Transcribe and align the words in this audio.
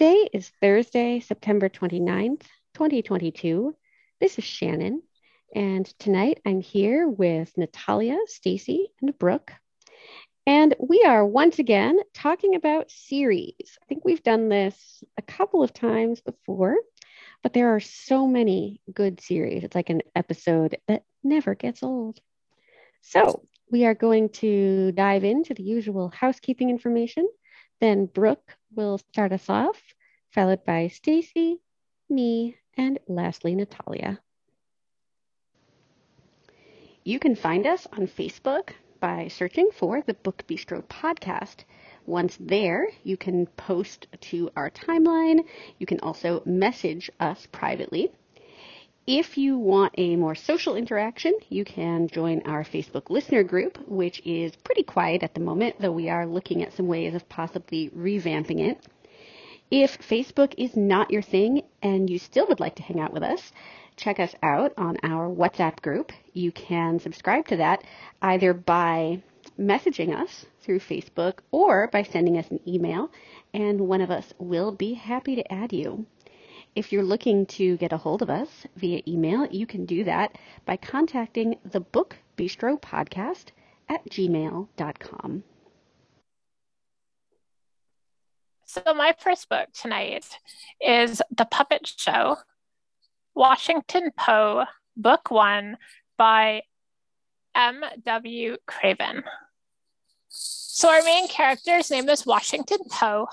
Today 0.00 0.30
is 0.32 0.48
Thursday, 0.62 1.20
September 1.20 1.68
29th, 1.68 2.40
2022. 2.72 3.76
This 4.18 4.38
is 4.38 4.44
Shannon, 4.44 5.02
and 5.54 5.84
tonight 5.98 6.40
I'm 6.46 6.62
here 6.62 7.06
with 7.06 7.52
Natalia, 7.58 8.16
Stacy, 8.24 8.86
and 9.02 9.18
Brooke. 9.18 9.52
And 10.46 10.74
we 10.78 11.04
are 11.06 11.26
once 11.26 11.58
again 11.58 11.98
talking 12.14 12.54
about 12.54 12.90
series. 12.90 13.76
I 13.82 13.84
think 13.90 14.06
we've 14.06 14.22
done 14.22 14.48
this 14.48 15.04
a 15.18 15.22
couple 15.22 15.62
of 15.62 15.74
times 15.74 16.22
before, 16.22 16.76
but 17.42 17.52
there 17.52 17.74
are 17.74 17.80
so 17.80 18.26
many 18.26 18.80
good 18.94 19.20
series. 19.20 19.64
It's 19.64 19.74
like 19.74 19.90
an 19.90 20.00
episode 20.16 20.78
that 20.88 21.02
never 21.22 21.54
gets 21.54 21.82
old. 21.82 22.20
So, 23.02 23.46
we 23.70 23.84
are 23.84 23.94
going 23.94 24.30
to 24.30 24.92
dive 24.92 25.24
into 25.24 25.52
the 25.52 25.62
usual 25.62 26.08
housekeeping 26.08 26.70
information 26.70 27.28
then 27.80 28.06
Brooke 28.06 28.56
will 28.74 28.98
start 28.98 29.32
us 29.32 29.48
off, 29.48 29.82
followed 30.30 30.64
by 30.64 30.88
Stacy, 30.88 31.60
me, 32.08 32.56
and 32.76 32.98
lastly 33.08 33.54
Natalia. 33.54 34.20
You 37.04 37.18
can 37.18 37.34
find 37.34 37.66
us 37.66 37.86
on 37.92 38.06
Facebook 38.06 38.70
by 39.00 39.28
searching 39.28 39.70
for 39.72 40.02
the 40.02 40.14
Book 40.14 40.44
Bistro 40.46 40.84
podcast. 40.84 41.64
Once 42.06 42.36
there, 42.38 42.88
you 43.02 43.16
can 43.16 43.46
post 43.46 44.06
to 44.20 44.50
our 44.54 44.70
timeline. 44.70 45.44
You 45.78 45.86
can 45.86 46.00
also 46.00 46.42
message 46.44 47.10
us 47.18 47.46
privately. 47.50 48.12
If 49.06 49.38
you 49.38 49.58
want 49.58 49.94
a 49.96 50.14
more 50.16 50.34
social 50.34 50.76
interaction, 50.76 51.32
you 51.48 51.64
can 51.64 52.06
join 52.06 52.42
our 52.42 52.62
Facebook 52.62 53.08
listener 53.10 53.42
group, 53.42 53.78
which 53.88 54.20
is 54.24 54.54
pretty 54.56 54.82
quiet 54.82 55.22
at 55.22 55.34
the 55.34 55.40
moment, 55.40 55.76
though 55.80 55.90
we 55.90 56.10
are 56.10 56.26
looking 56.26 56.62
at 56.62 56.74
some 56.74 56.86
ways 56.86 57.14
of 57.14 57.28
possibly 57.28 57.88
revamping 57.90 58.60
it. 58.60 58.86
If 59.70 59.98
Facebook 59.98 60.54
is 60.58 60.76
not 60.76 61.12
your 61.12 61.22
thing 61.22 61.62
and 61.80 62.10
you 62.10 62.18
still 62.18 62.48
would 62.48 62.58
like 62.58 62.74
to 62.74 62.82
hang 62.82 62.98
out 62.98 63.12
with 63.12 63.22
us, 63.22 63.52
check 63.94 64.18
us 64.18 64.34
out 64.42 64.72
on 64.76 64.96
our 65.04 65.28
WhatsApp 65.28 65.80
group. 65.80 66.10
You 66.32 66.50
can 66.50 66.98
subscribe 66.98 67.46
to 67.48 67.56
that 67.58 67.84
either 68.20 68.52
by 68.52 69.22
messaging 69.56 70.12
us 70.12 70.46
through 70.60 70.80
Facebook 70.80 71.38
or 71.52 71.86
by 71.86 72.02
sending 72.02 72.36
us 72.36 72.50
an 72.50 72.58
email, 72.66 73.12
and 73.54 73.80
one 73.82 74.00
of 74.00 74.10
us 74.10 74.34
will 74.38 74.72
be 74.72 74.94
happy 74.94 75.36
to 75.36 75.52
add 75.52 75.72
you. 75.72 76.04
If 76.74 76.92
you're 76.92 77.04
looking 77.04 77.46
to 77.46 77.76
get 77.76 77.92
a 77.92 77.98
hold 77.98 78.22
of 78.22 78.30
us 78.30 78.66
via 78.74 79.02
email, 79.06 79.46
you 79.46 79.66
can 79.66 79.86
do 79.86 80.02
that 80.02 80.36
by 80.64 80.78
contacting 80.78 81.58
the 81.64 81.80
Book 81.80 82.16
Bistro 82.36 82.80
Podcast 82.80 83.46
at 83.88 84.04
gmail.com. 84.08 85.44
So, 88.72 88.94
my 88.94 89.16
first 89.18 89.48
book 89.48 89.66
tonight 89.72 90.24
is 90.80 91.20
The 91.36 91.44
Puppet 91.44 91.92
Show, 91.98 92.36
Washington 93.34 94.12
Poe, 94.16 94.64
Book 94.96 95.32
One 95.32 95.76
by 96.16 96.62
M.W. 97.56 98.58
Craven. 98.68 99.24
So, 100.28 100.88
our 100.88 101.02
main 101.02 101.26
character's 101.26 101.90
name 101.90 102.08
is 102.08 102.24
Washington 102.24 102.78
Poe. 102.88 103.26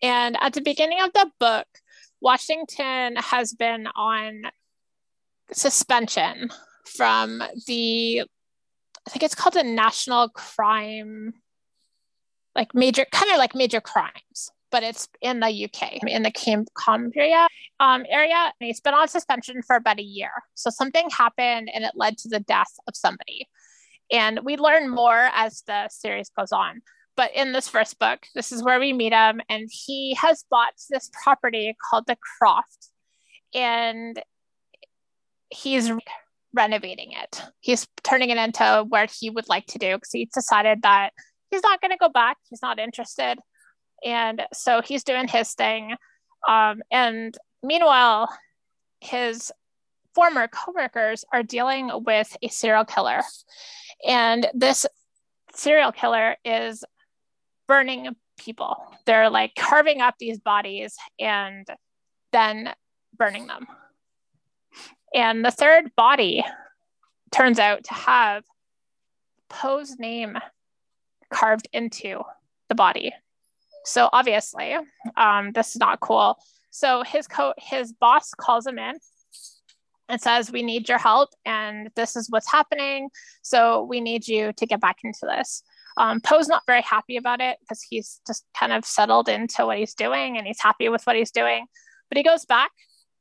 And 0.00 0.38
at 0.40 0.54
the 0.54 0.62
beginning 0.62 1.02
of 1.02 1.12
the 1.12 1.30
book, 1.38 1.66
Washington 2.22 3.16
has 3.16 3.52
been 3.52 3.88
on 3.88 4.44
suspension 5.52 6.48
from 6.86 7.42
the, 7.66 8.22
I 9.06 9.10
think 9.10 9.22
it's 9.22 9.34
called 9.34 9.52
the 9.52 9.64
National 9.64 10.30
Crime, 10.30 11.34
like 12.56 12.74
major, 12.74 13.04
kind 13.12 13.30
of 13.30 13.36
like 13.36 13.54
major 13.54 13.82
crimes, 13.82 14.50
but 14.70 14.82
it's 14.82 15.08
in 15.20 15.40
the 15.40 15.64
UK, 15.64 16.02
in 16.06 16.22
the 16.22 16.66
Cumbria 16.74 17.46
um, 17.80 18.04
area. 18.08 18.52
And 18.60 18.66
he's 18.66 18.80
been 18.80 18.94
on 18.94 19.08
suspension 19.08 19.62
for 19.66 19.76
about 19.76 19.98
a 19.98 20.02
year. 20.02 20.30
So 20.54 20.70
something 20.70 21.08
happened 21.10 21.70
and 21.72 21.84
it 21.84 21.92
led 21.94 22.18
to 22.18 22.28
the 22.28 22.40
death 22.40 22.72
of 22.86 22.96
somebody. 22.96 23.48
And 24.10 24.40
we 24.44 24.56
learn 24.56 24.88
more 24.88 25.28
as 25.34 25.62
the 25.66 25.88
series 25.88 26.30
goes 26.30 26.52
on. 26.52 26.80
But 27.16 27.34
in 27.34 27.52
this 27.52 27.68
first 27.68 27.98
book, 27.98 28.20
this 28.34 28.52
is 28.52 28.62
where 28.62 28.78
we 28.78 28.92
meet 28.92 29.12
him, 29.12 29.40
and 29.48 29.68
he 29.68 30.14
has 30.14 30.44
bought 30.48 30.74
this 30.88 31.10
property 31.24 31.76
called 31.90 32.06
the 32.06 32.16
Croft, 32.38 32.90
and 33.52 34.22
he's 35.50 35.90
renovating 36.54 37.10
it. 37.10 37.42
He's 37.58 37.88
turning 38.04 38.30
it 38.30 38.38
into 38.38 38.84
what 38.88 39.10
he 39.10 39.30
would 39.30 39.48
like 39.48 39.66
to 39.66 39.78
do 39.78 39.96
because 39.96 40.12
he's 40.12 40.30
decided 40.32 40.82
that 40.82 41.10
he's 41.50 41.64
not 41.64 41.80
going 41.80 41.90
to 41.90 41.98
go 41.98 42.08
back. 42.08 42.36
He's 42.48 42.62
not 42.62 42.78
interested. 42.78 43.40
And 44.04 44.42
so 44.52 44.80
he's 44.80 45.04
doing 45.04 45.28
his 45.28 45.54
thing. 45.54 45.94
Um, 46.46 46.82
and 46.90 47.36
meanwhile, 47.62 48.28
his 49.00 49.52
former 50.14 50.48
coworkers 50.48 51.24
are 51.32 51.42
dealing 51.42 51.90
with 52.04 52.36
a 52.42 52.48
serial 52.48 52.84
killer. 52.84 53.20
And 54.06 54.46
this 54.54 54.86
serial 55.54 55.92
killer 55.92 56.36
is 56.44 56.84
burning 57.66 58.16
people. 58.38 58.76
They're 59.04 59.30
like 59.30 59.54
carving 59.56 60.00
up 60.00 60.14
these 60.18 60.38
bodies 60.38 60.96
and 61.18 61.66
then 62.32 62.72
burning 63.16 63.46
them. 63.46 63.66
And 65.14 65.44
the 65.44 65.50
third 65.50 65.94
body 65.96 66.44
turns 67.30 67.58
out 67.58 67.84
to 67.84 67.94
have 67.94 68.44
Poe's 69.48 69.98
name 69.98 70.36
carved 71.30 71.68
into 71.72 72.22
the 72.68 72.74
body. 72.74 73.12
So 73.84 74.08
obviously, 74.12 74.76
um, 75.16 75.52
this 75.52 75.70
is 75.70 75.76
not 75.76 76.00
cool. 76.00 76.38
So 76.70 77.02
his 77.02 77.26
co 77.26 77.54
his 77.58 77.92
boss 77.92 78.32
calls 78.34 78.66
him 78.66 78.78
in 78.78 78.94
and 80.08 80.20
says, 80.20 80.52
"We 80.52 80.62
need 80.62 80.88
your 80.88 80.98
help, 80.98 81.30
and 81.44 81.90
this 81.96 82.16
is 82.16 82.30
what's 82.30 82.50
happening. 82.50 83.10
So 83.42 83.84
we 83.84 84.00
need 84.00 84.28
you 84.28 84.52
to 84.52 84.66
get 84.66 84.80
back 84.80 84.98
into 85.04 85.20
this." 85.22 85.62
Um, 85.98 86.20
Poe's 86.20 86.48
not 86.48 86.62
very 86.66 86.82
happy 86.82 87.16
about 87.16 87.40
it 87.40 87.58
because 87.60 87.82
he's 87.82 88.20
just 88.26 88.44
kind 88.58 88.72
of 88.72 88.84
settled 88.84 89.28
into 89.28 89.66
what 89.66 89.78
he's 89.78 89.94
doing 89.94 90.38
and 90.38 90.46
he's 90.46 90.60
happy 90.60 90.88
with 90.88 91.02
what 91.04 91.16
he's 91.16 91.32
doing. 91.32 91.66
But 92.08 92.18
he 92.18 92.22
goes 92.22 92.44
back 92.44 92.70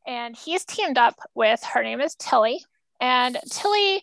and 0.06 0.38
he's 0.38 0.64
teamed 0.64 0.98
up 0.98 1.16
with 1.34 1.62
her 1.64 1.84
name 1.84 2.02
is 2.02 2.16
Tilly. 2.16 2.64
And 3.02 3.38
Tilly, 3.52 4.02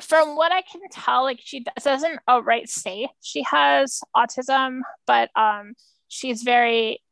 from 0.00 0.36
what 0.36 0.52
I 0.52 0.62
can 0.62 0.80
tell, 0.90 1.22
like 1.22 1.40
she 1.42 1.64
doesn't 1.82 2.20
outright 2.28 2.68
say 2.68 3.08
she 3.20 3.42
has 3.42 4.00
autism, 4.16 4.80
but 5.06 5.30
um, 5.36 5.74
she's 6.08 6.42
very 6.42 7.02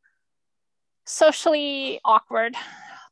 socially 1.05 1.99
awkward. 2.05 2.55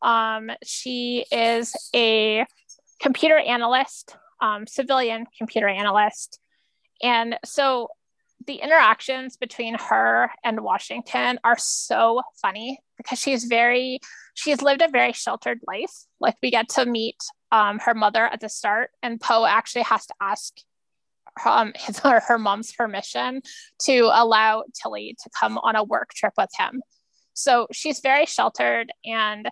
Um, 0.02 0.52
she 0.64 1.26
is 1.32 1.76
a 1.96 2.46
computer 3.02 3.38
analyst, 3.38 4.16
um, 4.42 4.68
civilian 4.68 5.26
computer 5.38 5.68
analyst, 5.68 6.40
and 7.02 7.38
so 7.46 7.90
the 8.46 8.56
interactions 8.56 9.36
between 9.38 9.76
her 9.78 10.32
and 10.44 10.62
Washington 10.62 11.40
are 11.44 11.58
so 11.58 12.22
funny 12.42 12.80
because 12.98 13.20
she's 13.20 13.44
very, 13.44 14.00
she's 14.34 14.62
lived 14.62 14.82
a 14.82 14.88
very 14.88 15.12
sheltered 15.12 15.60
life. 15.68 15.92
Like 16.20 16.36
we 16.42 16.50
get 16.52 16.70
to 16.70 16.86
meet 16.86 17.18
um, 17.52 17.80
her 17.80 17.94
mother 17.94 18.26
at 18.26 18.40
the 18.40 18.50
start, 18.50 18.92
and 19.02 19.20
Poe 19.20 19.46
actually 19.46 19.84
has 19.84 20.06
to 20.06 20.14
ask 20.22 20.54
um, 21.46 21.72
his 21.76 22.00
or 22.06 22.20
her 22.20 22.38
mom's 22.38 22.72
permission 22.72 23.42
to 23.80 24.10
allow 24.14 24.64
Tilly 24.82 25.16
to 25.24 25.30
come 25.38 25.58
on 25.60 25.76
a 25.76 25.84
work 25.84 26.10
trip 26.14 26.34
with 26.38 26.50
him. 26.58 26.82
So 27.34 27.68
she's 27.72 28.00
very 28.00 28.26
sheltered 28.26 28.92
and 29.06 29.48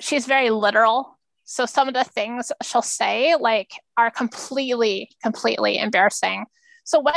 she's 0.00 0.26
very 0.26 0.50
literal 0.50 1.18
so 1.44 1.66
some 1.66 1.86
of 1.86 1.92
the 1.92 2.04
things 2.04 2.50
she'll 2.62 2.80
say 2.80 3.34
like 3.38 3.72
are 3.98 4.10
completely 4.10 5.10
completely 5.22 5.76
embarrassing 5.76 6.46
so 6.84 7.00
when 7.00 7.14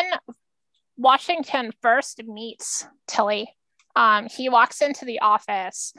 Washington 0.98 1.72
first 1.82 2.24
meets 2.26 2.88
Tilly, 3.08 3.48
um, 3.96 4.28
he 4.30 4.50
walks 4.50 4.82
into 4.82 5.06
the 5.06 5.20
office 5.20 5.94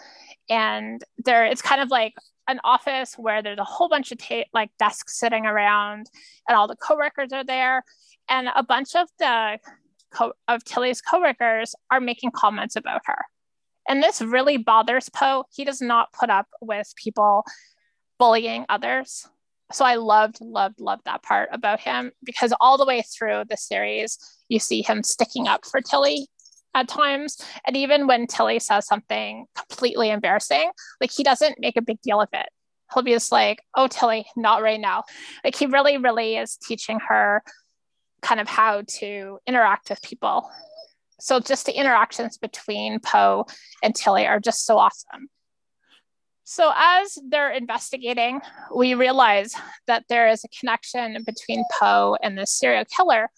and 0.48 1.02
there 1.24 1.46
it's 1.46 1.62
kind 1.62 1.80
of 1.80 1.90
like 1.90 2.14
an 2.48 2.60
office 2.64 3.14
where 3.16 3.42
there's 3.42 3.58
a 3.58 3.64
whole 3.64 3.88
bunch 3.88 4.12
of 4.12 4.18
ta- 4.18 4.44
like 4.52 4.70
desks 4.78 5.18
sitting 5.18 5.46
around 5.46 6.06
and 6.48 6.56
all 6.56 6.68
the 6.68 6.76
coworkers 6.76 7.32
are 7.32 7.44
there 7.44 7.82
and 8.28 8.48
a 8.54 8.62
bunch 8.62 8.94
of 8.94 9.08
the 9.18 9.58
co- 10.12 10.34
of 10.48 10.64
Tilly's 10.64 11.00
coworkers 11.00 11.74
are 11.90 12.00
making 12.00 12.30
comments 12.30 12.76
about 12.76 13.02
her 13.06 13.18
And 13.88 14.02
this 14.02 14.22
really 14.22 14.56
bothers 14.56 15.08
Poe. 15.08 15.44
He 15.52 15.64
does 15.64 15.80
not 15.80 16.12
put 16.12 16.30
up 16.30 16.46
with 16.60 16.92
people 16.96 17.44
bullying 18.18 18.66
others. 18.68 19.28
So 19.72 19.84
I 19.84 19.96
loved, 19.96 20.38
loved, 20.40 20.80
loved 20.80 21.02
that 21.06 21.22
part 21.22 21.48
about 21.52 21.80
him 21.80 22.12
because 22.24 22.54
all 22.60 22.78
the 22.78 22.86
way 22.86 23.02
through 23.02 23.44
the 23.48 23.56
series, 23.56 24.18
you 24.48 24.58
see 24.60 24.82
him 24.82 25.02
sticking 25.02 25.48
up 25.48 25.64
for 25.66 25.80
Tilly 25.80 26.28
at 26.74 26.88
times. 26.88 27.38
And 27.66 27.76
even 27.76 28.06
when 28.06 28.26
Tilly 28.26 28.58
says 28.58 28.86
something 28.86 29.46
completely 29.56 30.10
embarrassing, 30.10 30.70
like 31.00 31.10
he 31.10 31.22
doesn't 31.22 31.58
make 31.58 31.76
a 31.76 31.82
big 31.82 32.00
deal 32.02 32.20
of 32.20 32.28
it. 32.32 32.46
He'll 32.92 33.02
be 33.02 33.12
just 33.12 33.32
like, 33.32 33.58
oh, 33.74 33.88
Tilly, 33.88 34.26
not 34.36 34.62
right 34.62 34.80
now. 34.80 35.04
Like 35.42 35.56
he 35.56 35.66
really, 35.66 35.96
really 35.96 36.36
is 36.36 36.56
teaching 36.56 37.00
her 37.08 37.42
kind 38.22 38.40
of 38.40 38.48
how 38.48 38.82
to 38.86 39.38
interact 39.46 39.90
with 39.90 40.02
people. 40.02 40.48
So 41.18 41.40
just 41.40 41.66
the 41.66 41.76
interactions 41.76 42.38
between 42.38 43.00
Poe 43.00 43.46
and 43.82 43.94
Tilly 43.94 44.26
are 44.26 44.40
just 44.40 44.66
so 44.66 44.78
awesome. 44.78 45.28
So 46.44 46.72
as 46.76 47.18
they're 47.28 47.50
investigating, 47.50 48.40
we 48.74 48.94
realize 48.94 49.54
that 49.88 50.04
there 50.08 50.28
is 50.28 50.44
a 50.44 50.48
connection 50.60 51.24
between 51.24 51.64
Poe 51.80 52.16
and 52.22 52.38
the 52.38 52.46
serial 52.46 52.84
killer, 52.84 53.30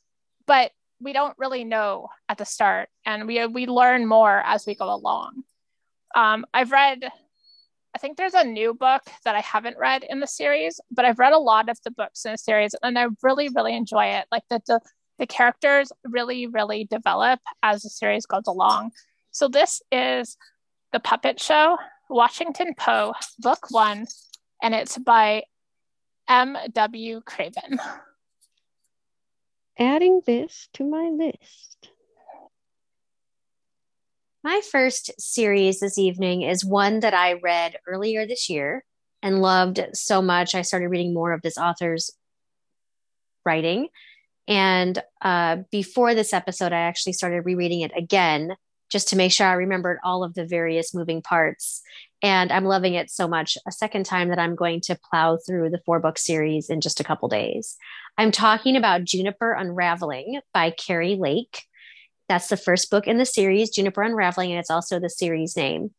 but 0.47 0.73
we 1.01 1.13
don't 1.13 1.39
really 1.39 1.65
know 1.65 2.09
at 2.29 2.39
the 2.39 2.45
start, 2.45 2.89
and 3.05 3.27
we 3.27 3.45
we 3.47 3.67
learn 3.67 4.07
more 4.07 4.43
as 4.45 4.67
we 4.67 4.75
go 4.75 4.93
along. 4.93 5.45
Um, 6.15 6.45
I've 6.53 6.73
read, 6.73 7.05
I 7.95 7.99
think 7.99 8.17
there's 8.17 8.35
a 8.35 8.45
new 8.45 8.75
book 8.75 9.03
that 9.25 9.37
I 9.37 9.41
haven't 9.41 9.79
read 9.79 10.05
in 10.09 10.21
the 10.21 10.27
series, 10.27 10.81
but 10.91 11.05
I've 11.05 11.19
read 11.19 11.33
a 11.33 11.39
lot 11.39 11.69
of 11.69 11.79
the 11.85 11.91
books 11.91 12.25
in 12.25 12.33
the 12.33 12.39
series, 12.39 12.75
and 12.83 12.99
I 12.99 13.07
really 13.23 13.49
really 13.49 13.77
enjoy 13.77 14.07
it. 14.07 14.27
Like 14.33 14.45
the 14.51 14.61
the, 14.67 14.81
the 15.19 15.27
characters 15.27 15.93
really 16.05 16.47
really 16.47 16.85
develop 16.85 17.41
as 17.63 17.83
the 17.83 17.91
series 17.91 18.27
goes 18.27 18.47
along. 18.47 18.93
So 19.31 19.49
this 19.49 19.83
is 19.93 20.37
the 20.93 21.01
Puppet 21.01 21.39
Show, 21.39 21.77
Washington 22.09 22.75
Poe, 22.77 23.13
Book 23.39 23.67
One, 23.71 24.07
and 24.63 24.75
it's 24.75 24.99
by 24.99 25.45
M. 26.29 26.57
W. 26.73 27.21
Craven 27.25 27.79
adding 29.79 30.23
this 30.27 30.69
to 30.75 30.85
my 30.85 31.09
list. 31.09 31.91
My 34.43 34.61
first 34.71 35.11
series 35.21 35.81
this 35.81 35.99
evening 35.99 36.43
is 36.43 36.65
one 36.65 37.01
that 37.01 37.15
I 37.15 37.35
read 37.35 37.77
earlier 37.87 38.27
this 38.27 38.49
year 38.49 38.85
and 39.23 39.43
loved 39.43 39.81
so 39.95 40.23
much. 40.23 40.55
I 40.55 40.63
started 40.63 40.89
reading 40.89 41.13
more 41.13 41.33
of 41.33 41.43
this 41.43 41.59
author's 41.59 42.11
writing. 43.45 43.89
And 44.47 45.03
uh, 45.21 45.59
before 45.71 46.15
this 46.15 46.33
episode, 46.33 46.73
I 46.73 46.81
actually 46.81 47.13
started 47.13 47.45
rereading 47.45 47.81
it 47.81 47.93
again 47.97 48.55
just 48.91 49.09
to 49.09 49.17
make 49.17 49.33
sure 49.33 49.47
I 49.47 49.55
remembered 49.55 49.99
all 50.03 50.25
of 50.25 50.35
the 50.35 50.47
various 50.47 50.95
moving 50.95 51.21
parts. 51.21 51.83
And 52.23 52.51
I'm 52.51 52.65
loving 52.65 52.95
it 52.95 53.11
so 53.11 53.29
much 53.29 53.57
a 53.67 53.73
second 53.73 54.05
time 54.05 54.29
that 54.31 54.39
I'm 54.39 54.57
going 54.57 54.81
to 54.83 54.99
plow 55.11 55.39
through 55.39 55.71
the 55.71 55.81
four 55.87 56.01
book 56.01 56.19
series 56.19 56.69
in 56.69 56.81
just 56.81 56.99
a 57.01 57.05
couple 57.05 57.29
days. 57.29 57.77
I'm 58.17 58.33
talking 58.33 58.77
about 58.77 59.05
Juniper 59.05 59.53
Unraveling 59.53 60.41
by 60.53 60.71
Carrie 60.71 61.17
Lake. 61.17 61.63
That's 62.29 62.49
the 62.49 62.57
first 62.57 62.91
book 62.91 63.07
in 63.07 63.19
the 63.19 63.25
series, 63.25 63.71
Juniper 63.71 64.03
Unraveling, 64.03 64.51
and 64.51 64.59
it's 64.59 64.71
also 64.71 64.99
the 64.99 65.09
series 65.09 65.57
name. 65.57 65.93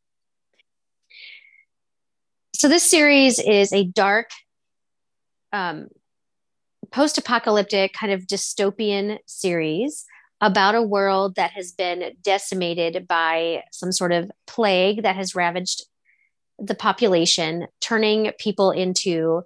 So, 2.53 2.67
this 2.67 2.89
series 2.89 3.39
is 3.39 3.71
a 3.71 3.85
dark, 3.85 4.29
um, 5.53 5.87
post 6.91 7.17
apocalyptic, 7.17 7.93
kind 7.93 8.11
of 8.11 8.27
dystopian 8.27 9.19
series 9.25 10.05
about 10.41 10.75
a 10.75 10.81
world 10.81 11.35
that 11.35 11.51
has 11.51 11.71
been 11.71 12.11
decimated 12.21 13.07
by 13.07 13.63
some 13.71 13.91
sort 13.91 14.11
of 14.11 14.29
plague 14.45 15.03
that 15.03 15.15
has 15.15 15.35
ravaged 15.35 15.85
the 16.61 16.75
population, 16.75 17.67
turning 17.81 18.31
people 18.39 18.71
into 18.71 19.43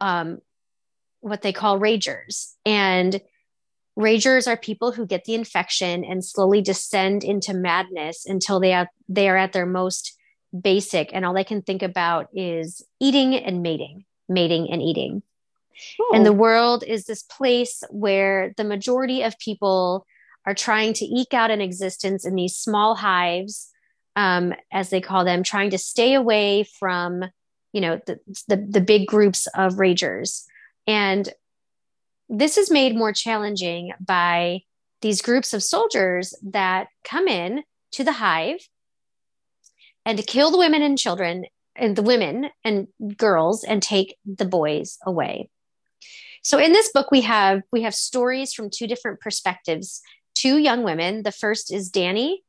um, 0.00 0.38
what 1.20 1.42
they 1.42 1.52
call 1.52 1.78
ragers. 1.78 2.54
And 2.64 3.20
ragers 3.98 4.46
are 4.46 4.56
people 4.56 4.92
who 4.92 5.06
get 5.06 5.24
the 5.24 5.34
infection 5.34 6.04
and 6.04 6.24
slowly 6.24 6.62
descend 6.62 7.24
into 7.24 7.52
madness 7.52 8.24
until 8.26 8.60
they 8.60 8.72
are 8.72 8.88
they 9.08 9.28
are 9.28 9.36
at 9.36 9.52
their 9.52 9.66
most 9.66 10.16
basic 10.58 11.10
and 11.12 11.24
all 11.24 11.34
they 11.34 11.44
can 11.44 11.62
think 11.62 11.82
about 11.82 12.28
is 12.32 12.82
eating 13.00 13.34
and 13.34 13.62
mating, 13.62 14.04
mating 14.28 14.70
and 14.70 14.82
eating. 14.82 15.22
And 16.12 16.26
the 16.26 16.32
world 16.32 16.84
is 16.86 17.04
this 17.04 17.22
place 17.22 17.82
where 17.90 18.52
the 18.56 18.64
majority 18.64 19.22
of 19.22 19.38
people 19.38 20.06
are 20.46 20.54
trying 20.54 20.92
to 20.94 21.04
eke 21.04 21.34
out 21.34 21.50
an 21.50 21.60
existence 21.60 22.26
in 22.26 22.34
these 22.34 22.56
small 22.56 22.96
hives, 22.96 23.70
um, 24.16 24.54
as 24.72 24.90
they 24.90 25.00
call 25.00 25.24
them, 25.24 25.42
trying 25.42 25.70
to 25.70 25.78
stay 25.78 26.14
away 26.14 26.64
from, 26.78 27.24
you 27.72 27.80
know, 27.80 28.00
the, 28.06 28.18
the, 28.48 28.56
the 28.56 28.80
big 28.80 29.06
groups 29.06 29.46
of 29.54 29.74
ragers. 29.74 30.44
And 30.86 31.28
this 32.28 32.56
is 32.58 32.70
made 32.70 32.96
more 32.96 33.12
challenging 33.12 33.92
by 34.00 34.62
these 35.00 35.22
groups 35.22 35.54
of 35.54 35.62
soldiers 35.62 36.34
that 36.42 36.88
come 37.04 37.26
in 37.26 37.62
to 37.92 38.04
the 38.04 38.12
hive 38.12 38.60
and 40.04 40.18
to 40.18 40.24
kill 40.24 40.50
the 40.50 40.58
women 40.58 40.82
and 40.82 40.98
children 40.98 41.46
and 41.76 41.96
the 41.96 42.02
women 42.02 42.50
and 42.64 42.88
girls 43.16 43.64
and 43.64 43.82
take 43.82 44.16
the 44.24 44.44
boys 44.44 44.98
away. 45.04 45.48
So 46.42 46.58
in 46.58 46.72
this 46.72 46.90
book 46.92 47.10
we 47.10 47.22
have 47.22 47.62
we 47.72 47.82
have 47.82 47.94
stories 47.94 48.52
from 48.52 48.70
two 48.70 48.86
different 48.86 49.20
perspectives, 49.20 50.00
two 50.34 50.58
young 50.58 50.82
women. 50.82 51.22
The 51.22 51.32
first 51.32 51.72
is 51.72 51.90
Danny, 51.90 52.42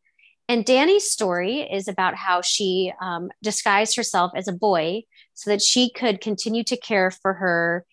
and 0.52 0.66
Danny's 0.66 1.10
story 1.10 1.62
is 1.62 1.88
about 1.88 2.14
how 2.16 2.42
she 2.42 2.92
um, 3.02 3.30
disguised 3.42 3.96
herself 3.96 4.34
as 4.36 4.50
a 4.50 4.52
boy 4.52 5.04
so 5.34 5.50
that 5.50 5.62
she 5.62 5.90
could 5.90 6.20
continue 6.20 6.66
to 6.66 6.76
care 6.76 7.10
for 7.10 7.36
her 7.36 7.86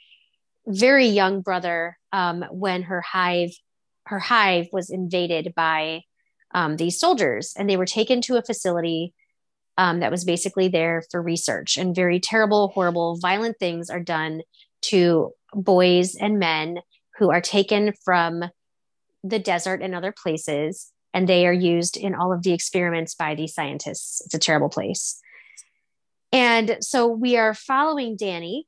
very 0.66 1.06
young 1.06 1.40
brother 1.40 1.96
um, 2.12 2.44
when 2.50 2.82
her 2.82 3.00
hive 3.00 3.50
her 4.06 4.19
hive 4.19 4.66
was 4.72 4.90
invaded 4.90 5.52
by 5.55 6.00
um, 6.52 6.76
these 6.76 6.99
soldiers. 6.99 7.55
And 7.56 7.70
they 7.70 7.76
were 7.76 7.87
taken 7.87 8.20
to 8.22 8.38
a 8.38 8.43
facility 8.43 9.15
um, 9.77 10.00
that 10.00 10.10
was 10.10 10.24
basically 10.24 10.67
there 10.67 11.05
for 11.12 11.22
research. 11.22 11.77
And 11.77 11.94
very 11.94 12.19
terrible 12.19 12.72
horrible 12.74 13.19
violent 13.19 13.60
things 13.60 13.88
are 13.88 14.00
done 14.00 14.43
to 14.86 15.31
boys 15.55 16.17
and 16.17 16.41
men 16.41 16.81
who 17.19 17.31
are 17.31 17.41
taken 17.41 17.93
from 18.05 18.43
the 19.22 19.38
desert 19.38 19.81
and 19.81 19.94
other 19.94 20.12
places 20.12 20.93
and 21.15 21.29
they 21.29 21.46
are 21.46 21.53
used 21.53 21.96
in 21.96 22.15
all 22.15 22.32
of 22.32 22.43
the 22.43 22.53
experiments 22.53 23.15
by 23.15 23.34
these 23.34 23.55
scientists 23.55 24.22
it's 24.24 24.34
a 24.34 24.38
terrible 24.38 24.69
place 24.69 25.20
and 26.32 26.79
so 26.81 27.06
we 27.06 27.36
are 27.36 27.55
following 27.55 28.17
danny 28.17 28.67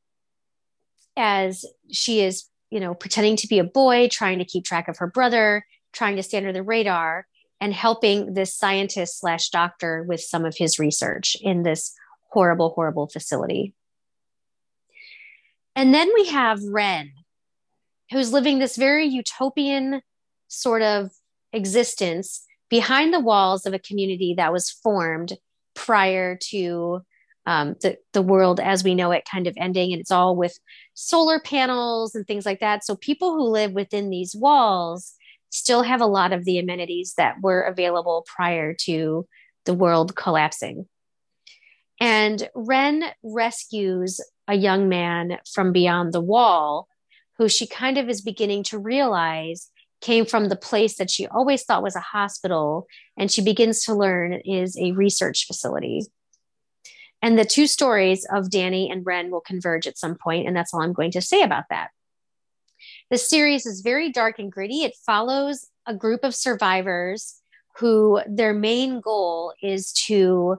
as 1.17 1.65
she 1.91 2.21
is, 2.21 2.47
you 2.71 2.81
know, 2.81 2.95
pretending 2.95 3.37
to 3.37 3.47
be 3.47 3.59
a 3.59 3.65
boy, 3.65 4.09
trying 4.11 4.39
to 4.39 4.45
keep 4.45 4.65
track 4.65 4.89
of 4.89 4.99
her 4.99 5.07
brother, 5.07 5.65
trying 5.93 6.17
to 6.17 6.23
stay 6.23 6.39
under 6.39 6.53
the 6.53 6.63
radar, 6.63 7.27
and 7.61 7.75
helping 7.75 8.35
this 8.35 8.57
scientist 8.57 9.21
slash 9.21 9.51
doctor 9.51 10.03
with 10.03 10.21
some 10.21 10.45
of 10.45 10.57
his 10.57 10.79
research 10.79 11.37
in 11.43 11.63
this 11.63 11.95
horrible, 12.31 12.71
horrible 12.71 13.09
facility. 13.09 13.75
And 15.77 15.93
then 15.93 16.11
we 16.15 16.29
have 16.29 16.63
Ren, 16.63 17.13
who's 18.11 18.33
living 18.33 18.59
this 18.59 18.77
very 18.77 19.07
utopian 19.07 20.01
sort 20.49 20.83
of 20.83 21.11
existence 21.53 22.45
behind 22.69 23.13
the 23.13 23.21
walls 23.21 23.67
of 23.67 23.75
a 23.75 23.79
community 23.79 24.35
that 24.37 24.53
was 24.53 24.71
formed 24.71 25.37
prior 25.75 26.37
to 26.37 27.01
um, 27.47 27.75
the 27.81 27.97
the 28.13 28.23
world 28.23 28.61
as 28.61 28.85
we 28.85 28.95
know 28.95 29.11
it 29.13 29.25
kind 29.31 29.47
of 29.47 29.55
ending, 29.57 29.93
and 29.93 30.01
it's 30.01 30.11
all 30.11 30.37
with 30.37 30.59
solar 30.95 31.41
panels 31.41 32.15
and 32.15 32.27
things 32.27 32.47
like 32.47 32.61
that. 32.61 32.85
So 32.85 32.95
people 32.95 33.33
who 33.33 33.43
live 33.45 33.73
within 33.73 34.11
these 34.11 34.37
walls 34.37 35.15
still 35.49 35.83
have 35.83 36.01
a 36.01 36.07
lot 36.07 36.33
of 36.33 36.45
the 36.45 36.59
amenities 36.59 37.15
that 37.17 37.37
were 37.43 37.63
available 37.63 38.25
prior 38.27 38.75
to 38.83 39.27
the 39.65 39.75
world 39.75 40.15
collapsing. 40.15 40.87
And 41.99 42.49
Ren 42.55 43.05
rescues 43.23 44.21
a 44.47 44.55
young 44.55 44.89
man 44.89 45.39
from 45.53 45.73
beyond 45.73 46.13
the 46.13 46.21
wall 46.21 46.89
who 47.39 47.49
she 47.49 47.67
kind 47.67 47.99
of 47.99 48.09
is 48.09 48.21
beginning 48.21 48.63
to 48.65 48.79
realize 48.79 49.71
came 50.01 50.25
from 50.25 50.49
the 50.49 50.57
place 50.57 50.97
that 50.97 51.11
she 51.11 51.27
always 51.27 51.63
thought 51.63 51.83
was 51.83 51.97
a 51.97 52.01
hospital 52.01 52.87
and 53.19 53.31
she 53.31 53.43
begins 53.43 53.85
to 53.85 53.95
learn 53.95 54.35
is 54.45 54.77
a 54.79 54.93
research 54.93 55.47
facility. 55.47 56.07
And 57.23 57.39
the 57.39 57.45
two 57.45 57.67
stories 57.67 58.27
of 58.33 58.51
Danny 58.51 58.91
and 58.91 59.05
Wren 59.05 59.31
will 59.31 59.43
converge 59.43 59.87
at 59.87 59.99
some 59.99 60.17
point, 60.17 60.47
and 60.47 60.57
that's 60.57 60.73
all 60.73 60.83
I'm 60.83 60.95
going 60.95 61.11
to 61.13 61.21
say 61.21 61.43
about 61.43 61.65
that. 61.69 61.91
The 63.11 63.19
series 63.19 63.67
is 63.67 63.83
very 63.83 64.11
dark 64.11 64.39
and 64.39 64.51
gritty. 64.51 64.85
It 64.85 64.97
follows 65.05 65.67
a 65.87 65.95
group 65.95 66.25
of 66.25 66.35
survivors 66.35 67.41
who 67.77 68.21
their 68.27 68.55
main 68.55 69.01
goal 69.01 69.53
is 69.63 69.93
to 70.07 70.59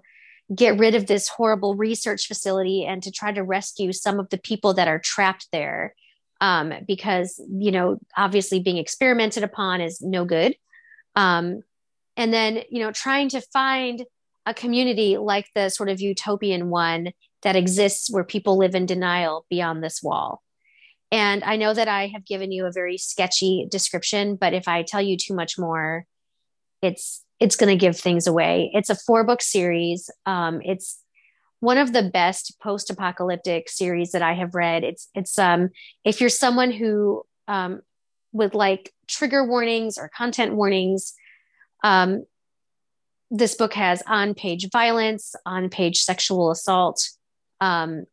get 0.54 0.78
rid 0.78 0.96
of 0.96 1.08
this 1.08 1.30
horrible 1.30 1.76
research 1.76 2.28
facility 2.28 2.86
and 2.86 3.02
to 3.04 3.12
try 3.12 3.32
to 3.32 3.44
rescue 3.44 3.94
some 3.94 4.20
of 4.20 4.30
the 4.30 4.38
people 4.38 4.74
that 4.74 4.88
are 4.88 5.00
trapped 5.00 5.48
there. 5.52 5.96
Um, 6.42 6.74
because, 6.88 7.40
you 7.50 7.72
know, 7.72 8.00
obviously 8.18 8.60
being 8.60 8.78
experimented 8.78 9.44
upon 9.44 9.80
is 9.80 10.02
no 10.02 10.26
good. 10.26 10.56
Um, 11.16 11.62
and 12.18 12.34
then, 12.34 12.64
you 12.70 12.80
know, 12.80 12.92
trying 12.92 13.30
to 13.30 13.42
find 13.54 14.04
a 14.46 14.54
community 14.54 15.18
like 15.18 15.46
the 15.54 15.70
sort 15.70 15.88
of 15.88 16.02
utopian 16.02 16.70
one 16.70 17.12
that 17.44 17.56
exists 17.56 18.12
where 18.12 18.24
people 18.24 18.58
live 18.58 18.76
in 18.76 18.86
denial 18.88 19.46
beyond 19.50 19.84
this 19.84 20.02
wall. 20.02 20.42
And 21.12 21.44
I 21.44 21.58
know 21.58 21.74
that 21.74 21.88
I 21.88 22.08
have 22.08 22.26
given 22.26 22.52
you 22.52 22.66
a 22.66 22.72
very 22.72 22.98
sketchy 22.98 23.68
description, 23.70 24.36
but 24.36 24.54
if 24.54 24.68
I 24.68 24.84
tell 24.84 25.02
you 25.02 25.18
too 25.18 25.36
much 25.36 25.60
more, 25.60 26.06
it's 26.82 27.24
it's 27.40 27.56
going 27.56 27.70
to 27.70 27.76
give 27.76 27.98
things 27.98 28.28
away. 28.28 28.72
It's 28.74 28.90
a 28.90 28.96
four 28.96 29.24
book 29.24 29.42
series. 29.42 30.10
Um, 30.26 30.62
it's 30.64 31.00
one 31.62 31.78
of 31.78 31.94
the 31.94 32.04
best 32.04 32.60
post 32.60 32.90
apocalyptic 32.90 33.70
series 33.70 34.12
that 34.12 34.22
I 34.22 34.34
have 34.34 34.54
read. 34.54 34.84
It's 34.84 35.08
it's 35.16 35.40
um 35.40 35.70
if 36.04 36.20
you're 36.20 36.30
someone 36.30 36.72
who 36.72 37.24
um 37.48 37.82
would 38.34 38.54
like 38.54 38.94
trigger 39.08 39.46
warnings 39.46 39.98
or 39.98 40.10
content 40.10 40.54
warnings, 40.54 41.14
um, 41.84 42.26
this 43.30 43.56
book 43.56 43.74
has 43.74 44.04
on 44.08 44.34
page 44.34 44.70
violence, 44.72 45.36
on 45.46 45.70
page 45.70 46.02
sexual 46.02 46.52
assault, 46.52 47.10
um, 47.60 48.06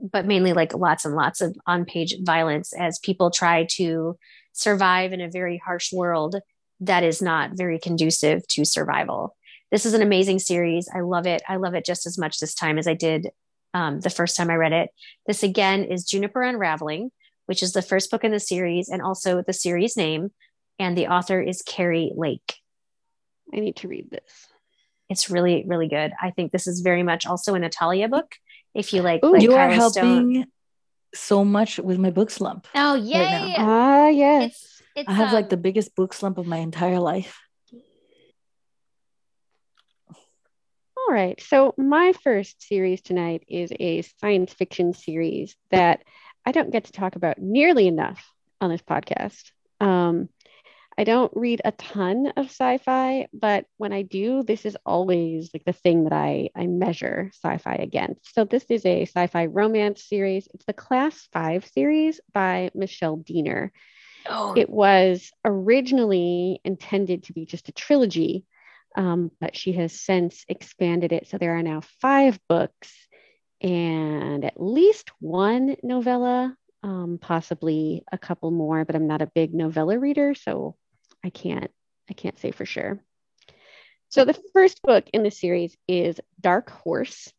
but 0.00 0.26
mainly 0.26 0.52
like 0.52 0.74
lots 0.74 1.04
and 1.04 1.14
lots 1.14 1.40
of 1.40 1.56
on 1.66 1.84
page 1.84 2.16
violence 2.22 2.72
as 2.72 2.98
people 2.98 3.30
try 3.30 3.64
to 3.64 4.18
survive 4.52 5.12
in 5.12 5.20
a 5.20 5.30
very 5.30 5.58
harsh 5.58 5.92
world 5.92 6.36
that 6.80 7.04
is 7.04 7.20
not 7.20 7.52
very 7.54 7.78
conducive 7.78 8.46
to 8.48 8.64
survival. 8.64 9.36
This 9.70 9.86
is 9.86 9.94
an 9.94 10.02
amazing 10.02 10.38
series. 10.40 10.88
I 10.94 11.00
love 11.00 11.26
it. 11.26 11.42
I 11.48 11.56
love 11.56 11.74
it 11.74 11.84
just 11.84 12.06
as 12.06 12.18
much 12.18 12.38
this 12.38 12.54
time 12.54 12.78
as 12.78 12.86
I 12.86 12.94
did 12.94 13.28
um, 13.72 14.00
the 14.00 14.10
first 14.10 14.36
time 14.36 14.50
I 14.50 14.56
read 14.56 14.72
it. 14.72 14.90
This 15.26 15.42
again 15.42 15.84
is 15.84 16.04
Juniper 16.04 16.42
Unraveling, 16.42 17.10
which 17.46 17.62
is 17.62 17.72
the 17.72 17.82
first 17.82 18.10
book 18.10 18.24
in 18.24 18.32
the 18.32 18.40
series 18.40 18.88
and 18.88 19.00
also 19.00 19.42
the 19.42 19.52
series 19.52 19.96
name. 19.96 20.30
And 20.78 20.96
the 20.96 21.08
author 21.08 21.40
is 21.40 21.62
Carrie 21.62 22.12
Lake. 22.16 22.56
I 23.52 23.60
need 23.60 23.76
to 23.76 23.88
read 23.88 24.10
this. 24.10 24.48
It's 25.08 25.28
really, 25.28 25.64
really 25.66 25.88
good. 25.88 26.12
I 26.20 26.30
think 26.30 26.52
this 26.52 26.66
is 26.66 26.80
very 26.80 27.02
much 27.02 27.26
also 27.26 27.54
an 27.54 27.62
Natalia 27.62 28.08
book 28.08 28.34
if 28.74 28.92
you 28.92 29.02
like, 29.02 29.24
Ooh, 29.24 29.32
like 29.32 29.42
you 29.42 29.50
Kyla 29.50 29.60
are 29.60 29.70
helping 29.72 30.34
Stone. 30.34 30.46
so 31.14 31.44
much 31.44 31.78
with 31.78 31.98
my 31.98 32.10
book 32.10 32.30
slump. 32.30 32.66
Oh 32.74 32.78
now. 32.78 32.94
yay! 32.94 33.54
Ah, 33.58 34.08
yes. 34.08 34.52
it's 34.52 34.82
it's 34.96 35.08
I 35.08 35.12
have 35.14 35.32
like 35.32 35.46
um, 35.46 35.48
the 35.50 35.56
biggest 35.56 35.94
book 35.96 36.12
slump 36.12 36.38
of 36.38 36.46
my 36.46 36.58
entire 36.58 37.00
life. 37.00 37.38
All 41.08 41.14
right. 41.14 41.40
So 41.42 41.74
my 41.76 42.12
first 42.12 42.62
series 42.62 43.00
tonight 43.02 43.44
is 43.48 43.72
a 43.80 44.02
science 44.02 44.52
fiction 44.52 44.92
series 44.92 45.56
that 45.70 46.02
I 46.46 46.52
don't 46.52 46.70
get 46.70 46.84
to 46.84 46.92
talk 46.92 47.16
about 47.16 47.38
nearly 47.38 47.86
enough 47.88 48.24
on 48.60 48.70
this 48.70 48.82
podcast. 48.82 49.50
Um, 49.80 50.28
I 50.98 51.04
don't 51.04 51.32
read 51.34 51.62
a 51.64 51.72
ton 51.72 52.28
of 52.36 52.46
sci-fi, 52.46 53.26
but 53.32 53.64
when 53.78 53.92
I 53.92 54.02
do, 54.02 54.42
this 54.42 54.66
is 54.66 54.76
always 54.84 55.50
like 55.54 55.64
the 55.64 55.72
thing 55.72 56.04
that 56.04 56.12
I 56.12 56.50
I 56.54 56.66
measure 56.66 57.30
sci-fi 57.32 57.74
against. 57.76 58.34
So 58.34 58.44
this 58.44 58.64
is 58.70 58.84
a 58.84 59.02
sci-fi 59.02 59.46
romance 59.46 60.04
series. 60.04 60.48
It's 60.54 60.66
the 60.66 60.74
Class 60.74 61.28
5 61.32 61.66
series 61.66 62.20
by 62.32 62.70
Michelle 62.74 63.16
Diener. 63.16 63.72
oh, 64.28 64.52
It 64.56 64.68
was 64.68 65.32
originally 65.44 66.60
intended 66.64 67.24
to 67.24 67.32
be 67.32 67.46
just 67.46 67.68
a 67.68 67.72
trilogy, 67.72 68.44
um, 68.96 69.30
but 69.40 69.56
she 69.56 69.72
has 69.72 69.92
since 69.92 70.44
expanded 70.48 71.12
it. 71.12 71.28
So 71.28 71.38
there 71.38 71.56
are 71.56 71.62
now 71.62 71.82
five 72.00 72.38
books 72.48 72.92
and 73.60 74.44
at 74.44 74.60
least 74.60 75.10
one 75.20 75.76
novella, 75.82 76.56
um, 76.82 77.18
possibly 77.20 78.04
a 78.10 78.18
couple 78.18 78.50
more, 78.50 78.84
but 78.84 78.96
I'm 78.96 79.06
not 79.06 79.22
a 79.22 79.30
big 79.34 79.54
novella 79.54 79.98
reader, 79.98 80.34
so 80.34 80.76
I 81.24 81.30
can't 81.30 81.70
I 82.08 82.14
can't 82.14 82.38
say 82.38 82.50
for 82.50 82.66
sure. 82.66 83.00
So 84.08 84.24
the 84.24 84.40
first 84.52 84.82
book 84.82 85.04
in 85.12 85.22
the 85.22 85.30
series 85.30 85.76
is 85.86 86.20
Dark 86.40 86.70
Horse, 86.70 87.32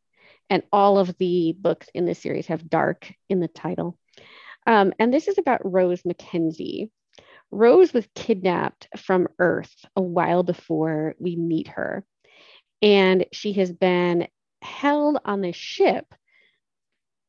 and 0.50 0.63
all 0.72 1.00
of 1.00 1.17
the 1.17 1.53
books 1.60 1.88
in 1.93 2.05
the 2.05 2.15
series 2.15 2.48
have 2.48 2.70
dark 2.70 3.12
in 3.27 3.41
the 3.41 3.50
title. 3.50 3.98
Um, 4.65 4.93
and 5.00 5.13
this 5.13 5.27
is 5.27 5.38
about 5.38 5.70
Rose 5.70 6.05
Mackenzie. 6.05 6.91
Rose 7.51 7.93
was 7.93 8.08
kidnapped 8.15 8.88
from 8.98 9.27
Earth 9.39 9.74
a 9.96 10.01
while 10.01 10.43
before 10.43 11.15
we 11.20 11.36
meet 11.36 11.67
her. 11.70 12.05
And 12.81 13.25
she 13.31 13.53
has 13.53 13.72
been 13.72 14.27
held 14.62 15.20
on 15.25 15.41
this 15.41 15.55
ship 15.55 16.05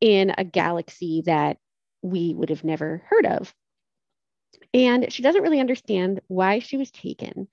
in 0.01 0.33
a 0.37 0.45
galaxy 0.45 1.23
that 1.27 1.59
we 2.03 2.35
would 2.35 2.51
have 2.51 2.65
never 2.65 3.03
heard 3.09 3.27
of. 3.27 3.55
And 4.73 5.13
she 5.13 5.23
doesn't 5.23 5.43
really 5.43 5.61
understand 5.61 6.21
why 6.29 6.61
she 6.61 6.77
was 6.77 6.91
taken, 6.91 7.49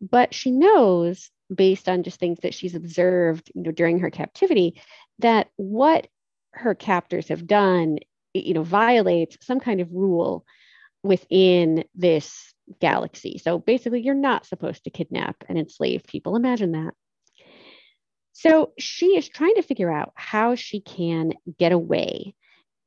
but 0.00 0.32
she 0.32 0.50
knows, 0.50 1.30
based 1.54 1.88
on 1.88 2.02
just 2.02 2.18
things 2.18 2.38
that 2.42 2.54
she's 2.54 2.74
observed 2.74 3.50
you 3.54 3.62
know, 3.62 3.70
during 3.70 3.98
her 3.98 4.10
captivity, 4.10 4.80
that 5.18 5.48
what 5.56 6.06
her 6.52 6.74
captors 6.74 7.28
have 7.28 7.46
done 7.46 7.98
you 8.34 8.52
know 8.52 8.62
violates 8.62 9.38
some 9.40 9.60
kind 9.60 9.80
of 9.80 9.92
rule 9.92 10.44
within 11.04 11.84
this 11.94 12.52
galaxy. 12.80 13.38
So 13.38 13.58
basically 13.58 14.00
you're 14.02 14.14
not 14.14 14.46
supposed 14.46 14.84
to 14.84 14.90
kidnap 14.90 15.44
and 15.48 15.58
enslave 15.58 16.02
people. 16.04 16.34
Imagine 16.34 16.72
that. 16.72 16.94
So 18.32 18.72
she 18.78 19.16
is 19.16 19.28
trying 19.28 19.54
to 19.56 19.62
figure 19.62 19.92
out 19.92 20.12
how 20.16 20.54
she 20.56 20.80
can 20.80 21.34
get 21.58 21.72
away. 21.72 22.34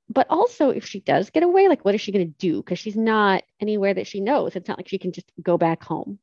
But 0.09 0.27
also 0.29 0.71
if 0.71 0.85
she 0.85 0.99
does 0.99 1.29
get 1.29 1.43
away 1.43 1.69
like 1.69 1.85
what 1.85 1.95
is 1.95 2.01
she 2.01 2.11
going 2.11 2.27
to 2.27 2.37
do? 2.37 2.57
Because 2.57 2.79
she's 2.79 2.97
not 2.97 3.43
anywhere 3.61 3.93
that 3.93 4.07
she 4.07 4.19
knows. 4.19 4.55
It's 4.55 4.67
not 4.67 4.79
like 4.79 4.89
she 4.89 4.99
can 4.99 5.11
just 5.11 5.31
go 5.41 5.57
back 5.57 5.83
home. 5.83 6.19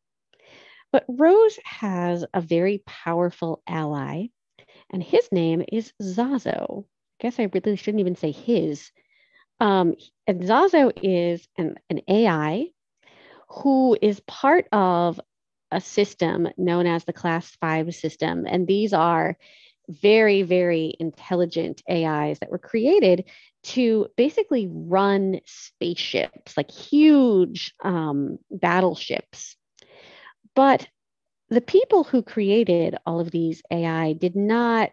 But 0.91 1.05
rose 1.09 1.59
has 1.65 2.25
a 2.35 2.41
very 2.41 2.83
powerful 2.87 3.63
ally 3.67 4.27
and 4.91 5.03
his 5.03 5.31
name 5.31 5.65
is 5.73 5.93
Sazo. 6.03 6.85
I 6.85 7.23
guess 7.23 7.39
I 7.39 7.51
really 7.53 7.77
shouldn't 7.77 8.01
even 8.01 8.17
say 8.17 8.33
his. 8.33 8.91
Um, 9.61 9.95
and 10.27 10.43
Sazo 10.43 10.93
is 11.03 11.47
an, 11.57 11.77
an 11.91 12.01
AI 12.09 12.67
who 13.49 13.97
is 14.01 14.21
part 14.21 14.67
of 14.73 15.21
a 15.71 15.81
system 15.81 16.49
known 16.57 16.87
as 16.87 17.05
the 17.05 17.13
Class 17.13 17.51
5 17.61 17.95
system. 17.95 18.47
And 18.47 18.67
these 18.67 18.93
are 18.93 19.37
very, 19.89 20.43
very 20.43 20.95
intelligent 20.99 21.83
AIs 21.91 22.39
that 22.39 22.51
were 22.51 22.59
created 22.59 23.25
to 23.63 24.07
basically 24.17 24.69
run 24.71 25.41
spaceships, 25.47 26.57
like 26.57 26.71
huge 26.71 27.75
um, 27.83 28.39
battleships. 28.51 29.57
But 30.55 30.89
the 31.51 31.61
people 31.61 32.05
who 32.05 32.23
created 32.23 32.97
all 33.05 33.21
of 33.21 33.31
these 33.31 33.63
AI 33.71 34.15
did 34.15 34.37
not 34.37 34.91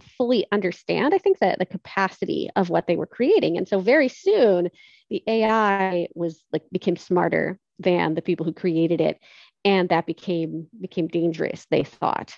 fully 0.00 0.46
understand, 0.52 1.14
I 1.14 1.18
think, 1.18 1.38
that 1.38 1.58
the 1.58 1.66
capacity 1.66 2.50
of 2.56 2.70
what 2.70 2.86
they 2.86 2.96
were 2.96 3.06
creating. 3.06 3.56
And 3.56 3.68
so 3.68 3.78
very 3.78 4.08
soon 4.08 4.70
the 5.10 5.22
AI 5.26 6.08
was 6.14 6.42
like 6.52 6.62
became 6.72 6.96
smarter 6.96 7.58
than 7.78 8.14
the 8.14 8.22
people 8.22 8.46
who 8.46 8.52
created 8.52 9.00
it. 9.00 9.18
And 9.64 9.88
that 9.88 10.06
became 10.06 10.68
became 10.80 11.08
dangerous, 11.08 11.66
they 11.70 11.84
thought. 11.84 12.34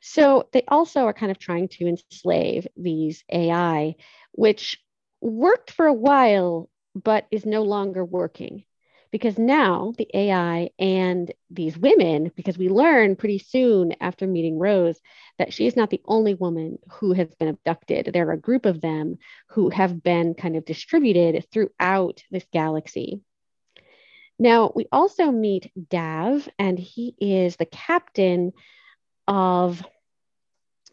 So 0.00 0.48
they 0.52 0.62
also 0.68 1.04
are 1.04 1.12
kind 1.12 1.30
of 1.30 1.38
trying 1.38 1.68
to 1.68 1.86
enslave 1.86 2.66
these 2.76 3.24
AI, 3.32 3.96
which 4.32 4.78
worked 5.20 5.70
for 5.70 5.86
a 5.86 5.92
while, 5.92 6.68
but 6.94 7.26
is 7.30 7.44
no 7.46 7.62
longer 7.62 8.04
working 8.04 8.64
because 9.16 9.38
now 9.38 9.94
the 9.96 10.06
AI 10.12 10.68
and 10.78 11.32
these 11.48 11.74
women, 11.78 12.30
because 12.36 12.58
we 12.58 12.68
learn 12.68 13.16
pretty 13.16 13.38
soon 13.38 13.94
after 13.98 14.26
meeting 14.26 14.58
Rose 14.58 15.00
that 15.38 15.54
she 15.54 15.66
is 15.66 15.74
not 15.74 15.88
the 15.88 16.02
only 16.04 16.34
woman 16.34 16.78
who 16.90 17.14
has 17.14 17.34
been 17.36 17.48
abducted. 17.48 18.10
There 18.12 18.28
are 18.28 18.32
a 18.32 18.38
group 18.38 18.66
of 18.66 18.82
them 18.82 19.16
who 19.52 19.70
have 19.70 20.02
been 20.02 20.34
kind 20.34 20.54
of 20.54 20.66
distributed 20.66 21.46
throughout 21.50 22.24
this 22.30 22.44
galaxy. 22.52 23.22
Now, 24.38 24.70
we 24.76 24.84
also 24.92 25.30
meet 25.30 25.72
Dav, 25.88 26.46
and 26.58 26.78
he 26.78 27.14
is 27.18 27.56
the 27.56 27.64
captain 27.64 28.52
of 29.26 29.82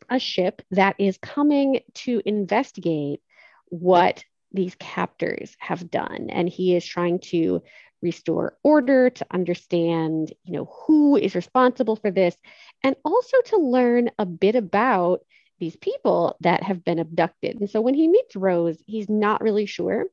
a 0.09 0.17
ship 0.17 0.61
that 0.71 0.95
is 0.97 1.17
coming 1.17 1.81
to 1.95 2.21
investigate 2.25 3.19
what 3.65 4.23
these 4.53 4.75
captors 4.75 5.57
have 5.59 5.91
done. 5.91 6.29
And 6.29 6.47
he 6.47 6.73
is 6.73 6.85
trying 6.85 7.19
to 7.31 7.63
restore 8.03 8.57
order, 8.63 9.09
to 9.09 9.25
understand, 9.31 10.33
you 10.43 10.53
know, 10.53 10.65
who 10.85 11.15
is 11.15 11.33
responsible 11.33 11.95
for 11.95 12.11
this, 12.11 12.35
and 12.83 12.95
also 13.03 13.37
to 13.45 13.57
learn 13.57 14.11
a 14.19 14.25
bit 14.25 14.55
about 14.55 15.21
these 15.59 15.75
people 15.77 16.35
that 16.41 16.61
have 16.61 16.83
been 16.83 16.99
abducted. 16.99 17.59
And 17.59 17.69
so 17.69 17.81
when 17.81 17.93
he 17.93 18.07
meets 18.07 18.35
Rose, 18.35 18.77
he's 18.85 19.09
not 19.09 19.41
really 19.41 19.65
sure 19.65 20.05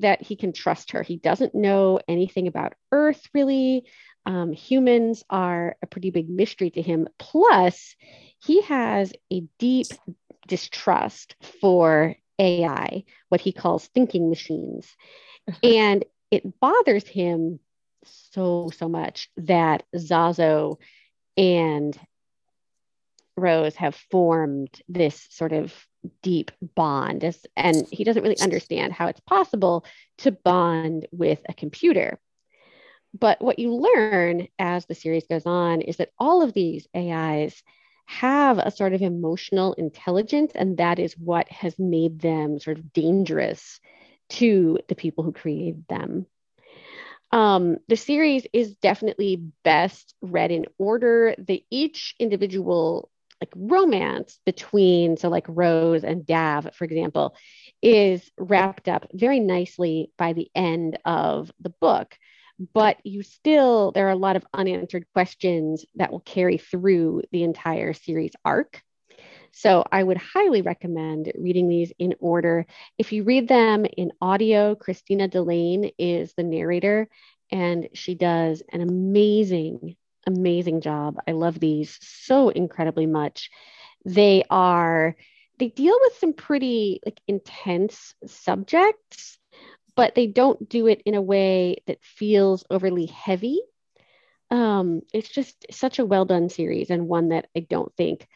that 0.00 0.22
he 0.22 0.36
can 0.36 0.52
trust 0.52 0.92
her. 0.92 1.02
He 1.02 1.16
doesn't 1.16 1.54
know 1.54 2.00
anything 2.08 2.46
about 2.46 2.74
Earth 2.92 3.28
really. 3.32 3.84
Um, 4.24 4.52
humans 4.52 5.22
are 5.30 5.76
a 5.82 5.86
pretty 5.86 6.10
big 6.10 6.28
mystery 6.28 6.70
to 6.70 6.82
him. 6.82 7.08
Plus, 7.18 7.94
he 8.44 8.62
has 8.62 9.12
a 9.32 9.44
deep 9.58 9.94
distrust 10.48 11.36
for 11.60 12.16
AI, 12.38 13.04
what 13.28 13.40
he 13.40 13.52
calls 13.52 13.86
thinking 13.86 14.28
machines. 14.28 14.88
and 15.62 16.04
it 16.30 16.60
bothers 16.60 17.06
him 17.06 17.60
so, 18.04 18.70
so 18.76 18.88
much 18.88 19.30
that 19.36 19.84
Sazo 19.94 20.78
and 21.36 21.98
Rose 23.36 23.76
have 23.76 23.94
formed 24.10 24.70
this 24.88 25.26
sort 25.30 25.52
of 25.52 25.74
deep 26.22 26.50
bond 26.74 27.24
as, 27.24 27.44
and 27.56 27.86
he 27.90 28.04
doesn't 28.04 28.22
really 28.22 28.40
understand 28.40 28.92
how 28.92 29.08
it's 29.08 29.20
possible 29.20 29.84
to 30.18 30.32
bond 30.32 31.06
with 31.12 31.40
a 31.48 31.54
computer. 31.54 32.18
But 33.18 33.42
what 33.42 33.58
you 33.58 33.74
learn 33.74 34.48
as 34.58 34.86
the 34.86 34.94
series 34.94 35.26
goes 35.26 35.46
on 35.46 35.80
is 35.80 35.96
that 35.96 36.12
all 36.18 36.42
of 36.42 36.52
these 36.52 36.86
AIs 36.94 37.62
have 38.06 38.58
a 38.58 38.70
sort 38.70 38.92
of 38.92 39.02
emotional 39.02 39.72
intelligence, 39.74 40.52
and 40.54 40.76
that 40.78 40.98
is 40.98 41.14
what 41.18 41.48
has 41.48 41.78
made 41.78 42.20
them 42.20 42.58
sort 42.58 42.78
of 42.78 42.92
dangerous 42.92 43.80
to 44.30 44.78
the 44.88 44.94
people 44.94 45.24
who 45.24 45.32
created 45.32 45.84
them. 45.88 46.26
Um, 47.32 47.78
the 47.88 47.96
series 47.96 48.46
is 48.52 48.76
definitely 48.76 49.42
best 49.64 50.14
read 50.22 50.50
in 50.50 50.66
order. 50.78 51.34
The 51.38 51.64
each 51.70 52.14
individual 52.18 53.10
like 53.40 53.52
romance 53.54 54.40
between 54.46 55.18
so 55.18 55.28
like 55.28 55.44
Rose 55.48 56.04
and 56.04 56.24
Dav, 56.24 56.74
for 56.74 56.84
example, 56.84 57.34
is 57.82 58.30
wrapped 58.38 58.88
up 58.88 59.06
very 59.12 59.40
nicely 59.40 60.10
by 60.16 60.32
the 60.32 60.50
end 60.54 60.98
of 61.04 61.52
the 61.60 61.70
book. 61.70 62.16
But 62.72 62.96
you 63.04 63.22
still 63.22 63.92
there 63.92 64.06
are 64.06 64.12
a 64.12 64.16
lot 64.16 64.36
of 64.36 64.46
unanswered 64.54 65.06
questions 65.12 65.84
that 65.96 66.10
will 66.10 66.20
carry 66.20 66.56
through 66.56 67.22
the 67.32 67.42
entire 67.42 67.92
series 67.92 68.32
arc. 68.44 68.82
So 69.56 69.84
I 69.90 70.02
would 70.02 70.18
highly 70.18 70.60
recommend 70.60 71.32
reading 71.34 71.70
these 71.70 71.90
in 71.98 72.14
order. 72.20 72.66
If 72.98 73.12
you 73.14 73.24
read 73.24 73.48
them 73.48 73.86
in 73.86 74.12
audio, 74.20 74.74
Christina 74.74 75.28
Delane 75.28 75.92
is 75.98 76.34
the 76.34 76.42
narrator, 76.42 77.08
and 77.50 77.88
she 77.94 78.14
does 78.14 78.62
an 78.70 78.82
amazing, 78.82 79.96
amazing 80.26 80.82
job. 80.82 81.16
I 81.26 81.32
love 81.32 81.58
these 81.58 81.98
so 82.02 82.50
incredibly 82.50 83.06
much. 83.06 83.48
They 84.04 84.44
are, 84.50 85.16
they 85.58 85.68
deal 85.68 85.96
with 86.02 86.18
some 86.18 86.34
pretty 86.34 87.00
like 87.06 87.22
intense 87.26 88.12
subjects, 88.26 89.38
but 89.94 90.14
they 90.14 90.26
don't 90.26 90.68
do 90.68 90.86
it 90.86 91.00
in 91.06 91.14
a 91.14 91.22
way 91.22 91.78
that 91.86 92.04
feels 92.04 92.62
overly 92.68 93.06
heavy. 93.06 93.62
Um, 94.50 95.00
it's 95.14 95.30
just 95.30 95.64
such 95.70 95.98
a 95.98 96.04
well 96.04 96.26
done 96.26 96.50
series 96.50 96.90
and 96.90 97.08
one 97.08 97.30
that 97.30 97.48
I 97.56 97.60
don't 97.60 97.96
think 97.96 98.28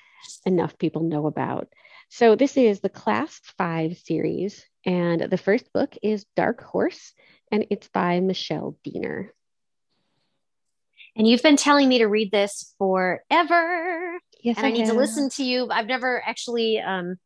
enough 0.45 0.79
people 0.79 1.03
know 1.03 1.27
about. 1.27 1.69
So, 2.09 2.35
this 2.35 2.57
is 2.57 2.81
the 2.81 2.89
Class 2.89 3.41
5 3.59 3.97
series, 3.99 4.65
and 4.85 5.21
the 5.21 5.39
first 5.39 5.73
book 5.73 5.97
is 6.03 6.27
Dark 6.35 6.63
Horse, 6.63 7.13
and 7.53 7.67
it's 7.71 7.89
by 7.89 8.21
Michelle 8.21 8.77
Diener. 8.83 9.33
And 11.17 11.27
you've 11.27 11.43
been 11.43 11.57
telling 11.57 11.89
me 11.89 11.99
to 11.99 12.07
read 12.07 12.31
this 12.31 12.75
forever. 12.79 14.19
Yes, 14.43 14.57
and 14.57 14.67
I, 14.67 14.71
I 14.71 14.73
need 14.73 14.87
to 14.87 14.95
listen 14.95 15.29
to 15.31 15.45
you. 15.45 15.69
I've 15.71 15.87
never 15.87 16.23
actually, 16.25 16.79
um, 16.79 17.17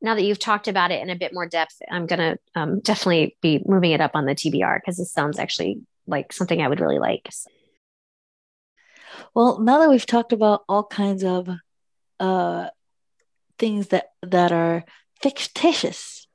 now 0.00 0.14
that 0.14 0.22
you've 0.22 0.38
talked 0.38 0.68
about 0.68 0.90
it 0.90 1.02
in 1.02 1.10
a 1.10 1.16
bit 1.16 1.32
more 1.32 1.46
depth, 1.46 1.76
I'm 1.90 2.06
going 2.06 2.18
to 2.18 2.38
um, 2.54 2.80
definitely 2.80 3.36
be 3.40 3.62
moving 3.64 3.92
it 3.92 4.00
up 4.00 4.12
on 4.14 4.24
the 4.24 4.34
TBR 4.34 4.80
because 4.80 4.96
this 4.96 5.12
sounds 5.12 5.38
actually 5.38 5.82
like 6.06 6.32
something 6.32 6.60
I 6.60 6.68
would 6.68 6.80
really 6.80 6.98
like. 6.98 7.28
Well, 9.34 9.60
now 9.60 9.78
that 9.78 9.90
we've 9.90 10.06
talked 10.06 10.32
about 10.32 10.64
all 10.68 10.84
kinds 10.84 11.22
of 11.22 11.48
uh, 12.20 12.68
things 13.58 13.88
that 13.88 14.12
that 14.22 14.52
are 14.52 14.84
fictitious, 15.20 16.26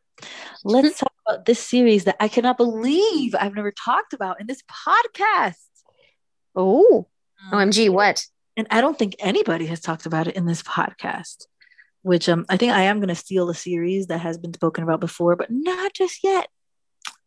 let's 0.63 0.99
talk 0.99 1.13
about 1.25 1.45
this 1.45 1.59
series 1.59 2.03
that 2.05 2.17
I 2.19 2.27
cannot 2.27 2.57
believe 2.57 3.35
I've 3.35 3.55
never 3.55 3.71
talked 3.71 4.13
about 4.13 4.41
in 4.41 4.47
this 4.47 4.63
podcast. 4.63 5.55
Oh, 6.55 7.07
um, 7.51 7.69
OMG, 7.69 7.89
what? 7.89 8.25
And 8.57 8.67
I 8.71 8.81
don't 8.81 8.97
think 8.97 9.15
anybody 9.19 9.65
has 9.67 9.81
talked 9.81 10.05
about 10.05 10.27
it 10.27 10.35
in 10.35 10.45
this 10.45 10.63
podcast, 10.63 11.45
which 12.01 12.29
um, 12.29 12.45
I 12.49 12.57
think 12.57 12.71
I 12.73 12.83
am 12.83 12.99
going 12.99 13.09
to 13.09 13.15
steal 13.15 13.49
a 13.49 13.55
series 13.55 14.07
that 14.07 14.19
has 14.19 14.37
been 14.37 14.53
spoken 14.53 14.83
about 14.83 15.01
before, 15.01 15.35
but 15.35 15.51
not 15.51 15.93
just 15.93 16.23
yet. 16.23 16.47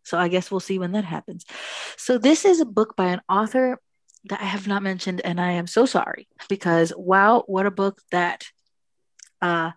So 0.05 0.19
I 0.19 0.29
guess 0.29 0.51
we'll 0.51 0.61
see 0.61 0.79
when 0.79 0.93
that 0.93 1.05
happens. 1.05 1.45
So 1.99 2.17
this 2.17 2.47
is 2.47 2.61
a 2.61 2.67
book 2.67 2.97
by 2.97 3.09
an 3.09 3.21
author 3.29 3.79
that 4.25 4.41
I 4.41 4.45
have 4.45 4.67
not 4.67 4.83
mentioned, 4.83 5.21
and 5.23 5.39
I 5.39 5.53
am 5.53 5.67
so 5.67 5.85
sorry 5.85 6.29
because 6.49 6.93
wow, 6.97 7.45
what 7.47 7.67
a 7.67 7.71
book 7.71 8.01
that 8.11 8.47
uh, 9.41 9.73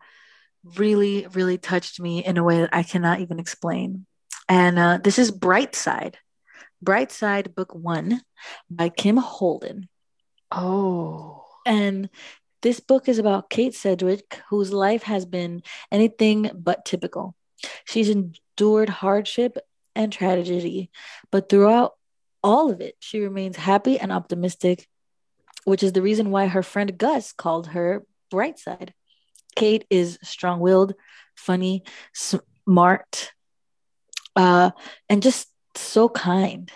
really, 0.64 1.28
really 1.34 1.58
touched 1.58 2.00
me 2.00 2.24
in 2.24 2.38
a 2.38 2.44
way 2.44 2.62
that 2.62 2.74
I 2.74 2.84
cannot 2.84 3.20
even 3.20 3.40
explain. 3.40 4.06
And 4.48 4.78
uh, 4.78 5.00
this 5.04 5.18
is 5.18 5.32
Bright 5.32 5.76
Side, 5.76 6.18
Bright 6.82 7.12
Side 7.12 7.56
Book 7.56 7.74
One 7.74 8.22
by 8.70 8.90
Kim 8.90 9.18
Holden. 9.18 9.88
Oh. 10.52 11.46
And 11.66 12.10
this 12.62 12.80
book 12.80 13.08
is 13.08 13.18
about 13.18 13.50
Kate 13.50 13.74
Sedgwick, 13.74 14.42
whose 14.50 14.72
life 14.72 15.04
has 15.04 15.26
been 15.26 15.64
anything 15.92 16.52
but 16.54 16.86
typical. 16.86 17.36
She's 17.86 18.10
endured 18.10 18.90
hardship 18.90 19.58
and 19.96 20.12
tragedy, 20.12 20.92
but 21.32 21.50
throughout 21.50 21.94
all 22.44 22.72
of 22.72 22.82
it, 22.82 22.96
she 23.00 23.20
remains 23.20 23.56
happy 23.56 24.00
and 24.00 24.12
optimistic, 24.12 24.88
which 25.64 25.84
is 25.84 25.94
the 25.94 26.02
reason 26.02 26.32
why 26.32 26.48
her 26.48 26.64
friend 26.64 26.98
Gus 26.98 27.34
called 27.34 27.68
her 27.68 28.04
Bright 28.30 28.60
Side. 28.60 28.94
Kate 29.56 29.86
is 29.90 30.18
strong 30.24 30.60
willed, 30.60 30.94
funny, 31.36 31.84
smart, 32.14 33.32
uh, 34.36 34.72
and 35.10 35.22
just 35.22 35.48
so 35.76 36.10
kind. 36.10 36.72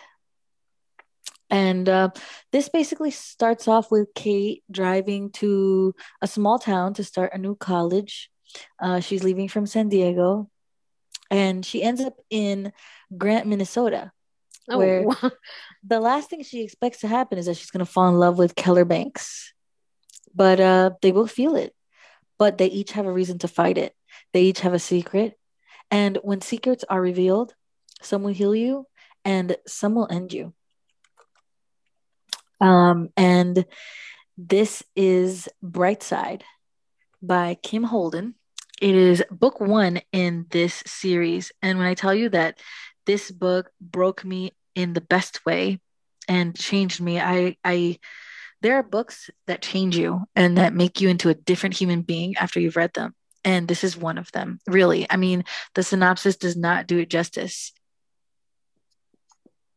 And 1.49 1.87
uh, 1.87 2.09
this 2.51 2.69
basically 2.69 3.11
starts 3.11 3.67
off 3.67 3.91
with 3.91 4.13
Kate 4.15 4.63
driving 4.71 5.31
to 5.33 5.93
a 6.21 6.27
small 6.27 6.59
town 6.59 6.95
to 6.95 7.03
start 7.03 7.33
a 7.33 7.37
new 7.37 7.55
college. 7.55 8.29
Uh, 8.81 8.99
she's 8.99 9.23
leaving 9.23 9.47
from 9.47 9.65
San 9.65 9.89
Diego 9.89 10.49
and 11.29 11.65
she 11.65 11.83
ends 11.83 12.01
up 12.01 12.15
in 12.29 12.71
Grant, 13.15 13.47
Minnesota, 13.47 14.11
oh, 14.69 14.77
where 14.77 15.03
wow. 15.03 15.31
the 15.83 15.99
last 15.99 16.29
thing 16.29 16.43
she 16.43 16.63
expects 16.63 16.99
to 17.01 17.07
happen 17.07 17.37
is 17.37 17.45
that 17.45 17.57
she's 17.57 17.71
going 17.71 17.85
to 17.85 17.91
fall 17.91 18.09
in 18.09 18.15
love 18.15 18.37
with 18.37 18.55
Keller 18.55 18.85
Banks. 18.85 19.53
But 20.33 20.59
uh, 20.59 20.91
they 21.01 21.11
both 21.11 21.31
feel 21.31 21.55
it 21.55 21.73
but 22.37 22.57
they 22.57 22.67
each 22.67 22.93
have 22.93 23.05
a 23.05 23.11
reason 23.11 23.39
to 23.39 23.47
fight 23.47 23.77
it. 23.77 23.95
They 24.33 24.43
each 24.43 24.61
have 24.61 24.73
a 24.73 24.79
secret. 24.79 25.37
And 25.91 26.17
when 26.23 26.41
secrets 26.41 26.83
are 26.89 27.01
revealed, 27.01 27.53
some 28.01 28.23
will 28.23 28.33
heal 28.33 28.55
you 28.55 28.87
and 29.23 29.55
some 29.67 29.95
will 29.95 30.07
end 30.09 30.33
you. 30.33 30.53
Um, 32.61 33.09
and 33.17 33.65
this 34.37 34.83
is 34.95 35.49
Bright 35.61 36.03
Side 36.03 36.43
by 37.21 37.55
Kim 37.55 37.83
Holden. 37.83 38.35
It 38.81 38.95
is 38.95 39.23
book 39.31 39.59
one 39.59 40.01
in 40.11 40.45
this 40.49 40.83
series. 40.85 41.51
And 41.61 41.77
when 41.77 41.87
I 41.87 41.93
tell 41.93 42.13
you 42.13 42.29
that 42.29 42.59
this 43.05 43.31
book 43.31 43.71
broke 43.79 44.25
me 44.25 44.51
in 44.73 44.93
the 44.93 45.01
best 45.01 45.45
way 45.45 45.79
and 46.27 46.57
changed 46.57 46.99
me, 47.01 47.19
I, 47.19 47.55
I, 47.63 47.99
there 48.65 48.77
are 48.77 48.83
books 48.83 49.29
that 49.45 49.61
change 49.61 49.95
you 49.95 50.23
and 50.35 50.57
that 50.57 50.73
make 50.73 50.99
you 50.99 51.07
into 51.07 51.29
a 51.29 51.35
different 51.35 51.77
human 51.77 52.01
being 52.01 52.35
after 52.35 52.59
you've 52.59 52.75
read 52.75 52.91
them. 52.95 53.13
And 53.43 53.67
this 53.67 53.83
is 53.83 53.95
one 53.95 54.17
of 54.17 54.31
them, 54.31 54.59
really. 54.65 55.05
I 55.07 55.17
mean, 55.17 55.43
the 55.75 55.83
synopsis 55.83 56.35
does 56.35 56.57
not 56.57 56.87
do 56.87 56.97
it 56.97 57.07
justice. 57.07 57.73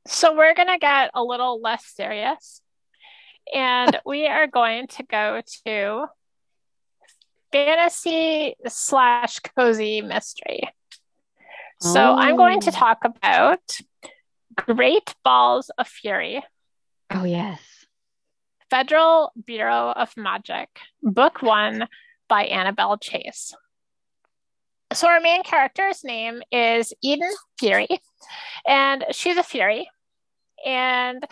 So 0.07 0.35
we're 0.35 0.55
going 0.55 0.69
to 0.69 0.79
get 0.79 1.11
a 1.13 1.23
little 1.23 1.61
less 1.61 1.85
serious. 1.85 2.63
And 3.55 4.01
we 4.07 4.27
are 4.27 4.47
going 4.47 4.87
to 4.87 5.03
go 5.03 5.43
to 5.67 6.07
fantasy 7.53 8.57
slash 8.69 9.41
cozy 9.41 10.01
mystery. 10.01 10.63
So 11.83 12.01
oh. 12.01 12.17
I'm 12.17 12.37
going 12.37 12.61
to 12.61 12.71
oh. 12.71 12.73
talk 12.73 13.05
about 13.05 13.61
Great 14.57 15.15
Balls 15.23 15.71
of 15.77 15.87
Fury. 15.87 16.43
Oh, 17.11 17.25
yes. 17.25 17.61
Federal 18.71 19.33
Bureau 19.47 19.93
of 19.93 20.17
Magic, 20.17 20.69
Book 21.03 21.43
One 21.43 21.89
by 22.29 22.45
Annabelle 22.45 22.99
Chase. 22.99 23.55
So, 24.93 25.09
our 25.09 25.21
main 25.21 25.43
character's 25.43 26.03
name 26.05 26.43
is 26.51 26.95
Eden 27.03 27.31
Fury, 27.59 27.89
and 28.67 29.05
she's 29.11 29.37
a 29.37 29.43
Fury. 29.43 29.89
And 30.65 31.25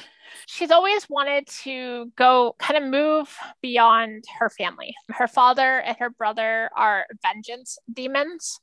she's 0.47 0.71
always 0.71 1.09
wanted 1.09 1.47
to 1.65 2.13
go 2.17 2.55
kind 2.59 2.83
of 2.83 2.89
move 2.89 3.35
beyond 3.63 4.25
her 4.39 4.51
family. 4.51 4.95
Her 5.09 5.27
father 5.27 5.81
and 5.81 5.97
her 5.99 6.11
brother 6.11 6.71
are 6.77 7.07
vengeance 7.23 7.79
demons. 7.93 8.61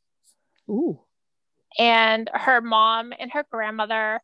Ooh. 0.70 1.02
And 1.78 2.30
her 2.34 2.62
mom 2.62 3.14
and 3.18 3.32
her 3.34 3.46
grandmother 3.50 4.22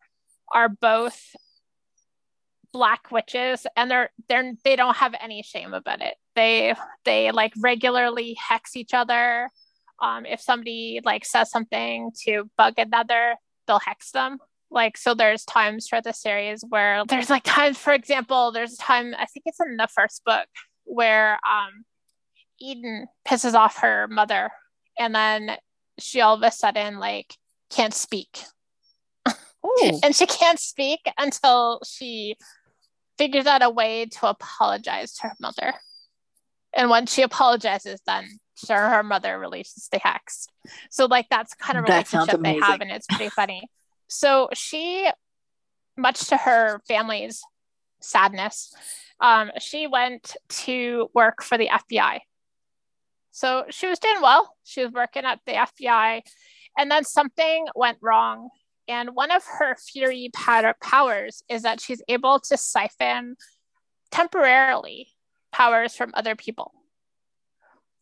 are 0.54 0.70
both 0.70 1.36
black 2.72 3.12
witches 3.12 3.66
and 3.76 3.90
they're 3.90 4.10
they're 4.28 4.54
they 4.64 4.76
don't 4.76 4.98
have 4.98 5.16
any 5.22 5.44
shame 5.44 5.74
about 5.74 6.02
it. 6.02 6.16
They 6.36 6.76
they 7.06 7.32
like 7.32 7.54
regularly 7.60 8.38
hex 8.50 8.76
each 8.76 8.94
other. 8.94 9.50
Um 10.02 10.26
if 10.26 10.42
somebody 10.42 11.02
like 11.04 11.26
says 11.26 11.50
something 11.50 12.12
to 12.26 12.50
bug 12.58 12.76
another 12.78 13.36
they'll 13.68 13.80
hex 13.80 14.12
them. 14.12 14.38
Like 14.72 14.98
so 14.98 15.14
there's 15.14 15.46
times 15.46 15.88
for 15.88 16.02
the 16.02 16.14
series 16.14 16.64
where 16.68 17.04
there's 17.08 17.30
like 17.30 17.44
times 17.44 17.78
for 17.78 17.94
example 17.94 18.52
there's 18.52 18.74
a 18.74 18.78
time 18.78 19.16
i 19.18 19.26
think 19.26 19.44
it's 19.46 19.60
in 19.60 19.78
the 19.78 19.88
first 19.88 20.24
book 20.26 20.48
where 20.86 21.34
um 21.34 21.86
Eden 22.60 23.08
pisses 23.28 23.54
off 23.54 23.78
her 23.78 24.08
mother, 24.08 24.52
and 24.98 25.14
then 25.16 25.58
she 26.00 26.22
all 26.22 26.36
of 26.36 26.44
a 26.44 26.52
sudden 26.52 27.00
like 27.00 27.36
can't 27.70 27.94
speak. 27.94 28.44
and 30.04 30.16
she 30.16 30.26
can't 30.26 30.60
speak 30.60 31.02
until 31.18 31.82
she 31.86 32.36
figures 33.20 33.46
out 33.46 33.62
a 33.62 33.70
way 33.70 34.06
to 34.06 34.30
apologize 34.30 35.14
to 35.14 35.28
her 35.28 35.34
mother. 35.42 35.74
And 36.74 36.90
when 36.90 37.06
she 37.06 37.22
apologizes, 37.22 38.00
then 38.08 38.40
sure 38.56 38.90
her 38.90 39.04
mother 39.04 39.38
releases 39.38 39.90
the 39.92 40.00
hex. 40.00 40.48
So 40.90 41.06
like 41.06 41.28
that's 41.30 41.54
kind 41.54 41.78
of 41.78 41.84
relationship 41.84 42.42
they 42.42 42.58
have, 42.60 42.82
and 42.82 42.90
it's 42.90 43.08
pretty 43.08 43.30
funny. 43.30 43.70
So 44.08 44.50
she, 44.54 45.10
much 45.98 46.30
to 46.30 46.38
her 46.38 46.80
family's 46.88 47.42
sadness, 48.02 48.74
um, 49.20 49.52
she 49.60 49.86
went 49.86 50.38
to 50.50 51.10
work 51.14 51.44
for 51.44 51.58
the 51.58 51.68
FBI. 51.68 52.20
So 53.32 53.66
she 53.70 53.88
was 53.88 54.00
doing 54.00 54.22
well. 54.22 54.56
She 54.64 54.84
was 54.84 54.94
working 54.94 55.26
at 55.26 55.40
the 55.46 55.54
FBI, 55.54 56.22
and 56.78 56.90
then 56.90 57.04
something 57.04 57.68
went 57.76 57.98
wrong. 58.02 58.50
And 58.90 59.16
one 59.16 59.30
of 59.30 59.44
her 59.46 59.76
Fury 59.76 60.32
powers 60.82 61.44
is 61.48 61.62
that 61.62 61.80
she's 61.80 62.02
able 62.08 62.40
to 62.40 62.58
siphon 62.58 63.36
temporarily 64.12 65.10
powers 65.52 65.96
from 65.96 66.12
other 66.16 66.36
people. 66.36 66.74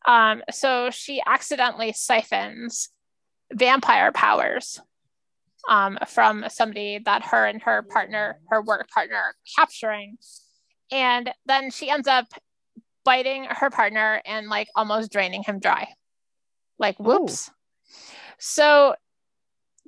Um, 0.08 0.42
so 0.50 0.90
she 0.90 1.22
accidentally 1.26 1.92
siphons 1.92 2.90
vampire 3.52 4.14
powers 4.14 4.80
um, 5.68 5.98
from 6.08 6.46
somebody 6.48 7.00
that 7.00 7.26
her 7.26 7.46
and 7.46 7.62
her 7.64 7.82
partner, 7.84 8.40
her 8.50 8.62
work 8.62 8.90
partner, 8.90 9.18
are 9.18 9.36
capturing. 9.58 10.18
And 10.90 11.30
then 11.46 11.70
she 11.70 11.90
ends 11.90 12.08
up 12.08 12.28
biting 13.04 13.46
her 13.50 13.70
partner 13.70 14.22
and 14.26 14.48
like 14.48 14.70
almost 14.74 15.12
draining 15.12 15.44
him 15.44 15.60
dry. 15.60 15.90
Like, 16.80 16.98
whoops. 16.98 17.52
So 18.38 18.96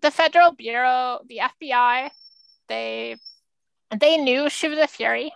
the 0.02 0.12
Federal 0.12 0.52
Bureau, 0.52 1.20
the 1.28 1.42
FBI, 1.62 2.10
they 2.68 3.16
they 3.98 4.18
knew 4.18 4.50
she 4.50 4.68
was 4.68 4.78
a 4.78 4.88
Fury. 4.88 5.32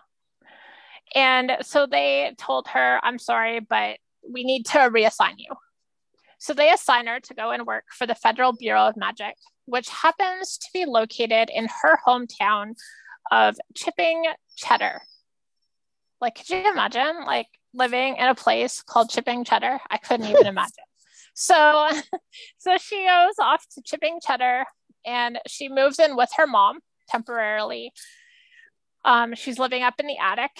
And 1.16 1.58
so 1.62 1.86
they 1.86 2.34
told 2.38 2.68
her, 2.70 3.00
I'm 3.04 3.20
sorry, 3.20 3.60
but 3.60 3.98
we 4.28 4.44
need 4.44 4.66
to 4.68 4.80
reassign 4.80 5.36
you. 5.38 5.54
So 6.40 6.54
they 6.54 6.72
assign 6.72 7.08
her 7.08 7.20
to 7.20 7.34
go 7.34 7.52
and 7.52 7.66
work 7.66 7.86
for 7.92 8.06
the 8.06 8.16
Federal 8.16 8.54
Bureau 8.54 8.88
of 8.88 8.98
Magic, 8.98 9.36
which 9.66 9.90
happens 9.90 10.58
to 10.58 10.68
be 10.74 10.86
located 10.86 11.50
in 11.54 11.68
her 11.82 12.00
hometown 12.06 12.76
of 13.32 13.56
Chipping 13.76 14.26
Cheddar. 14.56 15.02
Like, 16.20 16.36
could 16.36 16.50
you 16.50 16.70
imagine 16.72 17.26
like 17.26 17.48
living 17.74 18.18
in 18.18 18.28
a 18.28 18.36
place 18.36 18.82
called 18.82 19.10
Chipping 19.10 19.44
Cheddar? 19.44 19.80
I 19.90 19.98
couldn't 19.98 20.28
even 20.28 20.48
imagine. 20.56 20.86
So, 21.34 21.90
so 22.58 22.78
she 22.78 23.06
goes 23.06 23.36
off 23.40 23.66
to 23.76 23.82
Chipping 23.84 24.20
Cheddar 24.26 24.66
and 25.06 25.40
she 25.48 25.70
moves 25.70 26.00
in 26.00 26.16
with 26.16 26.30
her 26.38 26.48
mom 26.48 26.80
temporarily. 27.10 27.92
Um, 29.06 29.36
she's 29.36 29.60
living 29.60 29.84
up 29.84 29.96
in 30.00 30.08
the 30.08 30.18
attic. 30.18 30.52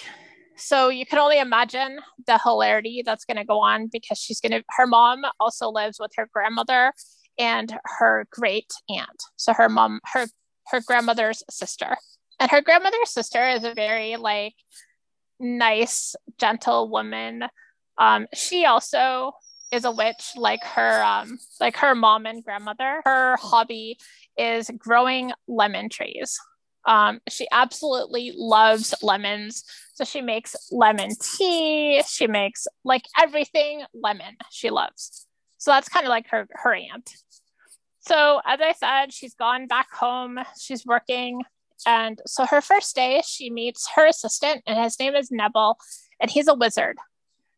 So 0.56 0.88
you 0.88 1.04
can 1.04 1.18
only 1.18 1.38
imagine 1.38 1.98
the 2.26 2.38
hilarity 2.38 3.02
that's 3.04 3.24
going 3.24 3.38
to 3.38 3.44
go 3.44 3.60
on 3.60 3.88
because 3.90 4.18
she's 4.18 4.40
going 4.40 4.52
to, 4.52 4.62
her 4.76 4.86
mom 4.86 5.22
also 5.40 5.68
lives 5.68 5.98
with 5.98 6.12
her 6.16 6.28
grandmother 6.32 6.92
and 7.38 7.76
her 7.98 8.26
great 8.30 8.70
aunt. 8.88 9.22
So 9.36 9.52
her 9.52 9.68
mom, 9.68 10.00
her, 10.12 10.26
her 10.68 10.80
grandmother's 10.80 11.42
sister. 11.50 11.96
And 12.38 12.50
her 12.50 12.60
grandmother's 12.60 13.10
sister 13.10 13.48
is 13.48 13.64
a 13.64 13.74
very 13.74 14.16
like 14.16 14.54
nice, 15.40 16.14
gentle 16.38 16.88
woman. 16.88 17.44
Um, 17.98 18.26
she 18.34 18.64
also 18.64 19.32
is 19.74 19.84
a 19.84 19.90
witch 19.90 20.32
like 20.36 20.62
her 20.64 21.02
um, 21.02 21.38
like 21.60 21.76
her 21.76 21.94
mom 21.94 22.26
and 22.26 22.44
grandmother. 22.44 23.02
Her 23.04 23.36
hobby 23.36 23.98
is 24.38 24.70
growing 24.78 25.32
lemon 25.48 25.88
trees. 25.88 26.38
Um, 26.86 27.20
she 27.28 27.46
absolutely 27.50 28.32
loves 28.36 28.94
lemons. 29.02 29.64
So 29.94 30.04
she 30.04 30.20
makes 30.20 30.54
lemon 30.70 31.10
tea. 31.20 32.02
She 32.06 32.26
makes 32.26 32.66
like 32.84 33.04
everything 33.20 33.82
lemon 33.94 34.36
she 34.50 34.70
loves. 34.70 35.26
So 35.58 35.70
that's 35.70 35.88
kind 35.88 36.06
of 36.06 36.10
like 36.10 36.28
her 36.28 36.46
her 36.52 36.74
aunt. 36.74 37.10
So 38.00 38.40
as 38.44 38.60
I 38.60 38.72
said, 38.72 39.12
she's 39.12 39.34
gone 39.34 39.66
back 39.66 39.92
home. 39.92 40.38
She's 40.60 40.84
working. 40.84 41.42
And 41.86 42.20
so 42.26 42.46
her 42.46 42.60
first 42.60 42.94
day, 42.94 43.22
she 43.26 43.50
meets 43.50 43.88
her 43.94 44.06
assistant, 44.06 44.62
and 44.66 44.82
his 44.82 44.98
name 44.98 45.14
is 45.14 45.30
Neville, 45.30 45.76
and 46.20 46.30
he's 46.30 46.48
a 46.48 46.54
wizard. 46.54 46.96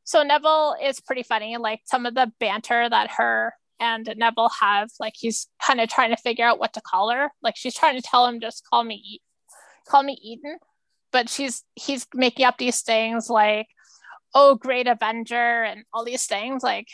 So 0.06 0.22
Neville 0.22 0.76
is 0.82 1.00
pretty 1.00 1.24
funny. 1.24 1.56
Like 1.56 1.80
some 1.84 2.06
of 2.06 2.14
the 2.14 2.32
banter 2.38 2.88
that 2.88 3.10
her 3.18 3.52
and 3.80 4.08
Neville 4.16 4.50
have, 4.60 4.88
like 5.00 5.14
he's 5.16 5.48
kind 5.60 5.80
of 5.80 5.88
trying 5.88 6.10
to 6.10 6.22
figure 6.22 6.46
out 6.46 6.60
what 6.60 6.72
to 6.74 6.80
call 6.80 7.10
her. 7.10 7.28
Like 7.42 7.56
she's 7.56 7.74
trying 7.74 8.00
to 8.00 8.02
tell 8.02 8.24
him 8.26 8.40
just 8.40 8.64
call 8.70 8.84
me 8.84 9.20
call 9.88 10.04
me 10.04 10.16
Eden, 10.22 10.58
but 11.10 11.28
she's 11.28 11.64
he's 11.74 12.06
making 12.14 12.46
up 12.46 12.56
these 12.56 12.82
things 12.82 13.28
like 13.28 13.66
oh 14.32 14.54
great 14.54 14.86
Avenger 14.86 15.64
and 15.64 15.84
all 15.92 16.04
these 16.04 16.26
things. 16.26 16.62
Like 16.62 16.86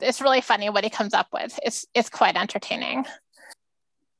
it's 0.00 0.20
really 0.20 0.40
funny 0.40 0.70
what 0.70 0.82
he 0.82 0.90
comes 0.90 1.14
up 1.14 1.28
with. 1.32 1.58
It's 1.62 1.86
it's 1.94 2.10
quite 2.10 2.36
entertaining. 2.36 3.06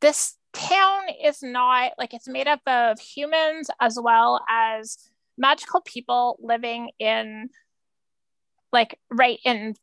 This 0.01 0.37
town 0.53 1.03
is 1.25 1.43
not 1.43 1.93
like 1.99 2.14
it's 2.14 2.29
made 2.29 2.47
up 2.47 2.61
of 2.69 3.01
humans 3.01 3.71
as 3.81 3.99
well 4.01 4.40
as 4.49 4.99
magical 5.37 5.81
people 5.81 6.38
living 6.40 6.90
in 7.01 7.51
like 8.73 8.99
right 9.11 9.39
in 9.45 9.75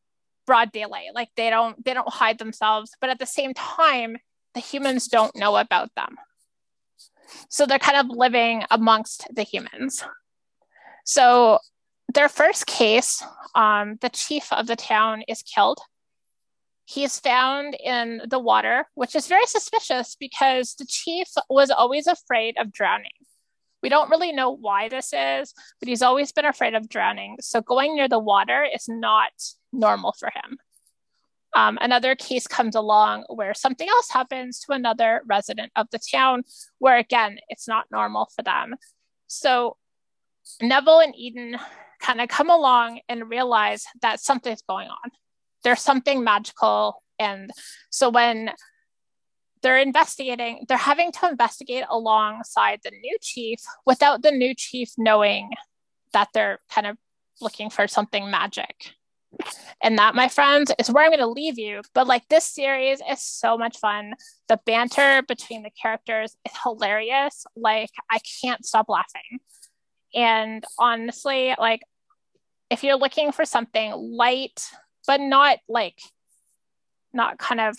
broad 0.45 0.71
daylight. 0.71 1.09
Like 1.13 1.29
they 1.35 1.49
don't 1.49 1.83
they 1.83 1.93
don't 1.93 2.09
hide 2.09 2.39
themselves 2.39 2.91
but 2.99 3.09
at 3.09 3.19
the 3.19 3.25
same 3.25 3.53
time 3.53 4.17
the 4.53 4.59
humans 4.59 5.07
don't 5.07 5.35
know 5.35 5.57
about 5.57 5.89
them. 5.95 6.15
So 7.49 7.65
they're 7.65 7.79
kind 7.79 7.97
of 7.97 8.15
living 8.15 8.63
amongst 8.71 9.27
the 9.33 9.43
humans. 9.43 10.03
So 11.05 11.59
their 12.13 12.29
first 12.29 12.65
case 12.65 13.23
um, 13.55 13.97
the 14.01 14.09
chief 14.09 14.51
of 14.53 14.67
the 14.67 14.75
town 14.75 15.23
is 15.27 15.41
killed. 15.41 15.79
He 16.85 17.03
is 17.03 17.19
found 17.19 17.75
in 17.83 18.21
the 18.27 18.39
water 18.39 18.85
which 18.95 19.15
is 19.15 19.27
very 19.27 19.45
suspicious 19.45 20.15
because 20.17 20.75
the 20.75 20.85
chief 20.85 21.27
was 21.49 21.69
always 21.69 22.07
afraid 22.07 22.55
of 22.57 22.71
drowning 22.71 23.11
we 23.87 23.89
don't 23.89 24.09
really 24.09 24.33
know 24.33 24.51
why 24.51 24.89
this 24.89 25.13
is, 25.13 25.53
but 25.79 25.87
he's 25.87 26.01
always 26.01 26.33
been 26.33 26.43
afraid 26.43 26.73
of 26.73 26.89
drowning. 26.89 27.37
So 27.39 27.61
going 27.61 27.95
near 27.95 28.09
the 28.09 28.19
water 28.19 28.65
is 28.65 28.89
not 28.89 29.31
normal 29.71 30.13
for 30.19 30.27
him. 30.27 30.57
Um, 31.55 31.77
another 31.79 32.13
case 32.13 32.47
comes 32.47 32.75
along 32.75 33.23
where 33.29 33.53
something 33.53 33.87
else 33.87 34.09
happens 34.11 34.59
to 34.59 34.73
another 34.73 35.21
resident 35.25 35.71
of 35.77 35.87
the 35.93 35.99
town, 35.99 36.43
where 36.79 36.97
again, 36.97 37.37
it's 37.47 37.65
not 37.65 37.85
normal 37.89 38.29
for 38.35 38.41
them. 38.41 38.75
So 39.27 39.77
Neville 40.61 40.99
and 40.99 41.15
Eden 41.15 41.55
kind 42.01 42.19
of 42.19 42.27
come 42.27 42.49
along 42.49 42.99
and 43.07 43.29
realize 43.29 43.85
that 44.01 44.19
something's 44.19 44.63
going 44.67 44.89
on. 44.89 45.11
There's 45.63 45.81
something 45.81 46.25
magical. 46.25 47.01
And 47.19 47.51
so 47.89 48.09
when 48.09 48.51
they're 49.67 49.79
investigating, 49.79 50.63
they're 50.69 50.77
having 50.77 51.11
to 51.11 51.27
investigate 51.27 51.83
alongside 51.89 52.79
the 52.85 52.91
new 52.91 53.17
chief 53.21 53.59
without 53.85 54.21
the 54.21 54.31
new 54.31 54.55
chief 54.55 54.91
knowing 54.97 55.49
that 56.13 56.29
they're 56.33 56.59
kind 56.69 56.87
of 56.87 56.95
looking 57.41 57.69
for 57.69 57.85
something 57.85 58.31
magic. 58.31 58.93
And 59.83 59.97
that, 59.97 60.15
my 60.15 60.29
friends, 60.29 60.71
is 60.79 60.89
where 60.89 61.03
I'm 61.03 61.09
going 61.09 61.19
to 61.19 61.27
leave 61.27 61.59
you. 61.59 61.81
But 61.93 62.07
like 62.07 62.25
this 62.29 62.45
series 62.45 63.01
is 63.11 63.21
so 63.21 63.57
much 63.57 63.77
fun. 63.77 64.13
The 64.47 64.57
banter 64.65 65.21
between 65.27 65.63
the 65.63 65.69
characters 65.69 66.37
is 66.45 66.53
hilarious. 66.63 67.45
Like, 67.57 67.89
I 68.09 68.19
can't 68.41 68.65
stop 68.65 68.87
laughing. 68.87 69.41
And 70.15 70.63
honestly, 70.79 71.55
like, 71.59 71.81
if 72.69 72.85
you're 72.85 72.95
looking 72.95 73.33
for 73.33 73.43
something 73.43 73.91
light, 73.91 74.65
but 75.05 75.19
not 75.19 75.57
like, 75.67 75.99
not 77.11 77.37
kind 77.37 77.59
of, 77.59 77.77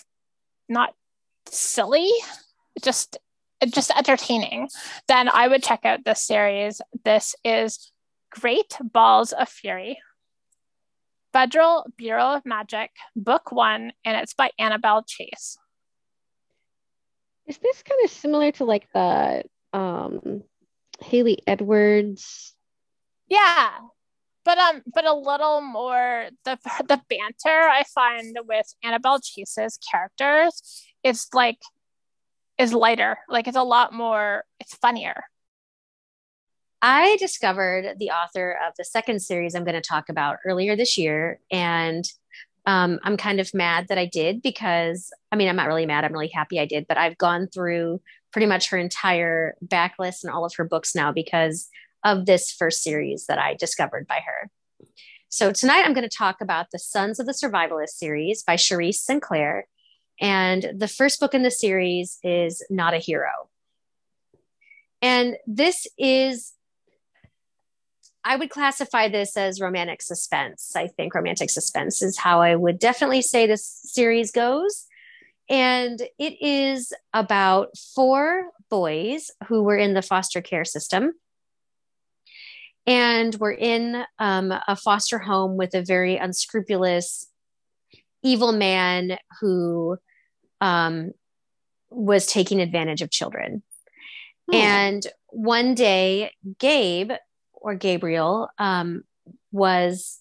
not 0.69 0.93
silly, 1.47 2.09
just 2.81 3.17
just 3.67 3.91
entertaining, 3.91 4.69
then 5.07 5.27
I 5.27 5.47
would 5.47 5.63
check 5.63 5.81
out 5.83 6.05
this 6.05 6.23
series. 6.25 6.81
This 7.03 7.35
is 7.43 7.91
Great 8.31 8.77
Balls 8.81 9.33
of 9.33 9.49
Fury. 9.49 9.99
Federal 11.33 11.85
Bureau 11.97 12.35
of 12.35 12.45
Magic, 12.45 12.89
Book 13.15 13.51
One, 13.51 13.91
and 14.03 14.17
it's 14.17 14.33
by 14.33 14.49
Annabelle 14.57 15.03
Chase. 15.03 15.57
Is 17.45 17.57
this 17.57 17.83
kind 17.83 17.99
of 18.03 18.09
similar 18.09 18.51
to 18.53 18.65
like 18.65 18.87
the 18.93 19.43
um 19.73 20.43
Hailey 21.01 21.39
Edwards? 21.45 22.55
Yeah, 23.27 23.69
but 24.45 24.57
um, 24.57 24.81
but 24.91 25.05
a 25.05 25.13
little 25.13 25.61
more 25.61 26.29
the 26.45 26.57
the 26.87 27.01
banter 27.09 27.69
I 27.69 27.83
find 27.93 28.37
with 28.47 28.73
Annabelle 28.83 29.19
Chase's 29.19 29.77
characters 29.91 30.61
is 31.03 31.27
like 31.33 31.59
is 32.57 32.73
lighter. 32.73 33.17
Like 33.29 33.47
it's 33.47 33.57
a 33.57 33.63
lot 33.63 33.93
more. 33.93 34.43
It's 34.59 34.75
funnier. 34.75 35.23
I 36.81 37.17
discovered 37.17 37.97
the 37.97 38.11
author 38.11 38.57
of 38.65 38.73
the 38.77 38.85
second 38.85 39.21
series 39.21 39.53
I'm 39.53 39.65
going 39.65 39.75
to 39.75 39.81
talk 39.81 40.09
about 40.09 40.37
earlier 40.45 40.75
this 40.75 40.97
year. 40.97 41.39
And 41.51 42.05
um, 42.65 42.99
I'm 43.03 43.17
kind 43.17 43.39
of 43.39 43.53
mad 43.53 43.87
that 43.89 43.97
I 43.97 44.05
did 44.05 44.41
because, 44.41 45.11
I 45.31 45.35
mean, 45.35 45.49
I'm 45.49 45.55
not 45.55 45.67
really 45.67 45.85
mad. 45.85 46.05
I'm 46.05 46.13
really 46.13 46.31
happy 46.33 46.59
I 46.59 46.65
did, 46.65 46.85
but 46.87 46.97
I've 46.97 47.17
gone 47.17 47.47
through 47.47 48.01
pretty 48.31 48.45
much 48.45 48.69
her 48.69 48.77
entire 48.77 49.55
backlist 49.65 50.23
and 50.23 50.31
all 50.31 50.45
of 50.45 50.53
her 50.55 50.63
books 50.63 50.95
now 50.95 51.11
because 51.11 51.69
of 52.03 52.25
this 52.25 52.51
first 52.51 52.83
series 52.83 53.25
that 53.25 53.39
I 53.39 53.55
discovered 53.55 54.07
by 54.07 54.21
her. 54.25 54.49
So 55.27 55.51
tonight 55.51 55.83
I'm 55.85 55.93
going 55.93 56.07
to 56.07 56.15
talk 56.15 56.41
about 56.41 56.67
the 56.71 56.79
Sons 56.79 57.19
of 57.19 57.25
the 57.25 57.33
Survivalist 57.33 57.89
series 57.89 58.43
by 58.43 58.55
Cherise 58.55 58.95
Sinclair. 58.95 59.67
And 60.19 60.65
the 60.75 60.87
first 60.87 61.19
book 61.19 61.33
in 61.33 61.43
the 61.43 61.51
series 61.51 62.19
is 62.23 62.63
Not 62.69 62.93
a 62.93 62.97
Hero. 62.97 63.49
And 65.01 65.37
this 65.47 65.87
is 65.97 66.53
I 68.23 68.35
would 68.35 68.49
classify 68.49 69.07
this 69.07 69.37
as 69.37 69.61
romantic 69.61 70.01
suspense. 70.01 70.75
I 70.75 70.87
think 70.87 71.15
romantic 71.15 71.49
suspense 71.49 72.01
is 72.01 72.17
how 72.17 72.41
I 72.41 72.55
would 72.55 72.77
definitely 72.77 73.21
say 73.21 73.47
this 73.47 73.65
series 73.65 74.31
goes. 74.31 74.85
And 75.49 76.01
it 76.19 76.41
is 76.41 76.93
about 77.13 77.77
four 77.95 78.51
boys 78.69 79.31
who 79.47 79.63
were 79.63 79.77
in 79.77 79.93
the 79.93 80.01
foster 80.01 80.41
care 80.41 80.65
system 80.65 81.13
and 82.85 83.35
were 83.35 83.53
in 83.53 84.03
um, 84.19 84.53
a 84.67 84.75
foster 84.75 85.17
home 85.17 85.57
with 85.57 85.73
a 85.73 85.81
very 85.81 86.17
unscrupulous, 86.17 87.27
evil 88.21 88.51
man 88.51 89.17
who 89.39 89.97
um, 90.61 91.11
was 91.89 92.25
taking 92.25 92.61
advantage 92.61 93.01
of 93.01 93.09
children. 93.09 93.63
Hmm. 94.49 94.55
And 94.55 95.07
one 95.27 95.75
day, 95.75 96.31
Gabe 96.59 97.11
or 97.53 97.75
Gabriel 97.75 98.49
um, 98.57 99.03
was 99.51 100.19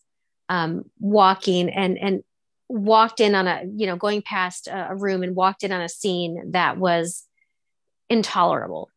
um, 0.48 0.84
walking 0.98 1.68
and 1.68 1.98
and 1.98 2.22
walked 2.68 3.20
in 3.20 3.34
on 3.34 3.46
a 3.46 3.62
you 3.76 3.86
know 3.86 3.96
going 3.96 4.22
past 4.22 4.66
a, 4.66 4.90
a 4.90 4.96
room 4.96 5.22
and 5.22 5.34
walked 5.34 5.62
in 5.62 5.72
on 5.72 5.80
a 5.80 5.88
scene 5.88 6.50
that 6.52 6.78
was 6.78 7.24
intolerable 8.10 8.90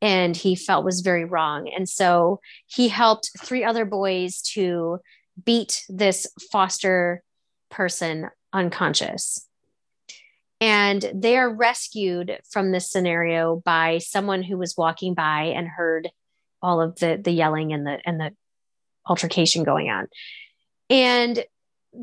and 0.00 0.36
he 0.36 0.54
felt 0.54 0.84
was 0.84 1.00
very 1.00 1.24
wrong 1.24 1.68
and 1.68 1.88
so 1.88 2.40
he 2.66 2.88
helped 2.88 3.30
three 3.40 3.64
other 3.64 3.84
boys 3.84 4.40
to 4.40 5.00
beat 5.44 5.84
this 5.88 6.26
foster 6.52 7.22
person 7.70 8.28
unconscious 8.52 9.46
and 10.60 11.10
they 11.14 11.36
are 11.36 11.52
rescued 11.52 12.38
from 12.50 12.72
this 12.72 12.90
scenario 12.90 13.62
by 13.64 13.98
someone 13.98 14.42
who 14.42 14.56
was 14.56 14.76
walking 14.76 15.14
by 15.14 15.52
and 15.54 15.68
heard 15.68 16.10
all 16.62 16.80
of 16.80 16.96
the 16.96 17.20
the 17.22 17.30
yelling 17.30 17.72
and 17.72 17.86
the 17.86 17.98
and 18.06 18.18
the 18.20 18.32
altercation 19.06 19.64
going 19.64 19.90
on. 19.90 20.08
And 20.88 21.44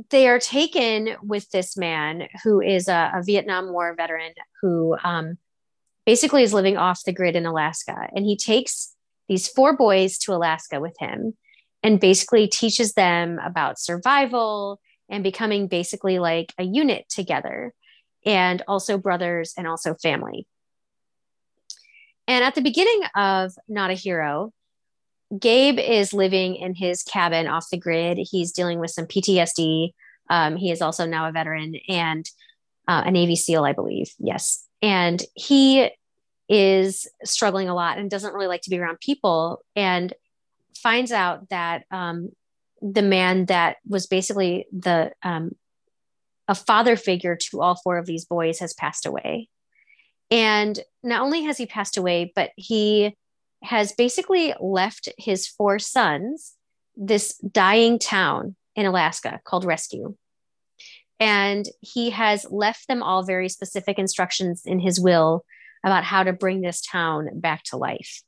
they 0.10 0.28
are 0.28 0.40
taken 0.40 1.16
with 1.22 1.50
this 1.52 1.78
man 1.78 2.28
who 2.44 2.62
is 2.62 2.88
a, 2.88 3.12
a 3.16 3.24
vietnam 3.24 3.72
war 3.72 3.94
veteran 3.96 4.34
who 4.62 4.98
um, 5.04 5.38
basically 6.06 6.44
is 6.44 6.54
living 6.54 6.78
off 6.78 7.04
the 7.04 7.14
grid 7.14 7.36
in 7.36 7.46
alaska. 7.46 8.08
And 8.16 8.26
he 8.26 8.38
takes 8.38 8.96
these 9.28 9.48
four 9.48 9.76
boys 9.76 10.18
to 10.20 10.34
alaska 10.34 10.80
with 10.80 10.96
him 11.00 11.34
and 11.82 12.00
basically 12.00 12.48
teaches 12.48 12.94
them 12.94 13.40
about 13.44 13.80
survival 13.80 14.80
and 15.10 15.24
becoming 15.24 15.68
basically 15.68 16.20
like 16.20 16.54
a 16.58 16.64
unit 16.64 17.10
together 17.10 17.74
and 18.26 18.62
also 18.68 18.98
brothers 18.98 19.54
and 19.58 19.68
also 19.68 19.94
family 19.96 20.48
and 22.28 22.44
at 22.44 22.56
the 22.56 22.62
beginning 22.62 23.02
of 23.16 23.54
Not 23.68 23.92
a 23.92 23.96
Hero, 23.96 24.54
Gabe 25.38 25.80
is 25.80 26.14
living 26.14 26.56
in 26.56 26.76
his 26.76 27.04
cabin 27.04 27.48
off 27.48 27.70
the 27.70 27.78
grid. 27.78 28.18
He's 28.20 28.52
dealing 28.52 28.80
with 28.80 28.92
some 28.92 29.06
PTSD. 29.06 29.94
Um, 30.30 30.56
he 30.56 30.72
is 30.72 30.82
also 30.82 31.06
now 31.06 31.28
a 31.28 31.32
veteran 31.32 31.76
and 31.88 32.30
uh, 32.88 33.04
a 33.06 33.12
Navy 33.12 33.36
SEAL, 33.36 33.66
I 33.66 33.74
believe. 33.74 34.12
Yes. 34.20 34.66
And 34.82 35.22
he 35.34 35.90
is 36.48 37.08
struggling 37.24 37.70
a 37.70 37.76
lot 37.76 37.98
and 37.98 38.10
doesn't 38.12 38.34
really 38.34 38.48
like 38.48 38.62
to 38.62 38.70
be 38.70 38.80
around 38.80 39.00
people 39.00 39.64
and 39.76 40.14
finds 40.76 41.12
out 41.12 41.50
that 41.50 41.86
um, 41.90 42.30
the 42.82 43.02
man 43.02 43.46
that 43.46 43.78
was 43.88 44.08
basically 44.08 44.68
the 44.72 45.12
um, 45.24 45.56
a 46.48 46.56
father 46.56 46.96
figure 46.96 47.38
to 47.50 47.62
all 47.62 47.76
four 47.76 47.98
of 47.98 48.06
these 48.06 48.26
boys 48.26 48.60
has 48.60 48.74
passed 48.74 49.06
away 49.06 49.50
and 50.34 50.80
not 51.04 51.22
only 51.22 51.44
has 51.44 51.60
he 51.60 51.68
passed 51.68 51.96
away, 51.96 52.34
but 52.36 52.50
he 52.56 53.16
has 53.62 53.94
basically 53.94 54.56
left 54.60 55.10
his 55.18 55.48
four 55.48 55.78
sons 55.78 56.54
this 56.96 57.38
dying 57.38 58.00
town 58.00 58.56
in 58.76 58.88
Alaska 58.88 59.40
called 59.46 59.64
Rescue. 59.64 60.16
And 61.20 61.68
he 61.82 62.10
has 62.10 62.48
left 62.50 62.88
them 62.88 63.04
all 63.04 63.22
very 63.22 63.48
specific 63.48 64.00
instructions 64.00 64.64
in 64.66 64.80
his 64.80 65.00
will 65.00 65.46
about 65.86 66.04
how 66.04 66.24
to 66.24 66.34
bring 66.34 66.62
this 66.62 66.82
town 66.82 67.30
back 67.36 67.62
to 67.66 67.78
life. 67.78 68.24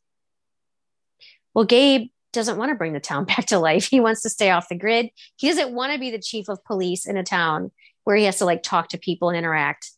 Well, 1.55 1.65
Gabe 1.65 2.09
doesn't 2.33 2.57
want 2.57 2.69
to 2.69 2.75
bring 2.75 2.93
the 2.93 2.99
town 2.99 3.25
back 3.25 3.47
to 3.47 3.57
life. 3.57 3.87
He 3.87 3.99
wants 3.99 4.21
to 4.21 4.29
stay 4.29 4.51
off 4.51 4.69
the 4.69 4.75
grid. 4.75 5.09
He 5.37 5.47
doesn't 5.47 5.73
want 5.73 5.91
to 5.91 5.99
be 5.99 6.11
the 6.11 6.21
chief 6.21 6.49
of 6.49 6.63
police 6.65 7.07
in 7.07 7.17
a 7.17 7.23
town 7.23 7.71
where 8.05 8.15
he 8.15 8.23
has 8.23 8.37
to 8.37 8.45
like 8.45 8.63
talk 8.63 8.89
to 8.89 8.97
people 8.97 9.29
and 9.29 9.37
interact 9.37 9.91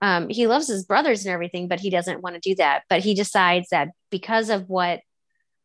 um, 0.00 0.28
he 0.28 0.46
loves 0.46 0.68
his 0.68 0.84
brothers 0.84 1.24
and 1.24 1.32
everything, 1.32 1.68
but 1.68 1.80
he 1.80 1.90
doesn't 1.90 2.22
want 2.22 2.34
to 2.34 2.40
do 2.40 2.54
that. 2.56 2.82
But 2.88 3.00
he 3.00 3.14
decides 3.14 3.68
that 3.70 3.88
because 4.10 4.48
of 4.48 4.68
what 4.68 5.00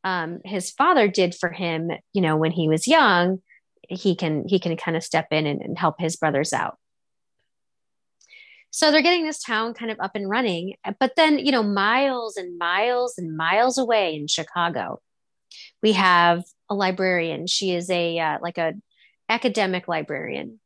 um, 0.04 0.40
his 0.44 0.72
father 0.72 1.08
did 1.08 1.36
for 1.36 1.52
him, 1.52 1.92
you 2.14 2.22
know, 2.22 2.36
when 2.36 2.52
he 2.52 2.68
was 2.68 2.88
young, 2.88 3.42
he 3.90 4.16
can 4.16 4.46
he 4.48 4.60
can 4.60 4.76
kind 4.76 4.98
of 4.98 5.04
step 5.04 5.28
in 5.32 5.46
and, 5.46 5.62
and 5.62 5.78
help 5.78 5.96
his 6.00 6.16
brothers 6.16 6.52
out. 6.52 6.78
So 8.72 8.92
they're 8.92 9.04
getting 9.04 9.26
this 9.26 9.44
town 9.44 9.76
kind 9.76 9.92
of 9.92 10.00
up 10.00 10.16
and 10.16 10.28
running, 10.28 10.74
but 11.00 11.12
then 11.16 11.38
you 11.38 11.52
know, 11.52 11.62
miles 11.62 12.38
and 12.38 12.58
miles 12.58 13.16
and 13.18 13.38
miles 13.38 13.78
away 13.78 14.16
in 14.16 14.28
Chicago, 14.28 15.00
we 15.84 15.92
have 15.92 16.44
a 16.70 16.74
librarian. 16.74 17.46
She 17.46 17.76
is 17.76 17.90
a 17.92 18.18
uh, 18.18 18.38
like 18.42 18.58
a 18.58 18.74
academic 19.30 19.88
librarian 19.88 20.60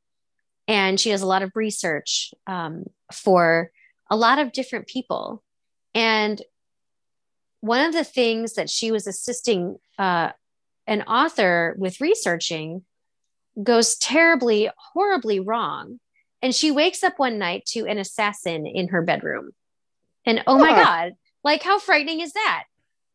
and 0.67 0.99
she 0.99 1.11
does 1.11 1.21
a 1.21 1.27
lot 1.27 1.43
of 1.43 1.51
research 1.55 2.33
um, 2.45 2.85
for 3.13 3.71
a 4.09 4.15
lot 4.15 4.39
of 4.39 4.51
different 4.51 4.87
people. 4.87 5.43
And 5.93 6.41
one 7.61 7.85
of 7.85 7.93
the 7.93 8.03
things 8.03 8.53
that 8.53 8.69
she 8.69 8.91
was 8.91 9.07
assisting 9.07 9.77
uh, 9.97 10.31
an 10.85 11.01
author 11.03 11.75
with 11.77 12.01
researching 12.01 12.83
goes 13.61 13.97
terribly 13.97 14.69
horribly 14.93 15.39
wrong. 15.39 15.99
And 16.41 16.53
she 16.53 16.69
wakes 16.69 17.03
up 17.03 17.17
one 17.17 17.39
night 17.39 17.65
to 17.69 17.87
an 17.87 17.97
assassin 17.97 18.67
in 18.67 18.89
her 18.89 19.01
bedroom. 19.01 19.51
And 20.25 20.43
oh 20.45 20.57
my 20.57 20.69
god 20.69 21.13
like 21.47 21.63
how 21.63 21.79
frightening 21.79 22.19
is 22.19 22.33
that? 22.33 22.65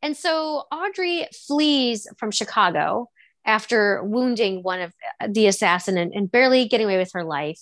And 0.00 0.16
so 0.16 0.64
audrey 0.72 1.26
flees 1.46 2.08
from 2.16 2.30
chicago 2.30 3.10
after 3.44 4.02
wounding 4.04 4.62
one 4.62 4.80
of 4.80 4.92
the 5.28 5.46
assassin 5.46 5.98
and, 5.98 6.12
and, 6.14 6.30
barely 6.30 6.66
getting 6.66 6.86
away 6.86 6.98
with 6.98 7.10
her 7.12 7.24
life. 7.24 7.60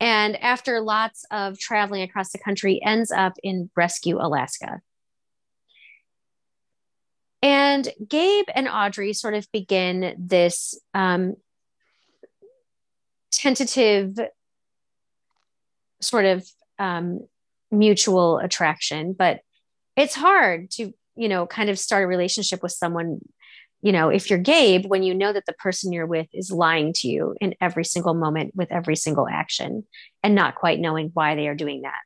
And 0.00 0.36
after 0.42 0.80
lots 0.80 1.24
of 1.30 1.58
traveling 1.58 2.02
across 2.02 2.32
the 2.32 2.38
country, 2.38 2.80
ends 2.84 3.12
up 3.12 3.34
in 3.42 3.70
Rescue, 3.76 4.18
Alaska. 4.18 4.80
And 7.42 7.88
Gabe 8.08 8.46
and 8.54 8.68
Audrey 8.68 9.12
sort 9.12 9.34
of 9.34 9.46
begin 9.52 10.16
this 10.18 10.80
um, 10.94 11.34
tentative 13.30 14.18
sort 16.00 16.24
of 16.24 16.46
um, 16.78 17.20
mutual 17.70 18.38
attraction, 18.38 19.12
but 19.12 19.40
it's 19.96 20.14
hard 20.14 20.70
to, 20.72 20.92
you 21.16 21.28
know, 21.28 21.46
kind 21.46 21.70
of 21.70 21.78
start 21.78 22.04
a 22.04 22.06
relationship 22.06 22.62
with 22.62 22.72
someone 22.72 23.20
you 23.84 23.92
know, 23.92 24.08
if 24.08 24.30
you're 24.30 24.38
Gabe, 24.38 24.86
when 24.86 25.02
you 25.02 25.12
know 25.12 25.30
that 25.30 25.44
the 25.44 25.52
person 25.52 25.92
you're 25.92 26.06
with 26.06 26.28
is 26.32 26.50
lying 26.50 26.94
to 26.94 27.06
you 27.06 27.34
in 27.38 27.54
every 27.60 27.84
single 27.84 28.14
moment 28.14 28.56
with 28.56 28.72
every 28.72 28.96
single 28.96 29.28
action 29.28 29.84
and 30.22 30.34
not 30.34 30.54
quite 30.54 30.80
knowing 30.80 31.10
why 31.12 31.34
they 31.34 31.48
are 31.48 31.54
doing 31.54 31.82
that. 31.82 32.00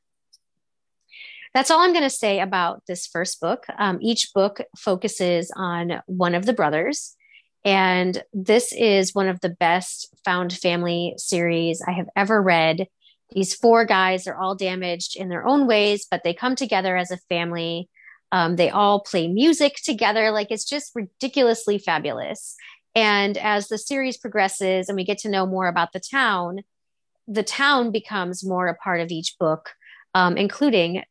That's 1.55 1.71
all 1.71 1.79
I'm 1.79 1.93
going 1.93 2.03
to 2.03 2.11
say 2.11 2.41
about 2.41 2.83
this 2.89 3.07
first 3.07 3.41
book. 3.41 3.65
Um, 3.79 4.01
each 4.03 4.33
book 4.35 4.61
focuses 4.77 5.53
on 5.55 6.03
one 6.07 6.35
of 6.35 6.47
the 6.47 6.53
brothers. 6.53 7.15
And 7.65 8.25
this 8.33 8.73
is 8.73 9.15
one 9.15 9.29
of 9.29 9.41
the 9.41 9.49
best 9.49 10.13
found 10.25 10.53
family 10.53 11.15
series 11.17 11.81
I 11.87 11.93
have 11.93 12.09
ever 12.17 12.43
read. 12.43 12.89
These 13.31 13.55
four 13.55 13.85
guys 13.85 14.27
are 14.27 14.37
all 14.37 14.57
damaged 14.57 15.17
in 15.17 15.29
their 15.29 15.47
own 15.47 15.69
ways, 15.69 16.09
but 16.11 16.25
they 16.25 16.35
come 16.35 16.57
together 16.57 16.97
as 16.97 17.13
a 17.13 17.19
family 17.29 17.89
um, 18.33 18.57
they 18.57 18.71
all 18.71 19.01
play 19.01 19.29
music 19.29 19.77
together. 19.83 20.31
Like 20.31 20.51
it's 20.51 20.65
just 20.65 20.93
ridiculously 20.95 21.79
fabulous. 21.79 22.57
And 22.95 23.37
as 23.39 23.69
the 23.69 23.79
series 23.79 24.17
progresses 24.17 24.89
and 24.89 24.97
we 24.97 25.05
get 25.05 25.19
to 25.19 25.31
know 25.31 25.47
more 25.47 25.69
about 25.69 25.93
the 25.93 26.01
town, 26.01 26.61
the 27.27 27.43
town 27.43 27.91
becomes 27.91 28.45
more 28.45 28.67
a 28.67 28.75
part 28.75 29.01
of 29.01 29.11
each 29.11 29.37
book, 29.39 29.71
um, 30.15 30.37
including, 30.37 31.03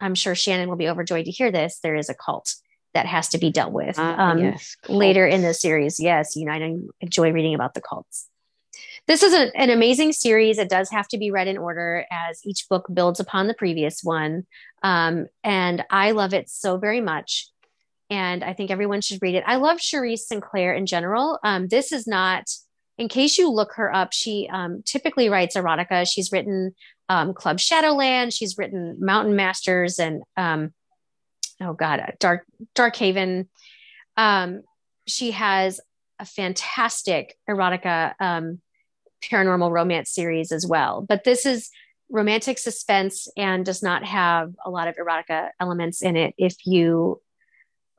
I'm 0.00 0.14
sure 0.14 0.34
Shannon 0.34 0.68
will 0.68 0.76
be 0.76 0.88
overjoyed 0.88 1.24
to 1.26 1.30
hear 1.30 1.50
this, 1.50 1.78
there 1.82 1.94
is 1.94 2.08
a 2.08 2.14
cult 2.14 2.54
that 2.94 3.06
has 3.06 3.28
to 3.30 3.38
be 3.38 3.50
dealt 3.50 3.72
with 3.72 3.98
Ah, 3.98 4.30
um, 4.30 4.38
yes, 4.38 4.76
later 4.88 5.26
in 5.26 5.42
the 5.42 5.54
series. 5.54 5.98
Yes, 5.98 6.36
you 6.36 6.44
know, 6.44 6.52
I 6.52 6.76
enjoy 7.00 7.32
reading 7.32 7.54
about 7.54 7.74
the 7.74 7.80
cults. 7.80 8.28
This 9.08 9.22
is 9.22 9.34
a, 9.34 9.54
an 9.56 9.70
amazing 9.70 10.12
series. 10.12 10.58
It 10.58 10.70
does 10.70 10.90
have 10.90 11.08
to 11.08 11.18
be 11.18 11.30
read 11.30 11.48
in 11.48 11.58
order 11.58 12.06
as 12.10 12.40
each 12.44 12.68
book 12.68 12.86
builds 12.92 13.18
upon 13.18 13.48
the 13.48 13.54
previous 13.54 14.00
one. 14.02 14.46
Um, 14.82 15.26
and 15.42 15.84
I 15.90 16.12
love 16.12 16.34
it 16.34 16.48
so 16.48 16.76
very 16.76 17.00
much. 17.00 17.48
And 18.10 18.44
I 18.44 18.52
think 18.52 18.70
everyone 18.70 19.00
should 19.00 19.20
read 19.22 19.34
it. 19.34 19.44
I 19.46 19.56
love 19.56 19.78
Cherise 19.78 20.20
Sinclair 20.20 20.74
in 20.74 20.86
general. 20.86 21.38
Um, 21.42 21.66
this 21.68 21.92
is 21.92 22.06
not, 22.06 22.44
in 22.98 23.08
case 23.08 23.38
you 23.38 23.50
look 23.50 23.72
her 23.74 23.92
up, 23.92 24.12
she 24.12 24.48
um, 24.52 24.82
typically 24.84 25.28
writes 25.28 25.56
erotica. 25.56 26.06
She's 26.06 26.30
written 26.30 26.74
um, 27.08 27.34
Club 27.34 27.58
Shadowland. 27.58 28.32
She's 28.32 28.56
written 28.56 28.98
Mountain 29.00 29.34
Masters 29.34 29.98
and 29.98 30.22
um, 30.36 30.72
oh 31.60 31.72
god, 31.72 32.14
Dark 32.20 32.44
Dark 32.74 32.96
Haven. 32.96 33.48
Um, 34.16 34.62
she 35.06 35.32
has 35.32 35.80
a 36.18 36.24
fantastic 36.24 37.36
erotica 37.48 38.14
paranormal 39.30 39.70
romance 39.70 40.10
series 40.10 40.52
as 40.52 40.66
well. 40.66 41.04
But 41.08 41.24
this 41.24 41.46
is 41.46 41.70
romantic 42.10 42.58
suspense 42.58 43.28
and 43.36 43.64
does 43.64 43.82
not 43.82 44.04
have 44.04 44.52
a 44.64 44.70
lot 44.70 44.88
of 44.88 44.96
erotica 44.96 45.48
elements 45.58 46.02
in 46.02 46.16
it. 46.16 46.34
If 46.36 46.56
you 46.66 47.20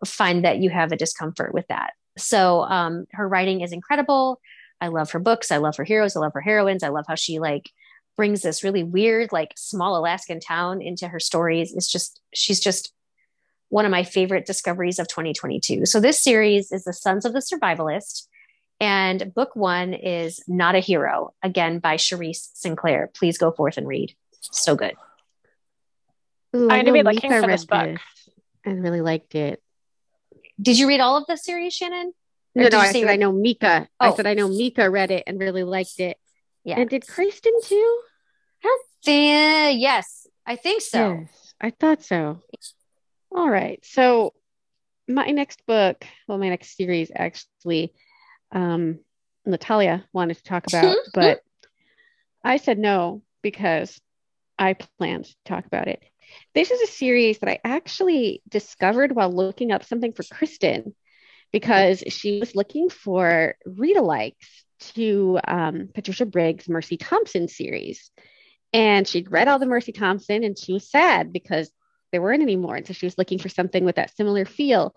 find 0.05 0.45
that 0.45 0.59
you 0.59 0.69
have 0.69 0.91
a 0.91 0.97
discomfort 0.97 1.53
with 1.53 1.67
that, 1.67 1.93
so 2.17 2.61
um, 2.61 3.05
her 3.11 3.27
writing 3.27 3.61
is 3.61 3.71
incredible. 3.71 4.39
I 4.79 4.87
love 4.87 5.11
her 5.11 5.19
books. 5.19 5.51
I 5.51 5.57
love 5.57 5.77
her 5.77 5.83
heroes. 5.83 6.15
I 6.15 6.19
love 6.19 6.33
her 6.33 6.41
heroines. 6.41 6.83
I 6.83 6.89
love 6.89 7.05
how 7.07 7.15
she 7.15 7.39
like 7.39 7.69
brings 8.15 8.41
this 8.41 8.63
really 8.63 8.83
weird, 8.83 9.31
like 9.31 9.53
small 9.55 9.97
Alaskan 9.97 10.39
town 10.39 10.81
into 10.81 11.07
her 11.07 11.19
stories. 11.19 11.73
It's 11.73 11.91
just, 11.91 12.21
she's 12.33 12.59
just 12.59 12.93
one 13.69 13.85
of 13.85 13.91
my 13.91 14.03
favorite 14.03 14.45
discoveries 14.45 14.99
of 14.99 15.07
2022. 15.07 15.85
So 15.85 15.99
this 15.99 16.21
series 16.21 16.71
is 16.71 16.83
The 16.83 16.93
Sons 16.93 17.25
of 17.25 17.33
the 17.33 17.39
Survivalist. 17.39 18.27
And 18.79 19.33
book 19.33 19.55
one 19.55 19.93
is 19.93 20.43
Not 20.47 20.75
a 20.75 20.79
Hero, 20.79 21.33
again 21.41 21.79
by 21.79 21.95
Cherise 21.95 22.49
Sinclair. 22.53 23.09
Please 23.13 23.37
go 23.37 23.51
forth 23.51 23.77
and 23.77 23.87
read. 23.87 24.15
So 24.41 24.75
good. 24.75 24.95
Ooh, 26.55 26.69
I 26.69 26.77
I'm 26.79 26.85
gonna 26.85 26.93
be 26.93 27.03
looking 27.03 27.31
for 27.31 27.47
this 27.47 27.65
book. 27.65 27.91
this 27.93 28.29
and 28.65 28.83
really 28.83 29.01
liked 29.01 29.35
it. 29.35 29.61
Did 30.61 30.77
you 30.77 30.87
read 30.87 30.99
all 30.99 31.17
of 31.17 31.25
the 31.27 31.37
series, 31.37 31.73
Shannon? 31.73 32.13
Or 32.55 32.63
No, 32.63 32.67
no, 32.69 32.77
I 32.79 32.91
said 32.91 32.99
you- 32.99 33.07
I 33.09 33.15
know 33.15 33.31
Mika. 33.31 33.87
I 33.99 34.09
Oh. 34.09 34.15
said 34.15 34.27
I 34.27 34.33
know 34.35 34.47
Mika 34.47 34.89
read 34.89 35.11
it 35.11 35.23
and 35.25 35.39
really 35.39 35.63
liked 35.63 35.99
it. 35.99 36.17
Yeah. 36.63 36.79
And 36.79 36.89
did 36.89 37.07
Kristen 37.07 37.53
too? 37.63 38.01
Th- 39.03 39.75
yes, 39.77 40.27
I 40.45 40.55
think 40.55 40.81
so. 40.81 41.19
Yes, 41.19 41.53
I 41.59 41.71
thought 41.71 42.03
so. 42.03 42.41
All 43.35 43.49
right. 43.49 43.83
So 43.85 44.33
my 45.09 45.25
next 45.27 45.65
book, 45.65 46.05
well, 46.27 46.37
my 46.37 46.47
next 46.47 46.77
series 46.77 47.11
actually, 47.13 47.93
um, 48.53 48.99
Natalia 49.45 50.05
wanted 50.13 50.37
to 50.37 50.43
talk 50.43 50.67
about, 50.67 50.95
but 51.13 51.41
I 52.43 52.57
said 52.57 52.79
no 52.79 53.21
because 53.41 53.99
I 54.57 54.73
planned 54.73 55.25
to 55.25 55.35
talk 55.45 55.65
about 55.65 55.87
it. 55.87 56.01
This 56.53 56.71
is 56.71 56.81
a 56.81 56.91
series 56.91 57.39
that 57.39 57.49
I 57.49 57.59
actually 57.63 58.41
discovered 58.49 59.13
while 59.13 59.31
looking 59.31 59.71
up 59.71 59.83
something 59.83 60.13
for 60.13 60.23
Kristen 60.31 60.95
because 61.51 62.03
she 62.07 62.39
was 62.39 62.55
looking 62.55 62.89
for 62.89 63.55
read 63.65 63.97
alikes 63.97 64.63
to 64.95 65.39
um, 65.47 65.89
Patricia 65.93 66.25
Briggs' 66.25 66.69
Mercy 66.69 66.97
Thompson 66.97 67.47
series. 67.47 68.11
And 68.73 69.07
she'd 69.07 69.31
read 69.31 69.47
all 69.47 69.59
the 69.59 69.67
Mercy 69.67 69.91
Thompson 69.91 70.43
and 70.43 70.57
she 70.57 70.73
was 70.73 70.89
sad 70.89 71.31
because 71.31 71.71
there 72.11 72.21
weren't 72.21 72.41
any 72.41 72.55
more. 72.55 72.75
And 72.75 72.87
so 72.87 72.93
she 72.93 73.05
was 73.05 73.17
looking 73.17 73.39
for 73.39 73.49
something 73.49 73.85
with 73.85 73.97
that 73.97 74.15
similar 74.15 74.45
feel. 74.45 74.95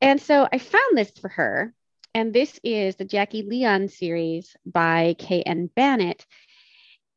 And 0.00 0.20
so 0.20 0.48
I 0.50 0.58
found 0.58 0.96
this 0.96 1.10
for 1.20 1.28
her. 1.28 1.74
And 2.14 2.32
this 2.32 2.60
is 2.62 2.94
the 2.94 3.04
Jackie 3.04 3.42
Leon 3.42 3.88
series 3.88 4.56
by 4.64 5.16
K.N. 5.18 5.68
Banet. 5.74 6.24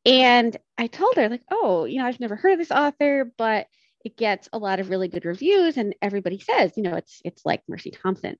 And 0.04 0.56
I 0.76 0.88
told 0.88 1.14
her, 1.14 1.28
like, 1.28 1.44
oh, 1.52 1.84
you 1.84 1.98
know, 1.98 2.06
I've 2.06 2.18
never 2.18 2.34
heard 2.34 2.54
of 2.54 2.58
this 2.58 2.72
author, 2.72 3.30
but 3.38 3.68
it 4.04 4.16
gets 4.16 4.48
a 4.52 4.58
lot 4.58 4.80
of 4.80 4.90
really 4.90 5.06
good 5.06 5.24
reviews. 5.24 5.76
And 5.76 5.94
everybody 6.02 6.40
says, 6.40 6.72
you 6.76 6.82
know, 6.82 6.96
it's 6.96 7.22
it's 7.24 7.46
like 7.46 7.62
Mercy 7.68 7.92
Thompson. 7.92 8.36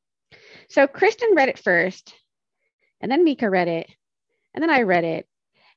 So 0.69 0.89
Kristen 0.89 1.35
read 1.37 1.49
it 1.49 1.61
first, 1.61 2.13
and 3.01 3.11
then 3.11 3.23
Mika 3.23 3.49
read 3.49 3.69
it, 3.69 3.89
and 4.53 4.63
then 4.63 4.71
I 4.71 4.83
read 4.83 5.05
it, 5.05 5.29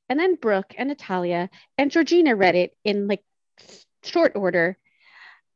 and 0.10 0.20
then 0.20 0.36
Brooke 0.36 0.74
and 0.78 0.90
Natalia 0.90 1.50
and 1.78 1.92
Georgina 1.92 2.36
read 2.36 2.56
it 2.56 2.76
in 2.84 3.08
like 3.08 3.24
short 4.04 4.34
order. 4.36 4.78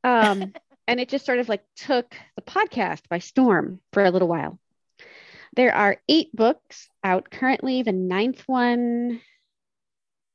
Um, 0.04 0.54
and 0.88 1.00
it 1.00 1.10
just 1.10 1.26
sort 1.26 1.40
of 1.40 1.50
like 1.50 1.64
took 1.76 2.16
the 2.36 2.44
podcast 2.44 3.10
by 3.10 3.18
storm 3.20 3.80
for 3.92 4.04
a 4.04 4.12
little 4.12 4.28
while. 4.28 4.60
There 5.56 5.74
are 5.74 5.98
eight 6.10 6.36
books 6.36 6.90
out 7.04 7.30
currently. 7.32 7.82
The 7.82 7.94
ninth 7.94 8.44
one, 8.46 9.22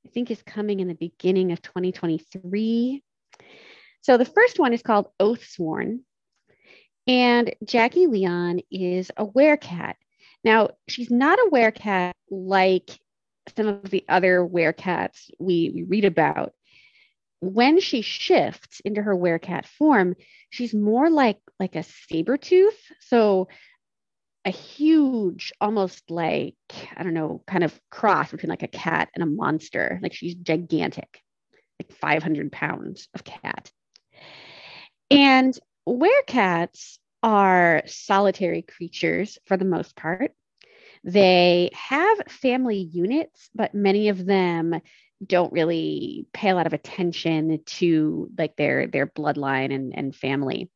I 0.06 0.08
think, 0.10 0.30
is 0.30 0.42
coming 0.42 0.80
in 0.80 0.88
the 0.88 0.94
beginning 0.94 1.52
of 1.52 1.60
2023. 1.60 3.02
So 4.00 4.16
the 4.16 4.24
first 4.24 4.58
one 4.58 4.72
is 4.72 4.82
called 4.82 5.08
Oath 5.20 5.44
Sworn. 5.46 6.00
And 7.06 7.54
Jackie 7.64 8.06
Leon 8.06 8.60
is 8.70 9.10
a 9.16 9.26
werecat. 9.26 9.94
Now, 10.42 10.70
she's 10.88 11.10
not 11.10 11.38
a 11.38 11.50
werecat 11.52 12.12
like 12.30 12.90
some 13.56 13.66
of 13.66 13.90
the 13.90 14.04
other 14.08 14.46
werecats 14.46 15.30
we, 15.38 15.84
read 15.88 16.04
about. 16.04 16.52
When 17.40 17.80
she 17.80 18.02
shifts 18.02 18.80
into 18.84 19.02
her 19.02 19.16
werecat 19.16 19.66
form, 19.66 20.14
she's 20.50 20.74
more 20.74 21.10
like 21.10 21.38
like 21.58 21.74
a 21.74 21.82
saber 21.82 22.36
tooth. 22.36 22.78
So 23.00 23.48
a 24.44 24.50
huge, 24.50 25.52
almost 25.60 26.10
like, 26.10 26.54
I 26.96 27.02
don't 27.02 27.14
know, 27.14 27.42
kind 27.46 27.64
of 27.64 27.78
cross 27.90 28.30
between 28.30 28.50
like 28.50 28.62
a 28.62 28.68
cat 28.68 29.10
and 29.14 29.22
a 29.22 29.26
monster. 29.26 30.00
Like 30.02 30.14
she's 30.14 30.34
gigantic, 30.34 31.22
like 31.80 31.92
500 31.92 32.50
pounds 32.50 33.08
of 33.14 33.24
cat. 33.24 33.70
And 35.10 35.58
werecats 35.88 36.98
are 37.22 37.82
solitary 37.86 38.62
creatures 38.62 39.38
for 39.46 39.56
the 39.56 39.64
most 39.64 39.94
part. 39.94 40.32
They 41.04 41.70
have 41.74 42.18
family 42.28 42.78
units, 42.78 43.50
but 43.54 43.74
many 43.74 44.08
of 44.08 44.24
them 44.24 44.80
don't 45.24 45.52
really 45.52 46.26
pay 46.32 46.50
a 46.50 46.54
lot 46.54 46.66
of 46.66 46.72
attention 46.72 47.60
to 47.66 48.30
like 48.38 48.56
their 48.56 48.86
their 48.86 49.06
bloodline 49.06 49.74
and, 49.74 49.94
and 49.94 50.16
family. 50.16 50.70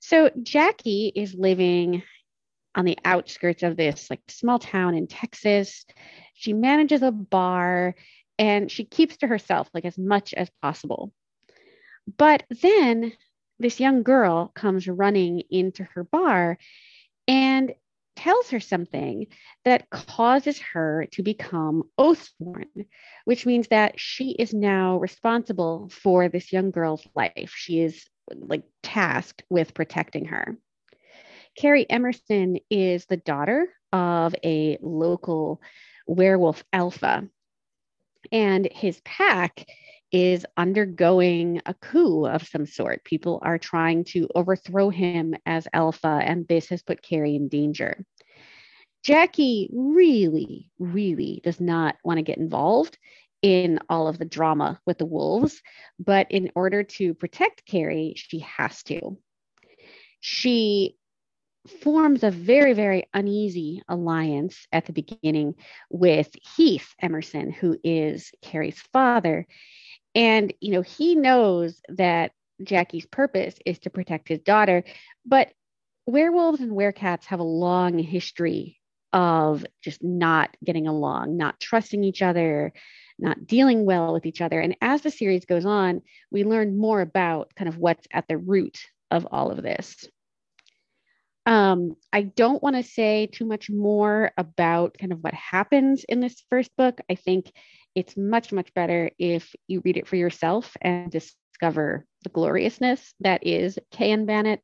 So 0.00 0.30
Jackie 0.42 1.12
is 1.14 1.34
living 1.34 2.02
on 2.76 2.84
the 2.84 2.98
outskirts 3.04 3.62
of 3.62 3.76
this 3.76 4.08
like 4.10 4.20
small 4.28 4.58
town 4.58 4.94
in 4.94 5.06
Texas. 5.06 5.84
She 6.34 6.52
manages 6.52 7.02
a 7.02 7.10
bar 7.10 7.94
and 8.38 8.70
she 8.70 8.84
keeps 8.84 9.16
to 9.18 9.26
herself 9.26 9.68
like 9.72 9.86
as 9.86 9.96
much 9.96 10.34
as 10.34 10.50
possible. 10.62 11.12
But 12.18 12.44
then 12.62 13.12
this 13.58 13.80
young 13.80 14.02
girl 14.02 14.52
comes 14.54 14.86
running 14.86 15.42
into 15.50 15.84
her 15.94 16.04
bar 16.04 16.58
and 17.26 17.72
tells 18.14 18.50
her 18.50 18.60
something 18.60 19.26
that 19.64 19.90
causes 19.90 20.58
her 20.58 21.06
to 21.12 21.22
become 21.22 21.84
oath 21.98 22.30
sworn, 22.36 22.86
which 23.24 23.44
means 23.46 23.68
that 23.68 23.98
she 23.98 24.30
is 24.30 24.54
now 24.54 24.98
responsible 24.98 25.88
for 25.90 26.28
this 26.28 26.52
young 26.52 26.70
girl's 26.70 27.06
life. 27.14 27.52
She 27.54 27.80
is 27.80 28.06
like 28.34 28.62
tasked 28.82 29.44
with 29.50 29.74
protecting 29.74 30.26
her. 30.26 30.56
Carrie 31.56 31.88
Emerson 31.88 32.58
is 32.70 33.06
the 33.06 33.16
daughter 33.16 33.68
of 33.92 34.34
a 34.44 34.76
local 34.82 35.62
werewolf 36.06 36.62
alpha, 36.72 37.26
and 38.30 38.68
his 38.70 39.00
pack 39.04 39.66
is 40.12 40.46
undergoing 40.56 41.62
a 41.66 41.74
coup 41.74 42.26
of 42.26 42.46
some 42.46 42.66
sort. 42.66 43.04
People 43.04 43.40
are 43.42 43.58
trying 43.58 44.04
to 44.04 44.28
overthrow 44.34 44.90
him 44.90 45.34
as 45.46 45.66
alpha, 45.72 46.20
and 46.22 46.46
this 46.46 46.68
has 46.68 46.82
put 46.82 47.02
Carrie 47.02 47.36
in 47.36 47.48
danger. 47.48 48.04
Jackie 49.02 49.70
really, 49.72 50.70
really 50.78 51.40
does 51.42 51.60
not 51.60 51.96
want 52.04 52.18
to 52.18 52.22
get 52.22 52.38
involved 52.38 52.98
in 53.40 53.78
all 53.88 54.08
of 54.08 54.18
the 54.18 54.24
drama 54.24 54.80
with 54.86 54.98
the 54.98 55.06
wolves, 55.06 55.62
but 55.98 56.30
in 56.30 56.50
order 56.54 56.82
to 56.82 57.14
protect 57.14 57.64
Carrie, 57.64 58.14
she 58.16 58.40
has 58.40 58.82
to. 58.84 59.16
She 60.20 60.96
forms 61.66 62.22
a 62.22 62.30
very, 62.30 62.72
very 62.72 63.04
uneasy 63.14 63.82
alliance 63.88 64.66
at 64.72 64.86
the 64.86 64.92
beginning 64.92 65.54
with 65.90 66.30
Heath 66.56 66.94
Emerson, 67.00 67.50
who 67.50 67.78
is 67.82 68.30
Carrie's 68.42 68.80
father. 68.92 69.46
And, 70.14 70.52
you 70.60 70.72
know, 70.72 70.82
he 70.82 71.14
knows 71.14 71.80
that 71.88 72.32
Jackie's 72.62 73.06
purpose 73.06 73.54
is 73.66 73.78
to 73.80 73.90
protect 73.90 74.28
his 74.28 74.40
daughter, 74.40 74.84
but 75.24 75.50
werewolves 76.06 76.60
and 76.60 76.72
werecats 76.72 77.24
have 77.26 77.40
a 77.40 77.44
long 77.44 77.98
history 77.98 78.80
of 79.12 79.64
just 79.82 80.02
not 80.02 80.56
getting 80.64 80.86
along, 80.86 81.36
not 81.36 81.60
trusting 81.60 82.04
each 82.04 82.22
other, 82.22 82.72
not 83.18 83.46
dealing 83.46 83.84
well 83.84 84.12
with 84.12 84.26
each 84.26 84.40
other. 84.40 84.60
And 84.60 84.76
as 84.80 85.02
the 85.02 85.10
series 85.10 85.44
goes 85.44 85.64
on, 85.64 86.02
we 86.30 86.44
learn 86.44 86.78
more 86.78 87.00
about 87.00 87.54
kind 87.56 87.68
of 87.68 87.78
what's 87.78 88.06
at 88.12 88.26
the 88.28 88.38
root 88.38 88.78
of 89.10 89.26
all 89.30 89.50
of 89.50 89.62
this. 89.62 90.06
Um, 91.46 91.96
I 92.12 92.22
don't 92.22 92.62
want 92.62 92.74
to 92.76 92.82
say 92.82 93.26
too 93.26 93.46
much 93.46 93.70
more 93.70 94.32
about 94.36 94.98
kind 94.98 95.12
of 95.12 95.22
what 95.22 95.34
happens 95.34 96.04
in 96.08 96.20
this 96.20 96.42
first 96.50 96.70
book. 96.76 97.00
I 97.08 97.14
think 97.14 97.52
it's 97.94 98.16
much, 98.16 98.52
much 98.52 98.74
better 98.74 99.10
if 99.18 99.54
you 99.68 99.80
read 99.84 99.96
it 99.96 100.08
for 100.08 100.16
yourself 100.16 100.76
and 100.82 101.10
discover 101.10 102.04
the 102.24 102.30
gloriousness 102.30 103.14
that 103.20 103.46
is 103.46 103.78
K.N. 103.92 104.26
Banet. 104.26 104.60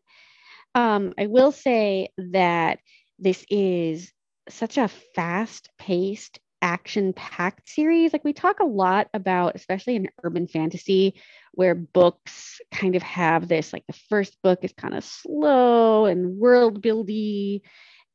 Um, 0.74 1.14
I 1.16 1.28
will 1.28 1.52
say 1.52 2.08
that 2.18 2.80
this 3.18 3.44
is 3.48 4.12
such 4.48 4.76
a 4.76 4.88
fast 5.14 5.70
paced 5.78 6.40
action 6.62 7.12
packed 7.12 7.68
series. 7.68 8.12
Like 8.12 8.24
we 8.24 8.32
talk 8.32 8.60
a 8.60 8.64
lot 8.64 9.08
about, 9.12 9.56
especially 9.56 9.96
in 9.96 10.08
urban 10.22 10.46
fantasy, 10.46 11.20
where 11.52 11.74
books 11.74 12.60
kind 12.70 12.94
of 12.96 13.02
have 13.02 13.48
this 13.48 13.72
like 13.72 13.84
the 13.86 13.98
first 14.08 14.40
book 14.42 14.60
is 14.62 14.72
kind 14.72 14.94
of 14.94 15.04
slow 15.04 16.06
and 16.06 16.38
world 16.38 16.80
buildy. 16.80 17.60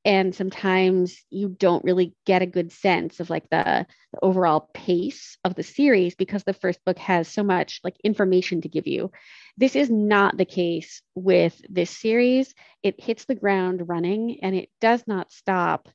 And 0.05 0.33
sometimes 0.33 1.17
you 1.29 1.49
don't 1.49 1.83
really 1.83 2.15
get 2.25 2.41
a 2.41 2.45
good 2.45 2.71
sense 2.71 3.19
of 3.19 3.29
like 3.29 3.49
the, 3.49 3.85
the 4.13 4.19
overall 4.23 4.69
pace 4.73 5.37
of 5.43 5.53
the 5.53 5.63
series 5.63 6.15
because 6.15 6.45
the 6.45 6.53
first 6.53 6.79
book 6.85 6.97
has 6.97 7.27
so 7.27 7.43
much 7.43 7.81
like 7.83 7.95
information 8.05 8.61
to 8.61 8.69
give 8.69 8.87
you. 8.87 9.11
This 9.57 9.75
is 9.75 9.89
not 9.89 10.37
the 10.37 10.45
case 10.45 11.01
with 11.13 11.61
this 11.67 11.89
series. 11.89 12.53
It 12.83 13.03
hits 13.03 13.25
the 13.25 13.35
ground 13.35 13.89
running 13.89 14.39
and 14.43 14.55
it 14.55 14.69
does 14.79 15.03
not 15.07 15.33
stop 15.33 15.89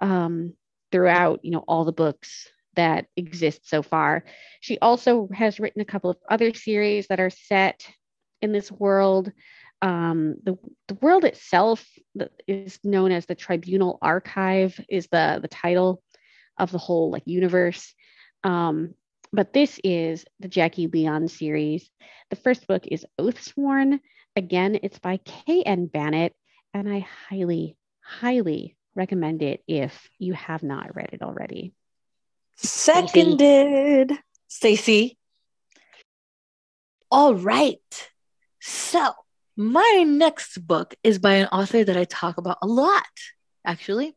um, 0.00 0.54
throughout, 0.90 1.40
you 1.42 1.50
know, 1.50 1.64
all 1.66 1.84
the 1.84 1.92
books 1.92 2.48
that 2.76 3.06
exist 3.16 3.68
so 3.68 3.82
far. 3.82 4.24
She 4.60 4.78
also 4.78 5.28
has 5.32 5.60
written 5.60 5.82
a 5.82 5.86
couple 5.86 6.10
of 6.10 6.18
other 6.28 6.54
series 6.54 7.08
that 7.08 7.20
are 7.20 7.30
set 7.30 7.86
in 8.40 8.52
this 8.52 8.70
world. 8.70 9.32
Um, 9.82 10.36
the, 10.42 10.56
the 10.88 10.94
world 10.94 11.24
itself 11.24 11.86
is 12.46 12.78
known 12.84 13.12
as 13.12 13.26
the 13.26 13.34
Tribunal 13.34 13.98
Archive, 14.02 14.78
is 14.88 15.08
the, 15.08 15.38
the 15.40 15.48
title 15.48 16.02
of 16.58 16.70
the 16.70 16.78
whole 16.78 17.10
like 17.10 17.22
universe. 17.26 17.94
Um, 18.44 18.94
but 19.32 19.52
this 19.52 19.80
is 19.84 20.24
the 20.40 20.48
Jackie 20.48 20.86
Leon 20.86 21.28
series. 21.28 21.88
The 22.30 22.36
first 22.36 22.66
book 22.66 22.86
is 22.86 23.06
Oathsworn. 23.18 24.00
Again, 24.36 24.78
it's 24.82 24.98
by 24.98 25.18
K.N. 25.18 25.86
Banet, 25.86 26.34
and 26.74 26.88
I 26.88 27.06
highly, 27.28 27.76
highly 28.00 28.76
recommend 28.94 29.42
it 29.42 29.62
if 29.66 30.08
you 30.18 30.32
have 30.34 30.62
not 30.62 30.94
read 30.94 31.10
it 31.12 31.22
already. 31.22 31.72
Seconded. 32.56 34.12
Stacy. 34.48 35.16
All 37.10 37.34
right. 37.34 38.10
So, 38.60 39.12
my 39.56 40.04
next 40.06 40.66
book 40.66 40.94
is 41.02 41.18
by 41.18 41.34
an 41.34 41.46
author 41.48 41.82
that 41.82 41.96
I 41.96 42.04
talk 42.04 42.38
about 42.38 42.58
a 42.62 42.66
lot, 42.66 43.04
actually. 43.64 44.14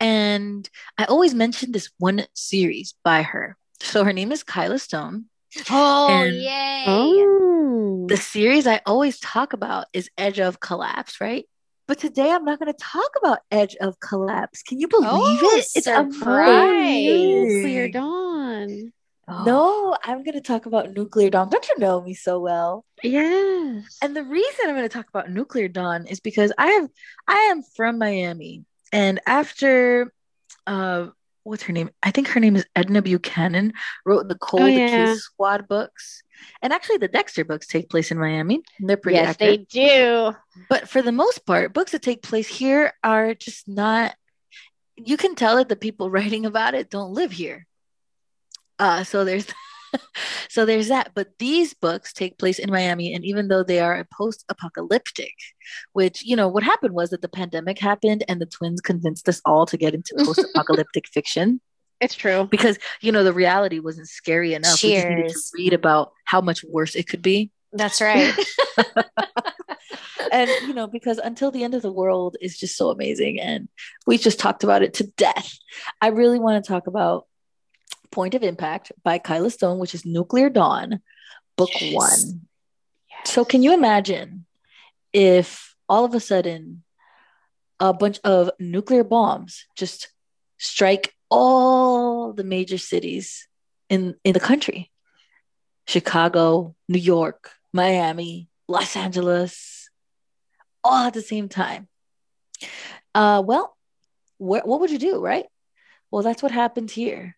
And 0.00 0.68
I 0.98 1.04
always 1.04 1.34
mention 1.34 1.72
this 1.72 1.90
one 1.98 2.26
series 2.34 2.94
by 3.04 3.22
her. 3.22 3.56
So, 3.80 4.04
her 4.04 4.12
name 4.12 4.32
is 4.32 4.42
Kyla 4.42 4.78
Stone. 4.78 5.26
Oh, 5.70 6.08
and 6.10 6.34
yay. 6.34 6.84
Oh. 6.86 8.06
The 8.08 8.16
series 8.16 8.66
I 8.66 8.80
always 8.86 9.18
talk 9.20 9.52
about 9.52 9.86
is 9.92 10.10
Edge 10.16 10.38
of 10.38 10.60
Collapse, 10.60 11.20
right? 11.20 11.46
But 11.88 11.98
today 11.98 12.30
I'm 12.32 12.44
not 12.44 12.58
going 12.58 12.72
to 12.72 12.78
talk 12.78 13.10
about 13.22 13.38
Edge 13.50 13.76
of 13.76 14.00
Collapse. 14.00 14.62
Can 14.62 14.80
you 14.80 14.88
believe 14.88 15.08
Oh, 15.12 15.56
it? 15.56 15.66
It's 15.76 15.84
surprise. 15.84 17.04
Nuclear. 17.04 17.88
Dawn. 17.88 18.92
Oh. 19.28 19.42
No, 19.44 19.96
I'm 20.04 20.22
going 20.22 20.34
to 20.34 20.40
talk 20.40 20.66
about 20.66 20.92
Nuclear 20.92 21.30
Dawn. 21.30 21.48
Don't 21.48 21.68
you 21.68 21.78
know 21.78 22.00
me 22.00 22.14
so 22.14 22.38
well? 22.40 22.84
Yes. 23.02 23.98
And 24.00 24.14
the 24.16 24.22
reason 24.22 24.60
I'm 24.66 24.74
going 24.76 24.82
to 24.82 24.88
talk 24.88 25.08
about 25.08 25.30
Nuclear 25.30 25.66
Dawn 25.68 26.06
is 26.06 26.20
because 26.20 26.52
I 26.58 26.66
have 26.68 26.88
I 27.26 27.36
am 27.50 27.62
from 27.62 27.98
Miami, 27.98 28.64
and 28.92 29.20
after 29.26 30.12
uh, 30.66 31.08
what's 31.46 31.62
her 31.64 31.72
name? 31.72 31.90
I 32.02 32.10
think 32.10 32.28
her 32.28 32.40
name 32.40 32.56
is 32.56 32.66
Edna 32.74 33.02
Buchanan. 33.02 33.72
Wrote 34.04 34.28
the 34.28 34.34
Cold 34.34 34.62
Oh, 34.62 34.66
the 34.66 34.72
yeah. 34.72 35.06
Case 35.06 35.22
Squad 35.22 35.68
books, 35.68 36.22
and 36.60 36.72
actually 36.72 36.98
the 36.98 37.08
Dexter 37.08 37.44
books 37.44 37.66
take 37.66 37.88
place 37.88 38.10
in 38.10 38.18
Miami. 38.18 38.62
They're 38.80 38.96
pretty 38.96 39.16
yes, 39.16 39.30
accurate. 39.30 39.68
they 39.70 39.88
do. 39.88 40.34
But 40.68 40.88
for 40.88 41.02
the 41.02 41.12
most 41.12 41.46
part, 41.46 41.72
books 41.72 41.92
that 41.92 42.02
take 42.02 42.22
place 42.22 42.48
here 42.48 42.92
are 43.02 43.34
just 43.34 43.68
not. 43.68 44.14
You 44.96 45.16
can 45.16 45.34
tell 45.34 45.56
that 45.56 45.68
the 45.68 45.76
people 45.76 46.10
writing 46.16 46.46
about 46.46 46.74
it 46.74 46.90
don't 46.90 47.12
live 47.12 47.32
here. 47.32 47.66
Uh, 48.78 49.04
so 49.04 49.24
there's, 49.24 49.46
so 50.48 50.64
there's 50.64 50.88
that. 50.88 51.12
But 51.14 51.38
these 51.38 51.74
books 51.74 52.12
take 52.12 52.38
place 52.38 52.58
in 52.58 52.70
Miami, 52.70 53.14
and 53.14 53.24
even 53.24 53.48
though 53.48 53.62
they 53.62 53.80
are 53.80 54.06
post-apocalyptic, 54.16 55.34
which 55.92 56.24
you 56.24 56.36
know 56.36 56.48
what 56.48 56.62
happened 56.62 56.94
was 56.94 57.10
that 57.10 57.22
the 57.22 57.28
pandemic 57.28 57.78
happened, 57.78 58.24
and 58.28 58.40
the 58.40 58.46
twins 58.46 58.80
convinced 58.80 59.28
us 59.28 59.40
all 59.44 59.66
to 59.66 59.76
get 59.76 59.94
into 59.94 60.14
post-apocalyptic 60.24 61.06
fiction 61.08 61.60
It's 62.00 62.14
true. 62.14 62.48
because 62.50 62.78
you 63.00 63.12
know 63.12 63.24
the 63.24 63.32
reality 63.32 63.78
wasn't 63.78 64.08
scary 64.08 64.54
enough. 64.54 64.82
We 64.82 64.94
just 64.94 65.08
needed 65.08 65.28
to 65.28 65.40
read 65.54 65.72
about 65.72 66.12
how 66.24 66.40
much 66.40 66.64
worse 66.64 66.94
it 66.94 67.08
could 67.08 67.22
be. 67.22 67.50
That's 67.72 68.00
right. 68.00 68.34
and 70.32 70.50
you 70.62 70.74
know 70.74 70.86
because 70.86 71.18
until 71.18 71.50
the 71.50 71.64
end 71.64 71.74
of 71.74 71.82
the 71.82 71.92
world 71.92 72.36
is 72.40 72.58
just 72.58 72.76
so 72.76 72.90
amazing 72.90 73.40
and 73.40 73.68
we 74.06 74.18
just 74.18 74.38
talked 74.38 74.64
about 74.64 74.82
it 74.82 74.94
to 74.94 75.04
death 75.16 75.52
i 76.00 76.08
really 76.08 76.38
want 76.38 76.62
to 76.62 76.68
talk 76.68 76.86
about 76.86 77.26
point 78.10 78.34
of 78.34 78.42
impact 78.42 78.92
by 79.02 79.18
kyla 79.18 79.50
stone 79.50 79.78
which 79.78 79.94
is 79.94 80.04
nuclear 80.06 80.48
dawn 80.50 81.00
book 81.56 81.70
Yes. 81.80 81.94
one 81.94 82.46
so 83.24 83.44
can 83.44 83.62
you 83.62 83.72
imagine 83.74 84.46
if 85.12 85.74
all 85.88 86.04
of 86.04 86.14
a 86.14 86.20
sudden 86.20 86.82
a 87.80 87.92
bunch 87.92 88.18
of 88.24 88.50
nuclear 88.58 89.04
bombs 89.04 89.66
just 89.76 90.08
strike 90.58 91.12
all 91.30 92.32
the 92.32 92.44
major 92.44 92.78
cities 92.78 93.48
in 93.88 94.14
in 94.24 94.32
the 94.32 94.40
country 94.40 94.90
chicago 95.86 96.74
new 96.88 96.98
york 96.98 97.52
miami 97.72 98.48
los 98.68 98.96
angeles 98.96 99.90
all 100.82 101.06
at 101.06 101.14
the 101.14 101.22
same 101.22 101.48
time. 101.48 101.88
Uh, 103.12 103.42
well, 103.44 103.76
wh- 104.38 104.62
what 104.64 104.78
would 104.80 104.90
you 104.90 104.98
do, 104.98 105.20
right? 105.20 105.46
Well, 106.12 106.22
that's 106.22 106.44
what 106.44 106.52
happened 106.52 106.92
here. 106.92 107.35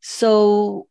So, 0.00 0.86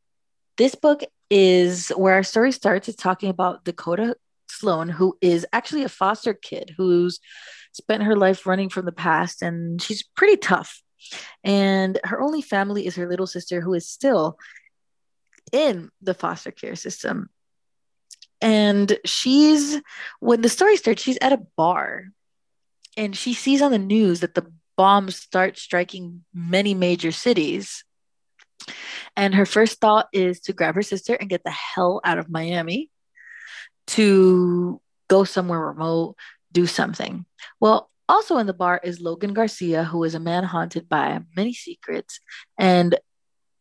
this 0.57 0.76
book 0.76 1.03
is 1.30 1.89
where 1.89 2.16
our 2.16 2.24
story 2.24 2.51
starts. 2.51 2.89
It's 2.89 3.01
talking 3.01 3.30
about 3.30 3.64
Dakota 3.64 4.16
Sloan, 4.49 4.89
who 4.89 5.18
is 5.22 5.45
actually 5.53 5.84
a 5.84 5.89
foster 5.89 6.34
kid 6.34 6.74
who's 6.78 7.20
spent 7.72 8.03
her 8.03 8.16
life 8.16 8.45
running 8.45 8.70
from 8.70 8.86
the 8.86 8.91
past, 8.91 9.41
and 9.41 9.82
she's 9.82 10.03
pretty 10.03 10.38
tough. 10.38 10.82
And 11.43 11.99
her 12.03 12.22
only 12.22 12.41
family 12.41 12.86
is 12.86 12.95
her 12.95 13.07
little 13.07 13.28
sister, 13.28 13.62
who 13.62 13.74
is 13.74 13.88
still 13.88 14.38
in 15.51 15.89
the 16.01 16.14
foster 16.14 16.51
care 16.51 16.76
system 16.76 17.30
and 18.41 18.97
she's 19.05 19.82
when 20.20 20.41
the 20.41 20.49
story 20.49 20.78
starts 20.78 21.01
she's 21.01 21.18
at 21.22 21.34
a 21.34 21.41
bar 21.57 22.05
and 22.97 23.16
she 23.16 23.34
sees 23.34 23.62
on 23.62 23.72
the 23.72 23.78
news 23.80 24.22
that 24.22 24.36
the 24.36 24.51
bombs 24.78 25.16
start 25.16 25.57
striking 25.57 26.24
many 26.34 26.74
major 26.74 27.12
cities 27.12 27.84
and 29.16 29.36
her 29.36 29.45
first 29.45 29.80
thought 29.80 30.07
is 30.14 30.39
to 30.41 30.53
grab 30.53 30.76
her 30.76 30.82
sister 30.82 31.14
and 31.16 31.30
get 31.30 31.43
the 31.43 31.51
hell 31.51 32.01
out 32.03 32.18
of 32.18 32.30
miami 32.30 32.89
to 33.88 34.82
go 35.07 35.24
somewhere 35.24 35.60
remote 35.60 36.16
do 36.51 36.66
something 36.66 37.26
well 37.60 37.89
also 38.07 38.38
in 38.38 38.47
the 38.47 38.53
bar 38.53 38.80
is 38.84 38.99
logan 38.99 39.34
garcia 39.34 39.84
who 39.84 40.03
is 40.03 40.16
a 40.16 40.20
man 40.20 40.43
haunted 40.43 40.88
by 40.89 41.20
many 41.36 41.53
secrets 41.53 42.20
and 42.57 42.97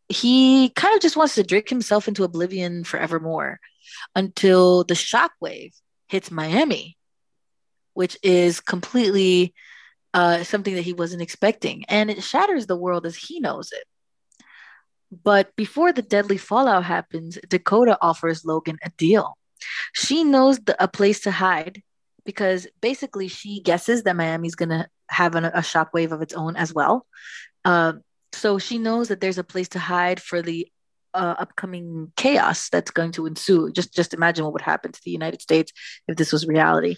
he 0.09 0.71
kind 0.71 0.95
of 0.95 1.03
just 1.03 1.17
wants 1.17 1.35
to 1.35 1.43
drink 1.43 1.69
himself 1.69 2.09
into 2.09 2.25
oblivion 2.25 2.83
forevermore 2.83 3.61
until 4.15 4.85
the 4.85 4.95
shockwave 4.95 5.75
hits 6.09 6.31
Miami, 6.31 6.97
which 7.95 8.17
is 8.23 8.61
completely 8.61 9.55
uh, 10.15 10.43
something 10.45 10.75
that 10.75 10.83
he 10.83 10.95
wasn't 10.95 11.23
expecting. 11.23 11.85
And 11.89 12.11
it 12.11 12.23
shatters 12.23 12.67
the 12.67 12.77
world 12.77 13.07
as 13.07 13.17
he 13.17 13.41
knows 13.41 13.73
it. 13.73 13.85
But 15.11 15.55
before 15.57 15.93
the 15.93 16.03
deadly 16.03 16.37
fallout 16.37 16.85
happens, 16.85 17.39
Dakota 17.49 17.99
offers 18.01 18.45
Logan 18.45 18.79
a 18.85 18.91
deal. 18.97 19.37
She 19.95 20.25
knows 20.25 20.59
the, 20.59 20.83
a 20.83 20.89
place 20.89 21.21
to 21.21 21.31
hide 21.31 21.83
because 22.25 22.67
basically 22.81 23.29
she 23.29 23.61
guesses 23.61 24.03
that 24.03 24.17
Miami's 24.17 24.55
going 24.55 24.69
to 24.69 24.87
have 25.09 25.35
an, 25.35 25.47
a 25.47 25.61
shockwave 25.61 26.13
of 26.13 26.21
its 26.21 26.35
own 26.35 26.57
as 26.57 26.75
well. 26.75 27.07
Uh, 27.65 27.95
so 28.33 28.59
she 28.59 28.79
knows 28.79 29.09
that 29.09 29.21
there's 29.21 29.39
a 29.39 29.45
place 29.45 29.69
to 29.71 29.79
hide 29.79 30.21
for 30.21 30.43
the 30.43 30.69
uh, 31.15 31.35
upcoming 31.39 32.13
chaos 32.17 32.69
that's 32.69 32.91
going 32.91 33.13
to 33.13 33.27
ensue. 33.27 33.73
Just 33.73 33.95
just 33.95 34.15
imagine 34.15 34.45
what 34.45 34.53
would 34.53 34.63
happen 34.63 34.93
to 34.93 35.01
the 35.05 35.11
United 35.11 35.41
States 35.41 35.73
if 36.07 36.17
this 36.17 36.33
was 36.33 36.47
reality. 36.47 36.97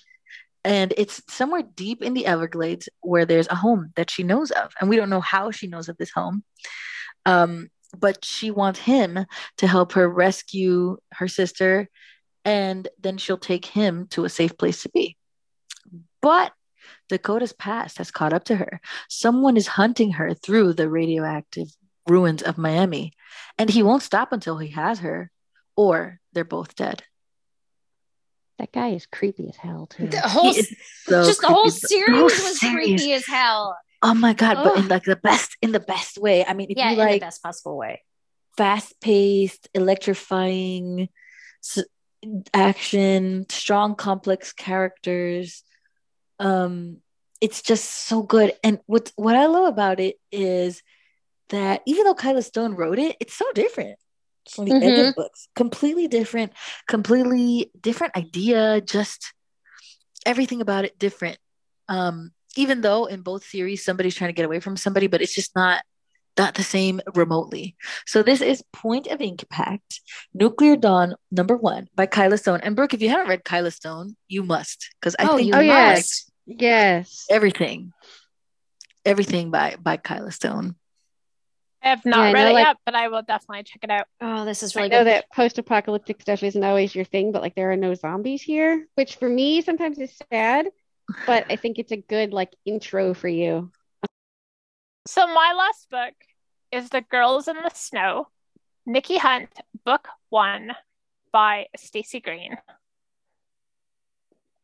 And 0.65 0.93
it's 0.97 1.23
somewhere 1.29 1.63
deep 1.63 2.03
in 2.03 2.13
the 2.13 2.27
Everglades 2.27 2.89
where 3.01 3.25
there's 3.25 3.49
a 3.49 3.55
home 3.55 3.93
that 3.97 4.11
she 4.11 4.25
knows 4.25 4.51
of, 4.51 4.73
and 4.79 4.91
we 4.91 4.97
don't 4.97 5.09
know 5.09 5.23
how 5.23 5.51
she 5.53 5.69
knows 5.69 5.89
of 5.89 5.97
this 5.97 6.11
home. 6.11 6.45
Um, 7.25 7.71
but 7.99 8.25
she 8.25 8.51
wants 8.51 8.81
him 8.81 9.27
to 9.59 9.67
help 9.67 9.93
her 9.93 10.09
rescue 10.09 10.97
her 11.13 11.29
sister, 11.29 11.89
and 12.45 12.89
then 13.01 13.19
she'll 13.19 13.39
take 13.39 13.65
him 13.67 14.07
to 14.09 14.25
a 14.25 14.29
safe 14.29 14.57
place 14.57 14.83
to 14.83 14.89
be. 14.91 15.17
But 16.23 16.53
Dakota's 17.09 17.53
past 17.53 17.99
has 17.99 18.11
caught 18.11 18.33
up 18.33 18.45
to 18.45 18.57
her. 18.57 18.81
Someone 19.09 19.57
is 19.57 19.67
hunting 19.67 20.13
her 20.13 20.35
through 20.35 20.75
the 20.75 20.89
radioactive 20.89 21.69
ruins 22.09 22.43
of 22.43 22.59
Miami, 22.59 23.13
and 23.59 23.69
he 23.71 23.83
won't 23.83 24.03
stop 24.03 24.33
until 24.33 24.59
he 24.59 24.69
has 24.69 25.01
her, 25.01 25.31
or 25.77 26.21
they're 26.33 26.45
both 26.45 26.75
dead. 26.75 27.03
That 28.59 28.73
guy 28.73 28.89
is 28.89 29.07
creepy 29.07 29.49
as 29.49 29.57
hell 29.57 29.87
too. 29.87 30.07
The 30.09 30.21
whole, 30.21 30.53
He 30.53 30.63
so 30.63 31.25
just 31.25 31.41
the 31.41 31.49
whole 31.49 31.71
series 31.71 32.07
The 32.07 32.13
whole 32.15 32.25
was 32.25 32.61
series. 32.61 32.87
creepy 32.87 33.13
as 33.15 33.27
hell. 33.27 33.77
Oh 34.03 34.15
my 34.15 34.33
god! 34.33 34.63
But 34.63 34.79
in 34.79 34.89
like 34.89 35.05
the 35.05 35.17
best, 35.17 35.57
in 35.61 35.73
the 35.73 35.81
best 35.81 36.19
way. 36.19 36.45
I 36.45 36.55
mean, 36.55 36.69
if 36.71 36.79
Yeah, 36.79 36.91
you 36.91 36.97
like 36.97 37.21
the 37.21 37.27
best 37.27 37.43
possible 37.43 37.77
way. 37.77 38.03
fast-paced, 38.57 39.69
electrifying 39.75 41.09
s- 41.63 41.85
action, 42.53 43.47
strong, 43.49 43.95
complex 43.95 44.53
characters. 44.53 45.63
Um, 46.39 46.99
it's 47.41 47.63
just 47.63 47.85
so 48.09 48.23
good. 48.23 48.53
And 48.65 48.81
what 48.87 49.13
what 49.17 49.37
I 49.37 49.47
love 49.47 49.67
about 49.69 50.01
it 50.01 50.17
is 50.33 50.83
that 51.51 51.83
even 51.87 52.05
though 52.05 52.15
Kyla 52.15 52.43
Stone 52.43 52.75
wrote 52.75 52.99
it, 52.99 53.17
it's 53.21 53.35
so 53.35 53.51
different 53.53 53.99
from 54.49 54.65
the 54.67 54.75
other 54.75 55.13
books. 55.13 55.49
Completely 55.55 56.09
different, 56.09 56.53
completely 56.89 57.71
different 57.81 58.17
idea. 58.17 58.81
Just 58.81 59.33
everything 60.27 60.61
about 60.61 60.85
it 60.85 60.99
different. 60.99 61.39
Um, 61.89 62.33
even 62.57 62.81
though 62.81 63.07
in 63.07 63.23
both 63.23 63.45
series 63.45 63.85
somebody's 63.85 64.15
trying 64.15 64.29
to 64.31 64.35
get 64.35 64.45
away 64.45 64.61
from 64.61 64.77
somebody, 64.77 65.07
but 65.07 65.23
it's 65.23 65.35
just 65.35 65.55
not 65.57 65.83
not 66.39 66.55
the 66.55 66.63
same 66.63 67.01
remotely. 67.15 67.77
So 68.07 68.23
this 68.23 68.41
is 68.41 68.63
Point 68.73 69.09
of 69.09 69.21
Impact, 69.21 70.01
Nuclear 70.33 70.77
Dawn 70.77 71.15
number 71.31 71.57
one 71.57 71.89
by 71.95 72.07
Kyla 72.07 72.39
Stone. 72.39 72.61
And 72.63 72.75
Brooke, 72.77 72.95
if 72.95 73.03
you 73.03 73.09
haven't 73.11 73.29
read 73.29 73.45
Kyla 73.45 73.71
Stone, 73.73 74.17
you 74.29 74.43
must 74.43 74.95
because 75.01 75.17
I 75.19 75.25
oh, 75.25 75.37
think 75.37 75.49
you 75.49 75.55
Oh, 75.55 75.61
you 75.61 75.67
yeah. 75.71 75.87
like 75.89 75.97
must. 75.97 76.33
Yes. 76.47 77.27
everything, 77.31 77.93
everything 79.05 79.51
by 79.51 79.77
by 79.81 79.97
Kyla 79.97 80.33
Stone. 80.33 80.77
I 81.83 81.89
have 81.91 82.05
not 82.05 82.19
Yeah, 82.19 82.33
read 82.33 82.45
know, 82.45 82.51
it 82.51 82.53
like- 82.55 82.67
yet, 82.67 82.77
but 82.85 82.95
I 82.95 83.09
will 83.09 83.23
definitely 83.23 83.63
check 83.65 83.81
it 83.85 83.91
out. 83.91 84.07
Oh, 84.21 84.45
this 84.45 84.63
is 84.63 84.75
really 84.77 84.91
I 84.91 84.97
really 84.99 85.05
know 85.05 85.11
good. 85.11 85.23
that 85.23 85.33
post-apocalyptic 85.35 86.21
stuff 86.21 86.43
isn't 86.43 86.63
always 86.63 86.95
your 86.95 87.07
thing, 87.07 87.33
but 87.33 87.41
like 87.43 87.55
there 87.55 87.73
are 87.73 87.77
no 87.77 87.95
zombies 87.95 88.43
here, 88.43 88.87
which 88.97 89.17
for 89.17 89.29
me 89.29 89.63
sometimes 89.63 89.99
is 89.99 90.15
sad, 90.31 90.69
but 91.27 91.47
I 91.51 91.57
think 91.57 91.79
it's 91.79 91.93
a 91.93 91.97
good 91.97 92.33
like 92.33 92.55
intro 92.65 93.15
for 93.15 93.29
you. 93.29 93.71
So 95.07 95.27
my 95.27 95.55
last 95.57 95.89
book 95.91 96.15
is 96.73 96.91
The 96.91 97.01
Girls 97.01 97.49
in 97.49 97.57
the 97.57 97.71
Snow, 97.75 98.29
Nikki 98.87 99.19
Hunt, 99.19 99.51
Book 99.85 100.09
One 100.29 100.73
by 101.33 101.67
Stacy 101.77 102.21
Green. 102.21 102.57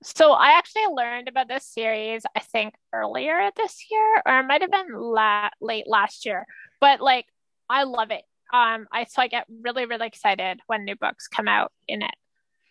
So 0.03 0.33
I 0.33 0.59
actually 0.59 0.87
learned 0.93 1.29
about 1.29 1.49
this 1.49 1.67
series, 1.67 2.23
I 2.37 2.41
think, 2.41 2.75
earlier 2.93 3.51
this 3.57 3.87
year, 3.91 4.23
or 4.25 4.41
it 4.41 4.47
might 4.47 4.61
have 4.61 4.71
been 4.71 4.93
la- 4.93 5.49
late 5.61 5.89
last 5.89 6.27
year. 6.27 6.47
But 6.81 7.01
like, 7.01 7.27
I 7.69 7.85
love 7.85 8.11
it. 8.11 8.23
Um, 8.53 8.87
I 8.93 9.05
so 9.09 9.23
I 9.23 9.27
get 9.27 9.47
really, 9.49 9.87
really 9.87 10.07
excited 10.07 10.61
when 10.67 10.85
new 10.85 10.95
books 10.95 11.27
come 11.27 11.49
out 11.49 11.73
in 11.89 12.03
it. 12.03 12.15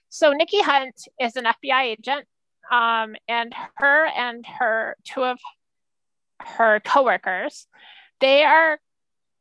So 0.09 0.31
Nikki 0.31 0.61
Hunt 0.61 0.95
is 1.19 1.35
an 1.35 1.43
FBI 1.43 1.81
agent, 1.83 2.25
um, 2.71 3.15
and 3.27 3.53
her 3.75 4.07
and 4.07 4.45
her 4.45 4.95
two 5.03 5.23
of 5.23 5.39
her 6.39 6.79
coworkers, 6.79 7.67
they 8.19 8.43
are 8.43 8.79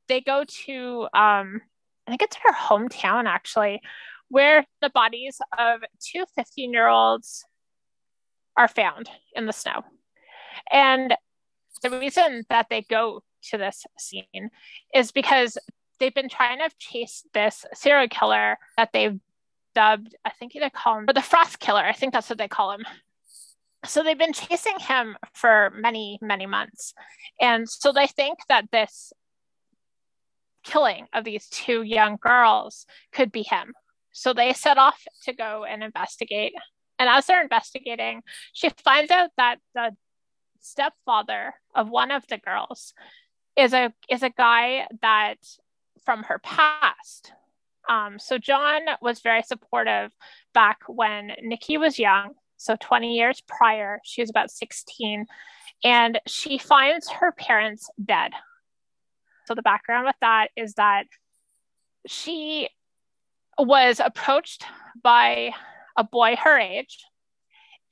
they 0.08 0.20
go 0.20 0.44
to 0.66 1.08
um, 1.14 1.60
I 2.06 2.10
think 2.10 2.22
it's 2.22 2.36
her 2.36 2.52
hometown 2.52 3.24
actually, 3.26 3.80
where 4.28 4.66
the 4.80 4.90
bodies 4.90 5.40
of 5.58 5.80
two 6.00 6.24
15 6.34 6.72
year 6.72 6.88
olds 6.88 7.44
are 8.56 8.68
found 8.68 9.08
in 9.34 9.46
the 9.46 9.52
snow. 9.52 9.84
And 10.70 11.14
the 11.82 11.90
reason 11.90 12.44
that 12.50 12.68
they 12.70 12.82
go 12.82 13.22
to 13.50 13.58
this 13.58 13.84
scene 13.98 14.50
is 14.94 15.12
because 15.12 15.58
they've 15.98 16.14
been 16.14 16.28
trying 16.28 16.58
to 16.58 16.70
chase 16.78 17.24
this 17.34 17.64
serial 17.74 18.08
killer 18.08 18.58
that 18.76 18.90
they've 18.92 19.18
dubbed, 19.74 20.14
I 20.24 20.30
think 20.30 20.52
they 20.52 20.70
call 20.70 20.98
him, 20.98 21.06
or 21.08 21.12
the 21.12 21.22
Frost 21.22 21.58
Killer. 21.58 21.82
I 21.82 21.92
think 21.92 22.12
that's 22.12 22.28
what 22.28 22.38
they 22.38 22.48
call 22.48 22.72
him. 22.72 22.84
So 23.86 24.02
they've 24.02 24.18
been 24.18 24.32
chasing 24.32 24.78
him 24.78 25.16
for 25.32 25.72
many, 25.74 26.18
many 26.22 26.46
months. 26.46 26.94
And 27.40 27.68
so 27.68 27.92
they 27.92 28.06
think 28.06 28.38
that 28.48 28.70
this 28.70 29.12
killing 30.64 31.06
of 31.12 31.24
these 31.24 31.46
two 31.48 31.82
young 31.82 32.16
girls 32.20 32.86
could 33.12 33.30
be 33.30 33.42
him. 33.42 33.74
So 34.12 34.32
they 34.32 34.52
set 34.52 34.78
off 34.78 35.00
to 35.24 35.32
go 35.32 35.64
and 35.64 35.82
investigate. 35.82 36.54
And 36.98 37.08
as 37.08 37.26
they're 37.26 37.42
investigating, 37.42 38.22
she 38.52 38.70
finds 38.84 39.10
out 39.10 39.30
that 39.36 39.56
the 39.74 39.96
stepfather 40.60 41.54
of 41.74 41.90
one 41.90 42.10
of 42.10 42.26
the 42.28 42.38
girls 42.38 42.94
is 43.56 43.72
a 43.74 43.92
is 44.08 44.22
a 44.22 44.30
guy 44.30 44.86
that 45.02 45.38
from 46.04 46.22
her 46.24 46.38
past. 46.38 47.32
Um, 47.88 48.18
so 48.18 48.38
John 48.38 48.80
was 49.02 49.20
very 49.20 49.42
supportive 49.42 50.12
back 50.54 50.78
when 50.86 51.32
Nikki 51.42 51.76
was 51.76 51.98
young. 51.98 52.34
So 52.64 52.76
20 52.80 53.14
years 53.14 53.42
prior, 53.46 54.00
she 54.04 54.22
was 54.22 54.30
about 54.30 54.50
16, 54.50 55.26
and 55.84 56.18
she 56.26 56.56
finds 56.56 57.10
her 57.10 57.30
parents 57.30 57.90
dead. 58.02 58.32
So 59.44 59.54
the 59.54 59.60
background 59.60 60.06
with 60.06 60.16
that 60.22 60.48
is 60.56 60.72
that 60.74 61.04
she 62.06 62.70
was 63.58 64.00
approached 64.02 64.64
by 65.02 65.52
a 65.94 66.04
boy 66.04 66.36
her 66.36 66.58
age, 66.58 67.04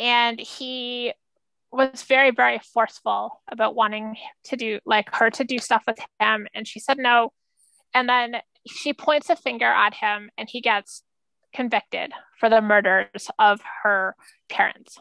and 0.01 0.41
he 0.41 1.13
was 1.71 2.05
very, 2.05 2.31
very 2.31 2.59
forceful 2.73 3.43
about 3.51 3.75
wanting 3.75 4.17
to 4.45 4.57
do 4.57 4.81
like 4.87 5.15
her 5.15 5.29
to 5.33 5.45
do 5.45 5.59
stuff 5.59 5.83
with 5.87 5.99
him. 6.19 6.47
And 6.55 6.67
she 6.67 6.81
said 6.81 6.97
no. 6.97 7.35
And 7.93 8.09
then 8.09 8.37
she 8.67 8.95
points 8.95 9.29
a 9.29 9.37
finger 9.37 9.67
at 9.67 9.93
him 9.93 10.31
and 10.39 10.49
he 10.51 10.63
gets 10.63 11.03
convicted 11.55 12.13
for 12.39 12.49
the 12.49 12.61
murders 12.61 13.31
of 13.39 13.61
her 13.83 14.17
parents. 14.53 14.99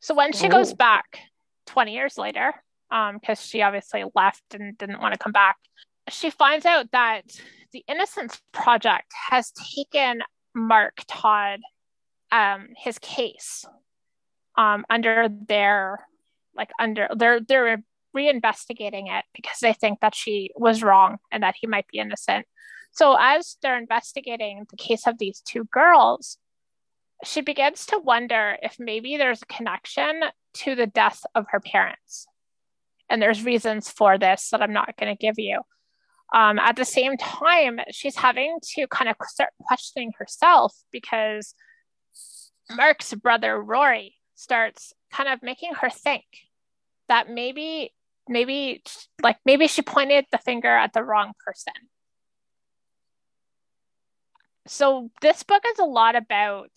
So 0.00 0.14
when 0.14 0.32
she 0.32 0.48
goes 0.48 0.72
Oh. 0.72 0.76
back 0.76 1.18
20 1.66 1.92
years 1.92 2.16
later, 2.16 2.54
because 2.88 3.40
um, 3.40 3.48
she 3.48 3.62
obviously 3.62 4.04
left 4.14 4.54
and 4.54 4.78
didn't 4.78 5.00
want 5.00 5.14
to 5.14 5.18
come 5.18 5.32
back, 5.32 5.56
she 6.08 6.30
finds 6.30 6.64
out 6.64 6.92
that 6.92 7.24
the 7.72 7.84
Innocence 7.88 8.40
Project 8.52 9.12
has 9.30 9.50
taken 9.74 10.22
Mark 10.54 11.02
Todd, 11.08 11.60
um, 12.30 12.68
his 12.76 12.98
case, 13.00 13.64
um, 14.56 14.84
under 14.88 15.28
their 15.28 16.06
like 16.54 16.70
under 16.78 17.08
they're 17.14 17.40
they're 17.40 17.82
reinvestigating 18.16 19.14
it 19.14 19.24
because 19.34 19.58
they 19.60 19.74
think 19.74 20.00
that 20.00 20.14
she 20.14 20.50
was 20.56 20.82
wrong 20.82 21.18
and 21.30 21.42
that 21.42 21.54
he 21.60 21.66
might 21.66 21.86
be 21.88 21.98
innocent. 21.98 22.46
So 22.92 23.16
as 23.20 23.56
they're 23.60 23.76
investigating 23.76 24.64
the 24.70 24.76
case 24.76 25.06
of 25.06 25.18
these 25.18 25.42
two 25.42 25.64
girls, 25.64 26.38
she 27.24 27.40
begins 27.40 27.86
to 27.86 27.98
wonder 27.98 28.56
if 28.62 28.76
maybe 28.78 29.16
there's 29.16 29.42
a 29.42 29.46
connection 29.46 30.22
to 30.54 30.74
the 30.74 30.86
death 30.86 31.22
of 31.34 31.46
her 31.50 31.60
parents. 31.60 32.26
And 33.08 33.22
there's 33.22 33.44
reasons 33.44 33.88
for 33.88 34.18
this 34.18 34.50
that 34.50 34.62
I'm 34.62 34.72
not 34.72 34.96
going 34.96 35.14
to 35.14 35.20
give 35.20 35.38
you. 35.38 35.60
Um, 36.34 36.58
at 36.58 36.76
the 36.76 36.84
same 36.84 37.16
time, 37.16 37.78
she's 37.90 38.16
having 38.16 38.58
to 38.74 38.86
kind 38.88 39.08
of 39.08 39.16
start 39.28 39.50
questioning 39.60 40.12
herself 40.18 40.74
because 40.90 41.54
Mark's 42.70 43.14
brother 43.14 43.60
Rory 43.62 44.16
starts 44.34 44.92
kind 45.12 45.28
of 45.28 45.42
making 45.42 45.74
her 45.74 45.88
think 45.88 46.24
that 47.08 47.30
maybe, 47.30 47.94
maybe, 48.28 48.82
like 49.22 49.36
maybe 49.46 49.68
she 49.68 49.82
pointed 49.82 50.26
the 50.32 50.38
finger 50.38 50.68
at 50.68 50.92
the 50.92 51.04
wrong 51.04 51.32
person. 51.44 51.74
So 54.66 55.10
this 55.22 55.44
book 55.44 55.62
is 55.64 55.78
a 55.78 55.84
lot 55.84 56.16
about 56.16 56.70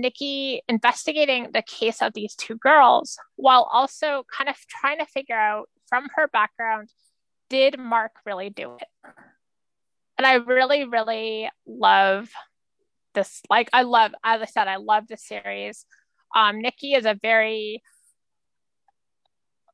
Nikki 0.00 0.62
investigating 0.68 1.48
the 1.52 1.62
case 1.62 2.02
of 2.02 2.12
these 2.14 2.34
two 2.34 2.56
girls 2.56 3.18
while 3.36 3.68
also 3.72 4.24
kind 4.32 4.48
of 4.48 4.56
trying 4.68 4.98
to 4.98 5.06
figure 5.06 5.38
out 5.38 5.68
from 5.88 6.08
her 6.14 6.28
background 6.28 6.90
did 7.48 7.78
Mark 7.78 8.12
really 8.24 8.50
do 8.50 8.76
it? 8.76 8.88
And 10.18 10.26
I 10.26 10.34
really, 10.34 10.84
really 10.84 11.48
love 11.66 12.30
this. 13.14 13.42
Like, 13.50 13.68
I 13.72 13.82
love, 13.82 14.12
as 14.24 14.42
I 14.42 14.46
said, 14.46 14.68
I 14.68 14.76
love 14.76 15.04
the 15.08 15.16
series. 15.16 15.84
Um, 16.34 16.60
Nikki 16.60 16.94
is 16.94 17.04
a 17.04 17.18
very 17.20 17.82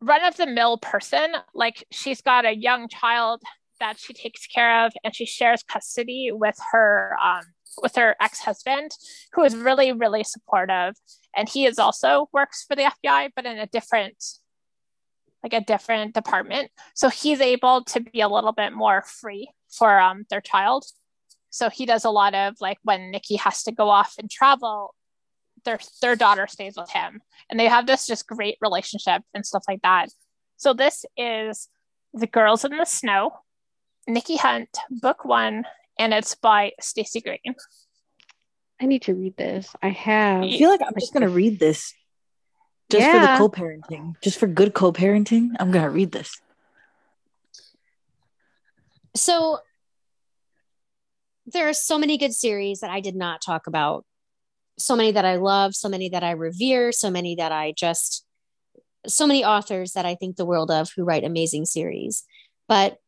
run 0.01 0.25
of 0.25 0.37
the 0.37 0.47
mill 0.47 0.79
person. 0.79 1.33
Like, 1.55 1.87
she's 1.91 2.21
got 2.21 2.45
a 2.45 2.55
young 2.55 2.89
child 2.89 3.43
that 3.81 3.99
she 3.99 4.13
takes 4.13 4.47
care 4.47 4.85
of, 4.85 4.93
and 5.03 5.15
she 5.15 5.27
shares 5.27 5.63
custody 5.63 6.31
with 6.33 6.57
her 6.73 7.17
um, 7.23 7.43
with 7.81 7.97
her 7.97 8.17
ex 8.21 8.41
husband, 8.41 8.93
who 9.33 9.43
is 9.45 9.57
really, 9.57 9.93
really 9.93 10.25
supportive. 10.25 10.95
And 11.37 11.49
he 11.49 11.67
is 11.67 11.79
also 11.79 12.29
works 12.33 12.65
for 12.69 12.77
the 12.77 12.93
FBI, 13.05 13.31
but 13.35 13.47
in 13.47 13.59
a 13.59 13.67
different 13.67 14.23
like 15.43 15.55
a 15.55 15.61
different 15.61 16.15
department. 16.15 16.71
So 16.95 17.09
he's 17.09 17.41
able 17.41 17.83
to 17.85 18.01
be 18.01 18.21
a 18.21 18.29
little 18.29 18.53
bit 18.53 18.73
more 18.73 19.03
free 19.03 19.51
for 19.77 19.99
um, 19.99 20.25
their 20.31 20.41
child. 20.41 20.85
So 21.51 21.69
he 21.69 21.85
does 21.85 22.05
a 22.05 22.11
lot 22.11 22.35
of 22.35 22.55
like 22.61 22.79
when 22.85 23.11
Nikki 23.11 23.37
has 23.37 23.65
to 23.65 23.73
go 23.73 23.89
off 23.89 24.15
and 24.19 24.31
travel, 24.31 24.95
their 25.65 25.79
their 26.01 26.17
daughter 26.17 26.47
stays 26.47 26.75
with 26.77 26.91
him 26.91 27.21
and 27.51 27.59
they 27.59 27.69
have 27.69 27.87
this 27.87 28.07
just 28.07 28.27
great 28.27 28.57
relationship 28.61 29.23
and 29.35 29.47
stuff 29.47 29.65
like 29.69 29.83
that 29.83 30.09
so 30.57 30.73
this 30.73 31.05
is 31.17 31.69
the 32.13 32.27
girls 32.27 32.65
in 32.65 32.77
the 32.77 32.85
snow 32.85 33.33
nikki 34.07 34.37
hunt 34.37 34.77
book 34.91 35.25
one 35.25 35.65
and 35.99 36.13
it's 36.15 36.35
by 36.35 36.73
stacy 36.81 37.21
green 37.21 37.55
I 38.81 38.87
need 38.87 39.03
to 39.03 39.15
read 39.15 39.37
this. 39.37 39.69
I 39.81 39.91
have. 39.91 40.43
I 40.43 40.51
feel 40.51 40.69
like 40.69 40.81
I'm 40.85 40.95
just 40.99 41.13
gonna 41.13 41.29
read 41.29 41.61
this 41.61 41.95
just 42.91 43.07
Yeah. 43.07 43.13
for 43.13 43.21
the 43.21 43.39
co-parenting, 43.39 44.21
just 44.21 44.39
for 44.39 44.49
good 44.49 44.75
co-parenting. 44.75 45.51
I'm 45.61 45.71
gonna 45.71 45.91
read 45.91 46.11
this. 46.11 46.41
So 49.15 49.61
there 51.47 51.69
are 51.69 51.73
so 51.75 51.99
many 51.99 52.19
good 52.19 52.35
series 52.35 52.81
that 52.81 52.91
I 52.91 53.01
did 53.01 53.15
not 53.15 53.41
talk 53.41 53.67
about. 53.67 54.05
So 54.79 54.97
many 54.97 55.13
that 55.13 55.25
I 55.25 55.37
love, 55.37 55.75
so 55.75 55.89
many 55.89 56.09
that 56.09 56.25
I 56.25 56.33
revere, 56.33 56.93
so 56.93 57.11
many 57.11 57.37
that 57.37 57.53
I 57.53 57.73
just, 57.77 58.25
so 59.07 59.27
many 59.27 59.45
authors 59.45 59.93
that 59.93 60.07
I 60.07 60.15
think 60.15 60.37
the 60.37 60.45
world 60.47 60.71
of 60.71 60.91
who 60.97 61.05
write 61.05 61.25
amazing 61.25 61.67
series. 61.67 62.25
But 62.69 62.99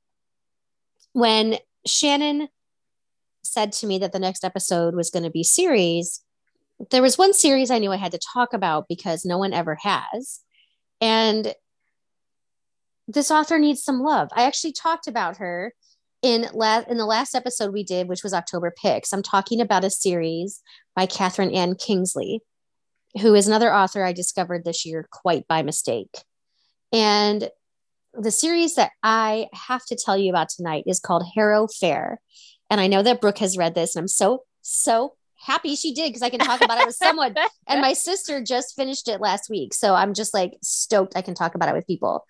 when 1.13 1.59
Shannon 1.87 2.49
said 3.45 3.73
to 3.73 3.87
me 3.87 3.99
that 3.99 4.13
the 4.13 4.19
next 4.19 4.45
episode 4.45 4.95
was 4.95 5.11
going 5.11 5.23
to 5.23 5.31
be 5.31 5.45
series, 5.45 6.23
there 6.91 7.03
was 7.03 7.19
one 7.19 7.33
series 7.33 7.71
I 7.71 7.79
knew 7.79 7.93
I 7.93 7.97
had 7.97 8.13
to 8.13 8.21
talk 8.33 8.53
about 8.53 8.87
because 8.89 9.25
no 9.25 9.39
one 9.39 9.53
ever 9.53 9.77
has. 9.83 10.41
And 11.01 11.55
this 13.07 13.31
author 13.31 13.59
needs 13.59 13.83
some 13.83 14.01
love. 14.01 14.29
I 14.35 14.45
actually 14.45 14.73
talked 14.73 15.07
about 15.07 15.37
her 15.39 15.75
in 16.23 16.49
la- 16.55 16.85
in 16.89 16.97
the 16.97 17.07
last 17.07 17.35
episode 17.35 17.73
we 17.73 17.85
did, 17.85 18.09
which 18.09 18.23
was 18.23 18.33
October 18.33 18.73
Picks. 18.83 19.13
I'm 19.13 19.23
talking 19.23 19.61
about 19.61 19.85
a 19.85 19.91
series 19.91 20.63
by 20.97 21.07
Kathryn 21.07 21.55
Ann 21.55 21.75
Kingsley, 21.75 22.41
who 23.21 23.35
is 23.35 23.47
another 23.47 23.73
author 23.73 24.03
I 24.03 24.13
discovered 24.13 24.65
this 24.65 24.87
year 24.87 25.07
quite 25.11 25.47
by 25.47 25.63
mistake. 25.63 26.17
And 26.93 27.51
the 28.15 28.31
series 28.31 28.77
that 28.77 28.93
I 29.03 29.49
have 29.53 29.85
to 29.87 29.97
tell 29.97 30.17
you 30.17 30.31
about 30.31 30.49
tonight 30.49 30.85
is 30.87 31.01
called 31.01 31.27
Harrow 31.35 31.67
Faire. 31.67 32.21
And 32.75 32.81
I 32.81 32.89
know 32.89 33.05
that 33.05 33.21
Brooke 33.21 33.39
has 33.39 33.57
read 33.57 33.77
this, 33.77 33.95
and 33.95 34.03
I'm 34.03 34.09
so, 34.09 34.43
so 34.61 35.15
happy 35.37 35.77
she 35.77 35.95
did 35.95 36.09
because 36.09 36.23
I 36.23 36.29
can 36.29 36.41
talk 36.41 36.61
about 36.61 36.81
it 36.81 36.87
with 36.89 36.97
someone. 36.97 37.37
And 37.69 37.81
my 37.81 37.93
sister 37.93 38.43
just 38.43 38.75
finished 38.75 39.07
it 39.07 39.21
last 39.21 39.49
week. 39.49 39.75
So 39.75 39.95
I'm 39.95 40.13
just 40.13 40.35
like 40.35 40.55
stoked 40.61 41.17
I 41.17 41.23
can 41.23 41.37
talk 41.37 41.55
about 41.55 41.69
it 41.69 41.75
with 41.77 41.87
people. 41.87 42.27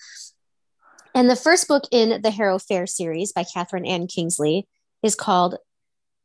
And 1.15 1.31
the 1.31 1.35
first 1.35 1.67
book 1.67 1.85
in 1.91 2.21
the 2.21 2.31
Harrow 2.31 2.59
Faire 2.59 2.87
series 2.87 3.33
by 3.33 3.45
Kathryn 3.45 3.89
Ann 3.89 4.07
Kingsley 4.07 4.69
is 5.03 5.15
called 5.15 5.57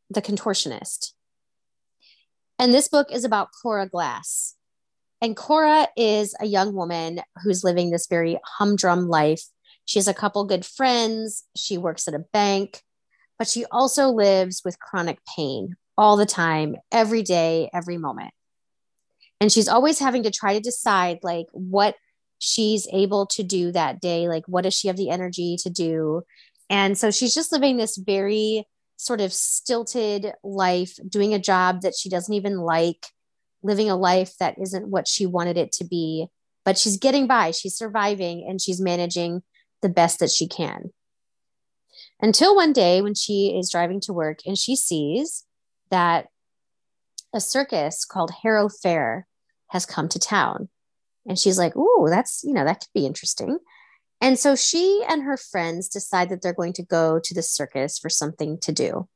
The 0.10 0.22
Contortionist. 0.22 1.14
And 2.60 2.74
this 2.74 2.90
book 2.90 3.08
is 3.14 3.24
about 3.24 3.52
Cora 3.62 3.88
Glass. 3.88 4.56
And 5.22 5.34
Cora 5.34 5.88
is 5.96 6.36
a 6.42 6.46
young 6.46 6.74
woman 6.74 7.22
who's 7.42 7.64
living 7.64 7.90
this 7.90 8.08
very 8.08 8.38
humdrum 8.58 9.08
life. 9.08 9.44
She 9.86 9.98
has 9.98 10.10
a 10.10 10.14
couple 10.14 10.44
good 10.44 10.66
friends. 10.66 11.46
She 11.56 11.78
works 11.78 12.06
at 12.10 12.14
a 12.14 12.26
bank, 12.34 12.84
but 13.40 13.48
she 13.48 13.66
also 13.72 14.10
lives 14.10 14.62
with 14.64 14.80
chronic 14.80 15.18
pain 15.36 15.76
all 15.98 16.18
the 16.18 16.26
time, 16.26 16.76
every 16.92 17.24
day, 17.24 17.70
every 17.74 17.98
moment. 17.98 18.34
And 19.42 19.52
she's 19.52 19.70
always 19.70 20.00
having 20.00 20.24
to 20.24 20.32
try 20.32 20.54
to 20.54 20.60
decide 20.60 21.20
like 21.24 21.48
what 21.54 21.96
she's 22.38 22.88
able 22.92 23.26
to 23.28 23.44
do 23.44 23.72
that 23.72 24.02
day. 24.02 24.28
Like, 24.28 24.44
what 24.48 24.64
does 24.64 24.74
she 24.74 24.90
have 24.90 24.98
the 24.98 25.10
energy 25.10 25.56
to 25.64 25.70
do? 25.70 26.24
And 26.70 26.98
so 26.98 27.10
she's 27.10 27.34
just 27.34 27.52
living 27.52 27.78
this 27.78 27.98
very 27.98 28.68
sort 28.98 29.22
of 29.22 29.32
stilted 29.32 30.34
life, 30.44 31.00
doing 31.08 31.34
a 31.34 31.40
job 31.40 31.82
that 31.82 31.96
she 31.96 32.10
doesn't 32.10 32.34
even 32.34 32.58
like, 32.58 33.08
living 33.64 33.90
a 33.90 33.96
life 33.96 34.38
that 34.40 34.58
isn't 34.62 34.88
what 34.88 35.08
she 35.08 35.26
wanted 35.26 35.58
it 35.58 35.72
to 35.74 35.86
be. 35.86 36.28
But 36.66 36.78
she's 36.78 36.98
getting 36.98 37.26
by, 37.26 37.52
she's 37.52 37.76
surviving, 37.76 38.46
and 38.48 38.62
she's 38.62 38.82
managing 38.82 39.42
the 39.82 39.90
best 39.90 40.20
that 40.20 40.30
she 40.30 40.48
can. 40.48 40.92
Until 42.22 42.56
one 42.56 42.74
day 42.74 43.02
when 43.02 43.16
she 43.16 43.58
is 43.58 43.72
driving 43.72 44.02
to 44.02 44.14
work 44.14 44.40
and 44.46 44.58
she 44.58 44.76
sees 44.76 45.46
that 45.90 46.28
a 47.34 47.40
circus 47.40 48.06
called 48.06 48.32
Harrow 48.44 48.70
Faire 48.70 49.28
has 49.68 49.86
come 49.86 50.10
to 50.10 50.20
town. 50.20 50.70
And 51.28 51.38
she's 51.38 51.58
like, 51.58 51.76
Ooh, 51.76 52.08
that's, 52.10 52.44
you 52.44 52.54
know, 52.54 52.66
that 52.66 52.82
could 52.82 52.94
be 52.94 53.06
interesting. 53.06 53.60
And 54.22 54.38
so 54.38 54.56
she 54.56 55.04
and 55.08 55.24
her 55.24 55.38
friends 55.38 55.88
decide 55.88 56.30
that 56.30 56.42
they're 56.42 56.54
going 56.54 56.74
to 56.74 56.84
go 56.84 57.20
to 57.24 57.34
the 57.34 57.42
circus 57.42 57.98
for 57.98 58.10
something 58.10 58.58
to 58.60 58.72
do. 58.72 59.08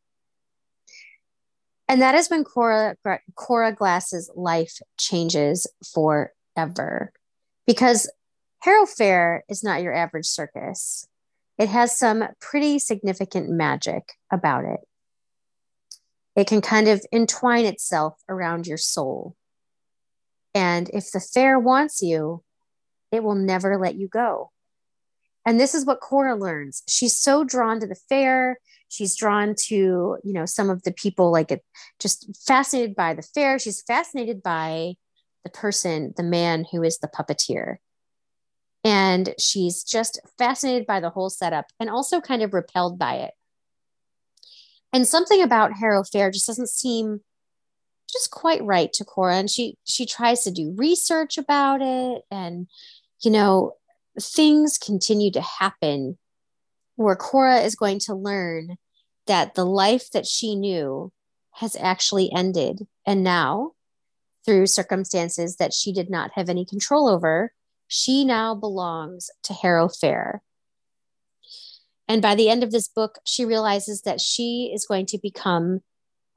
And 1.90 2.02
that 2.02 2.16
is 2.16 2.30
when 2.30 2.46
Cora, 2.46 2.96
Cora 3.36 3.74
Glass's 3.74 4.32
life 4.36 4.80
changes 4.98 5.68
forever. 5.94 7.12
Because 7.68 8.10
Harrow 8.62 8.86
Faire 8.86 9.44
is 9.50 9.64
not 9.64 9.82
your 9.82 9.94
average 9.94 10.26
circus. 10.26 11.08
It 11.58 11.70
has 11.70 11.98
some 11.98 12.26
pretty 12.40 12.80
significant 12.80 13.50
magic 13.50 14.14
about 14.32 14.66
it. 14.66 14.80
It 16.36 16.48
can 16.48 16.62
kind 16.62 16.88
of 16.88 17.06
entwine 17.12 17.66
itself 17.66 18.16
around 18.28 18.66
your 18.66 18.78
soul. 18.78 19.36
And 20.56 20.90
if 20.94 21.12
the 21.12 21.20
fair 21.20 21.60
wants 21.60 22.02
you, 22.02 22.44
it 23.12 23.24
will 23.24 23.36
never 23.36 23.78
let 23.78 23.96
you 23.96 24.08
go. 24.08 24.52
And 25.46 25.60
this 25.60 25.76
is 25.76 25.86
what 25.86 26.00
Cora 26.00 26.36
learns. 26.36 26.84
She's 26.88 27.18
so 27.18 27.44
drawn 27.44 27.80
to 27.80 27.88
the 27.88 28.00
fair. 28.10 28.58
She's 28.88 29.16
drawn 29.16 29.56
to, 29.68 29.76
you 29.76 30.34
know, 30.34 30.46
some 30.46 30.70
of 30.70 30.84
the 30.84 30.94
people 30.94 31.32
like 31.32 31.52
it, 31.52 31.64
just 32.00 32.30
fascinated 32.48 32.96
by 32.96 33.14
the 33.14 33.22
fair. 33.22 33.60
She's 33.60 33.82
fascinated 33.82 34.42
by 34.42 34.94
the 35.44 35.50
person, 35.50 36.14
the 36.16 36.24
man 36.24 36.66
who 36.72 36.84
is 36.84 37.00
the 37.00 37.08
puppeteer. 37.08 37.78
And 38.84 39.34
she's 39.40 39.84
just 39.84 40.20
fascinated 40.38 40.86
by 40.86 41.00
the 41.00 41.10
whole 41.10 41.30
setup 41.30 41.68
and 41.80 41.90
also 41.90 42.20
kind 42.20 42.42
of 42.42 42.54
repelled 42.54 43.00
by 43.00 43.16
it. 43.16 43.34
And 44.92 45.08
something 45.08 45.42
about 45.42 45.74
Harrow 45.74 46.04
Faire 46.04 46.32
just 46.32 46.48
doesn't 46.48 46.70
seem 46.70 47.22
just 48.12 48.30
quite 48.30 48.64
right 48.64 48.92
to 48.94 49.06
Cora. 49.06 49.36
And 49.38 49.50
she 49.50 49.78
she 49.86 50.06
tries 50.06 50.44
to 50.44 50.52
do 50.52 50.76
research 50.78 51.38
about 51.38 51.82
it. 51.82 52.24
And, 52.30 52.68
you 53.22 53.32
know, 53.32 53.74
things 54.22 54.78
continue 54.78 55.32
to 55.32 55.42
happen 55.42 56.18
where 56.96 57.16
Cora 57.16 57.62
is 57.62 57.76
going 57.76 58.00
to 58.00 58.14
learn 58.14 58.78
that 59.26 59.56
the 59.56 59.66
life 59.66 60.12
that 60.12 60.28
she 60.28 60.56
knew 60.56 61.12
has 61.54 61.76
actually 61.80 62.32
ended. 62.32 62.86
And 63.06 63.24
now, 63.24 63.72
through 64.46 64.68
circumstances 64.68 65.56
that 65.56 65.74
she 65.74 65.94
did 65.94 66.10
not 66.10 66.32
have 66.36 66.50
any 66.50 66.66
control 66.66 67.08
over, 67.08 67.54
she 67.94 68.26
now 68.26 68.56
belongs 68.56 69.30
to 69.44 69.54
Harrow 69.54 69.88
Faire. 69.88 70.42
And 72.08 72.24
by 72.24 72.34
the 72.34 72.50
end 72.50 72.64
of 72.64 72.72
this 72.72 72.88
book, 72.88 73.20
she 73.24 73.46
realizes 73.46 74.02
that 74.02 74.20
she 74.20 74.72
is 74.74 74.88
going 74.88 75.06
to 75.06 75.20
become 75.22 75.82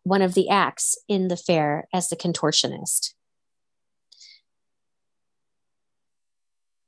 one 0.02 0.20
of 0.20 0.34
the 0.34 0.50
acts 0.50 0.98
in 1.08 1.28
the 1.28 1.36
fair 1.36 1.88
as 1.94 2.10
the 2.10 2.16
contortionist. 2.16 3.14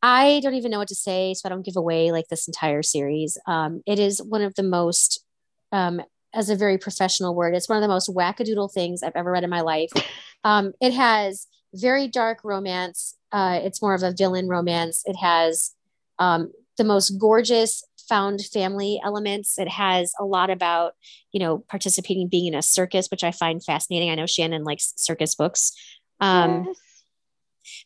I 0.02 0.40
don't 0.42 0.52
even 0.52 0.70
know 0.70 0.78
what 0.78 0.88
to 0.88 0.94
say, 0.94 1.32
so 1.32 1.48
I 1.48 1.48
don't 1.48 1.64
give 1.64 1.76
away 1.76 2.12
like 2.12 2.28
this 2.28 2.46
entire 2.46 2.82
series. 2.82 3.38
Um, 3.46 3.80
it 3.86 3.98
is 3.98 4.22
one 4.22 4.42
of 4.42 4.54
the 4.54 4.62
most, 4.62 5.24
um, 5.72 6.02
as 6.34 6.50
a 6.50 6.56
very 6.56 6.76
professional 6.76 7.34
word, 7.34 7.54
it's 7.54 7.70
one 7.70 7.78
of 7.78 7.82
the 7.82 7.88
most 7.88 8.14
wackadoodle 8.14 8.72
things 8.74 9.02
I've 9.02 9.16
ever 9.16 9.32
read 9.32 9.44
in 9.44 9.50
my 9.50 9.62
life. 9.62 9.90
Um, 10.44 10.72
it 10.78 10.92
has 10.92 11.46
very 11.74 12.06
dark 12.06 12.44
romance. 12.44 13.14
Uh, 13.32 13.60
it's 13.62 13.82
more 13.82 13.94
of 13.94 14.02
a 14.02 14.12
villain 14.12 14.48
romance. 14.48 15.02
It 15.04 15.16
has 15.16 15.74
um, 16.18 16.52
the 16.76 16.84
most 16.84 17.10
gorgeous 17.18 17.84
found 18.08 18.40
family 18.44 19.00
elements. 19.04 19.58
It 19.58 19.68
has 19.68 20.12
a 20.18 20.24
lot 20.24 20.48
about, 20.48 20.94
you 21.32 21.40
know, 21.40 21.58
participating, 21.68 22.28
being 22.28 22.46
in 22.46 22.54
a 22.54 22.62
circus, 22.62 23.08
which 23.10 23.22
I 23.22 23.32
find 23.32 23.62
fascinating. 23.62 24.10
I 24.10 24.14
know 24.14 24.26
Shannon 24.26 24.64
likes 24.64 24.94
circus 24.96 25.34
books. 25.34 25.72
Um, 26.20 26.64
Yes. 26.66 26.76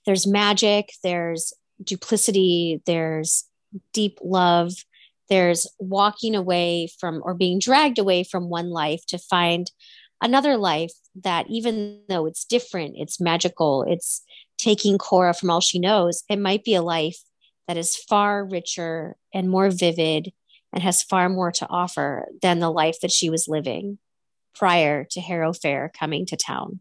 There's 0.06 0.26
magic, 0.26 0.92
there's 1.02 1.52
duplicity, 1.82 2.80
there's 2.86 3.44
deep 3.92 4.18
love, 4.22 4.72
there's 5.28 5.66
walking 5.78 6.36
away 6.36 6.88
from 7.00 7.20
or 7.24 7.34
being 7.34 7.58
dragged 7.58 7.98
away 7.98 8.22
from 8.22 8.48
one 8.48 8.70
life 8.70 9.04
to 9.06 9.18
find 9.18 9.72
another 10.20 10.56
life 10.56 10.92
that, 11.24 11.46
even 11.48 12.00
though 12.08 12.26
it's 12.26 12.44
different, 12.44 12.94
it's 12.96 13.20
magical, 13.20 13.84
it's 13.88 14.22
taking 14.62 14.96
Cora 14.96 15.34
from 15.34 15.50
all 15.50 15.60
she 15.60 15.78
knows, 15.78 16.22
it 16.28 16.38
might 16.38 16.64
be 16.64 16.74
a 16.74 16.82
life 16.82 17.18
that 17.66 17.76
is 17.76 17.96
far 17.96 18.44
richer 18.44 19.16
and 19.34 19.50
more 19.50 19.70
vivid 19.70 20.32
and 20.72 20.82
has 20.82 21.02
far 21.02 21.28
more 21.28 21.50
to 21.52 21.68
offer 21.68 22.26
than 22.40 22.60
the 22.60 22.70
life 22.70 23.00
that 23.00 23.12
she 23.12 23.28
was 23.28 23.48
living 23.48 23.98
prior 24.54 25.04
to 25.10 25.20
Harrow 25.20 25.52
Faire 25.52 25.90
coming 25.98 26.26
to 26.26 26.36
town. 26.36 26.80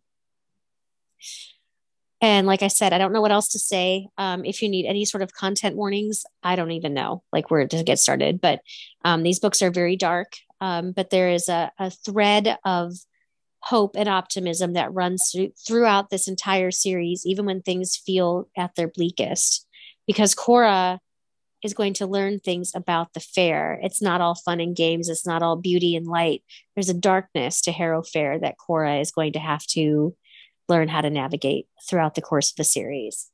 And 2.23 2.45
like 2.45 2.61
I 2.61 2.67
said, 2.67 2.93
I 2.93 2.99
don't 2.99 3.13
know 3.13 3.21
what 3.21 3.31
else 3.31 3.49
to 3.49 3.59
say. 3.59 4.07
Um, 4.17 4.45
if 4.45 4.61
you 4.61 4.69
need 4.69 4.85
any 4.85 5.05
sort 5.05 5.23
of 5.23 5.33
content 5.33 5.75
warnings, 5.75 6.23
I 6.43 6.55
don't 6.55 6.71
even 6.71 6.93
know 6.93 7.23
like 7.33 7.49
where 7.49 7.67
to 7.67 7.83
get 7.83 7.97
started. 7.97 8.39
But 8.39 8.59
um, 9.03 9.23
these 9.23 9.39
books 9.39 9.63
are 9.63 9.71
very 9.71 9.95
dark, 9.95 10.33
um, 10.59 10.91
but 10.91 11.09
there 11.09 11.31
is 11.31 11.49
a, 11.49 11.71
a 11.79 11.89
thread 11.89 12.57
of 12.63 12.93
hope 13.63 13.95
and 13.95 14.09
optimism 14.09 14.73
that 14.73 14.93
runs 14.93 15.29
through, 15.31 15.51
throughout 15.67 16.09
this 16.09 16.27
entire 16.27 16.71
series, 16.71 17.23
even 17.25 17.45
when 17.45 17.61
things 17.61 17.95
feel 17.95 18.49
at 18.57 18.75
their 18.75 18.87
bleakest. 18.87 19.67
Because 20.07 20.33
Cora 20.33 20.99
is 21.63 21.73
going 21.73 21.93
to 21.93 22.07
learn 22.07 22.39
things 22.39 22.71
about 22.73 23.13
the 23.13 23.19
fair. 23.19 23.79
It's 23.83 24.01
not 24.01 24.19
all 24.19 24.35
fun 24.35 24.59
and 24.59 24.75
games, 24.75 25.09
it's 25.09 25.27
not 25.27 25.43
all 25.43 25.55
beauty 25.55 25.95
and 25.95 26.07
light. 26.07 26.43
There's 26.75 26.89
a 26.89 26.93
darkness 26.93 27.61
to 27.61 27.71
Harrow 27.71 28.01
Faire 28.01 28.39
that 28.39 28.57
Cora 28.57 28.99
is 28.99 29.11
going 29.11 29.33
to 29.33 29.39
have 29.39 29.65
to 29.67 30.15
learn 30.67 30.87
how 30.87 31.01
to 31.01 31.09
navigate 31.09 31.67
throughout 31.87 32.15
the 32.15 32.21
course 32.21 32.51
of 32.51 32.55
the 32.55 32.63
series. 32.63 33.29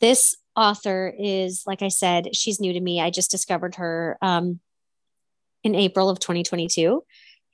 This 0.00 0.36
author 0.56 1.12
is, 1.18 1.64
like 1.66 1.82
I 1.82 1.88
said, 1.88 2.34
she's 2.34 2.60
new 2.60 2.72
to 2.72 2.80
me. 2.80 3.00
I 3.00 3.10
just 3.10 3.30
discovered 3.30 3.74
her 3.74 4.16
um, 4.22 4.60
in 5.62 5.74
April 5.74 6.08
of 6.08 6.18
2022. 6.20 7.02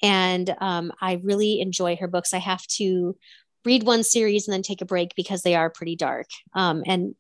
And 0.03 0.55
um, 0.61 0.93
I 1.01 1.21
really 1.23 1.61
enjoy 1.61 1.97
her 1.97 2.09
books. 2.09 2.35
I 2.35 2.39
have 2.39 2.67
to 2.79 3.17
read 3.65 3.83
one 3.83 4.03
series 4.03 4.47
and 4.47 4.53
then 4.53 4.63
take 4.63 4.81
a 4.81 4.87
break 4.87 5.15
because 5.17 5.43
they 5.43 5.55
are 5.55 5.71
pretty 5.71 5.97
dark. 5.97 6.27
Um, 6.55 6.83
and 6.87 7.15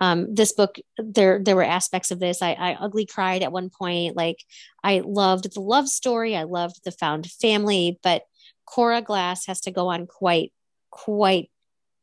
um, 0.00 0.34
this 0.34 0.52
book, 0.52 0.76
there 0.98 1.40
there 1.42 1.56
were 1.56 1.62
aspects 1.62 2.10
of 2.10 2.20
this. 2.20 2.40
I, 2.40 2.52
I 2.52 2.74
ugly 2.74 3.06
cried 3.06 3.42
at 3.42 3.52
one 3.52 3.70
point. 3.70 4.16
Like 4.16 4.38
I 4.82 5.02
loved 5.04 5.52
the 5.52 5.60
love 5.60 5.88
story. 5.88 6.34
I 6.36 6.44
loved 6.44 6.84
the 6.84 6.92
found 6.92 7.30
family, 7.30 7.98
but 8.02 8.22
Cora 8.64 9.02
Glass 9.02 9.46
has 9.46 9.60
to 9.62 9.70
go 9.70 9.88
on 9.88 10.06
quite 10.06 10.52
quite 10.90 11.50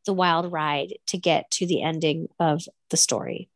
the 0.06 0.14
wild 0.14 0.52
ride 0.52 0.94
to 1.08 1.18
get 1.18 1.50
to 1.52 1.66
the 1.66 1.82
ending 1.82 2.28
of 2.40 2.64
the 2.90 2.98
story. 2.98 3.50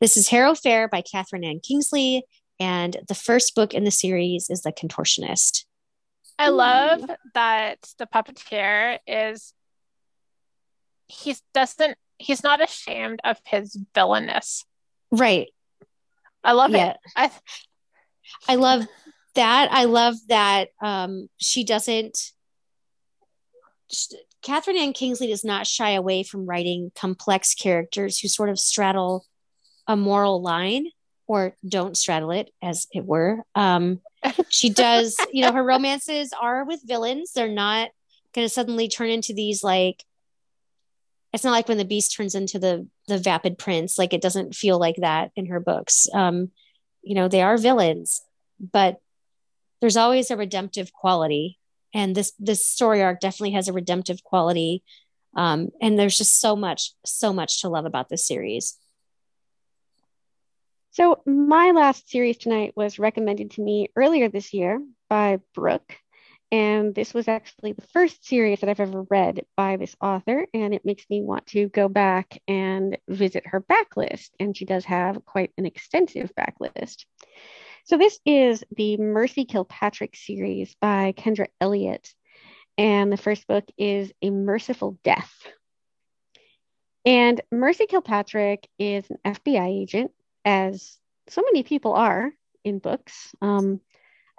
This 0.00 0.16
is 0.16 0.28
Harrow 0.28 0.54
Faire 0.54 0.88
by 0.88 1.02
Kathryn 1.02 1.44
Ann 1.44 1.60
Kingsley, 1.60 2.24
and 2.60 2.96
the 3.06 3.14
first 3.14 3.54
book 3.54 3.74
in 3.74 3.84
the 3.84 3.90
series 3.90 4.50
is 4.50 4.62
The 4.62 4.72
Contortionist. 4.72 5.64
I 6.38 6.48
love 6.48 7.10
that 7.34 7.78
the 7.98 8.06
puppeteer 8.06 8.98
is 9.06 9.52
he 11.08 11.34
doesn't 11.52 11.96
he's 12.18 12.42
not 12.42 12.62
ashamed 12.62 13.20
of 13.24 13.38
his 13.44 13.76
villainous. 13.94 14.64
Right. 15.10 15.48
I 16.44 16.52
love 16.52 16.70
yeah. 16.70 16.90
it. 16.90 16.96
I 17.16 17.30
I 18.48 18.54
love 18.54 18.86
that. 19.34 19.68
I 19.72 19.84
love 19.84 20.14
that 20.28 20.68
um 20.80 21.28
she 21.38 21.64
doesn't 21.64 22.32
she, 23.90 24.16
Kathryn 24.44 24.76
Ann 24.78 24.92
Kingsley 24.92 25.26
does 25.26 25.44
not 25.44 25.66
shy 25.66 25.90
away 25.90 26.22
from 26.22 26.46
writing 26.46 26.92
complex 26.94 27.54
characters 27.54 28.20
who 28.20 28.28
sort 28.28 28.50
of 28.50 28.58
straddle 28.60 29.26
a 29.88 29.96
moral 29.96 30.40
line 30.40 30.86
or 31.28 31.54
don't 31.66 31.96
straddle 31.96 32.32
it, 32.32 32.50
as 32.60 32.88
it 32.92 33.04
were. 33.04 33.42
Um, 33.54 34.00
she 34.48 34.70
does, 34.70 35.16
you 35.32 35.42
know, 35.42 35.52
her 35.52 35.62
romances 35.62 36.32
are 36.38 36.64
with 36.64 36.82
villains. 36.84 37.32
They're 37.32 37.48
not 37.48 37.90
going 38.34 38.46
to 38.46 38.52
suddenly 38.52 38.88
turn 38.88 39.10
into 39.10 39.32
these 39.32 39.62
like. 39.62 40.02
It's 41.32 41.44
not 41.44 41.52
like 41.52 41.68
when 41.68 41.78
the 41.78 41.84
beast 41.84 42.16
turns 42.16 42.34
into 42.34 42.58
the 42.58 42.88
the 43.06 43.18
vapid 43.18 43.58
prince. 43.58 43.98
Like 43.98 44.12
it 44.12 44.22
doesn't 44.22 44.54
feel 44.54 44.78
like 44.78 44.96
that 44.96 45.30
in 45.36 45.46
her 45.46 45.60
books. 45.60 46.08
Um, 46.12 46.50
you 47.02 47.14
know, 47.14 47.28
they 47.28 47.42
are 47.42 47.58
villains, 47.58 48.22
but 48.58 48.98
there's 49.80 49.96
always 49.96 50.30
a 50.30 50.36
redemptive 50.36 50.92
quality 50.92 51.58
and 51.94 52.14
this 52.14 52.32
this 52.38 52.66
story 52.66 53.02
arc 53.02 53.20
definitely 53.20 53.52
has 53.52 53.68
a 53.68 53.72
redemptive 53.72 54.22
quality 54.24 54.82
um, 55.36 55.68
and 55.80 55.98
there's 55.98 56.18
just 56.18 56.40
so 56.40 56.56
much 56.56 56.92
so 57.04 57.32
much 57.32 57.60
to 57.60 57.68
love 57.68 57.84
about 57.84 58.08
this 58.08 58.26
series 58.26 58.76
so 60.98 61.22
my 61.24 61.70
last 61.70 62.10
series 62.10 62.36
tonight 62.38 62.72
was 62.76 62.98
recommended 62.98 63.52
to 63.52 63.62
me 63.62 63.88
earlier 63.94 64.28
this 64.28 64.52
year 64.52 64.82
by 65.08 65.38
brooke 65.54 65.96
and 66.50 66.94
this 66.94 67.12
was 67.12 67.28
actually 67.28 67.72
the 67.72 67.86
first 67.92 68.26
series 68.26 68.60
that 68.60 68.70
I've 68.70 68.80
ever 68.80 69.02
read 69.10 69.44
by 69.56 69.76
this 69.76 69.94
author, 70.00 70.46
and 70.54 70.72
it 70.72 70.84
makes 70.84 71.04
me 71.10 71.20
want 71.20 71.46
to 71.48 71.68
go 71.68 71.88
back 71.88 72.40
and 72.48 72.96
visit 73.06 73.46
her 73.46 73.60
backlist. 73.60 74.30
And 74.40 74.56
she 74.56 74.64
does 74.64 74.86
have 74.86 75.24
quite 75.26 75.52
an 75.58 75.66
extensive 75.66 76.32
backlist. 76.34 77.04
So 77.84 77.98
this 77.98 78.18
is 78.24 78.64
the 78.74 78.96
Mercy 78.96 79.44
Kilpatrick 79.44 80.16
series 80.16 80.74
by 80.80 81.12
Kendra 81.18 81.48
Elliott. 81.60 82.08
And 82.78 83.12
the 83.12 83.18
first 83.18 83.46
book 83.46 83.64
is 83.76 84.10
A 84.22 84.30
Merciful 84.30 84.98
Death. 85.04 85.34
And 87.04 87.40
Mercy 87.52 87.86
Kilpatrick 87.86 88.68
is 88.78 89.04
an 89.10 89.18
FBI 89.24 89.82
agent, 89.82 90.12
as 90.48 90.96
so 91.28 91.42
many 91.42 91.62
people 91.62 91.92
are 91.92 92.32
in 92.64 92.78
books. 92.78 93.34
Um, 93.42 93.82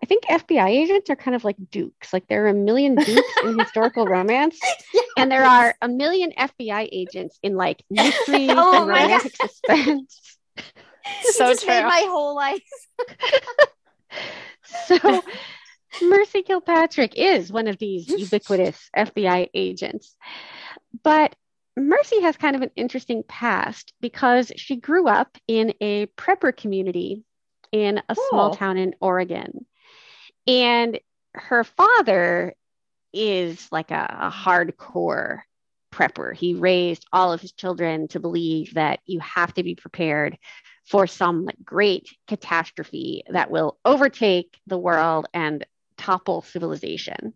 I 0.02 0.08
think 0.08 0.26
FBI 0.26 0.68
agents 0.70 1.10
are 1.12 1.16
kind 1.16 1.36
of 1.36 1.44
like 1.44 1.58
dukes. 1.70 2.12
Like 2.12 2.28
there 2.28 2.46
are 2.46 2.50
a 2.50 2.54
million 2.54 2.96
dukes 3.06 3.34
in 3.44 3.60
historical 3.60 4.08
romance, 4.08 4.60
yes. 4.94 5.06
and 5.18 5.32
there 5.32 5.46
are 5.46 5.76
a 5.84 5.88
million 5.88 6.32
FBI 6.32 6.90
agents 6.92 7.38
in 7.44 7.56
like 7.56 7.84
mystery 7.92 8.48
oh, 8.50 8.82
and 8.82 8.90
romantic 8.90 9.36
suspense. 9.36 10.38
so 11.22 11.52
just 11.52 11.64
true. 11.64 11.74
made 11.74 11.84
my 11.84 12.06
whole 12.10 12.36
life. 12.36 12.64
so 14.88 15.22
Mercy 16.02 16.42
Kilpatrick 16.42 17.14
is 17.16 17.52
one 17.52 17.68
of 17.68 17.78
these 17.78 18.08
ubiquitous 18.08 18.90
FBI 18.98 19.50
agents. 19.54 20.16
But 21.04 21.36
Mercy 21.80 22.22
has 22.22 22.38
kind 22.38 22.56
of 22.56 22.62
an 22.62 22.72
interesting 22.76 23.24
past 23.28 23.94
because 24.02 24.52
she 24.56 24.76
grew 24.76 25.08
up 25.08 25.38
in 25.48 25.74
a 25.82 26.08
prepper 26.08 26.56
community 26.56 27.24
in 27.72 28.00
a 28.10 28.16
cool. 28.16 28.28
small 28.30 28.56
town 28.56 28.78
in 28.78 28.96
Oregon. 29.00 29.66
And 30.48 31.00
her 31.36 31.64
father 31.64 32.56
is 33.14 33.68
like 33.72 33.92
a, 33.92 34.18
a 34.22 34.32
hardcore 34.32 35.42
prepper. 35.92 36.36
He 36.36 36.54
raised 36.54 37.06
all 37.12 37.34
of 37.34 37.42
his 37.42 37.52
children 37.52 38.08
to 38.10 38.20
believe 38.20 38.76
that 38.76 39.00
you 39.06 39.20
have 39.20 39.54
to 39.56 39.64
be 39.64 39.76
prepared 39.76 40.38
for 40.86 41.08
some 41.08 41.46
like 41.46 41.64
great 41.64 42.10
catastrophe 42.28 43.24
that 43.30 43.52
will 43.52 43.78
overtake 43.86 44.58
the 44.68 44.78
world 44.78 45.28
and 45.34 45.66
topple 45.98 46.42
civilization. 46.42 47.34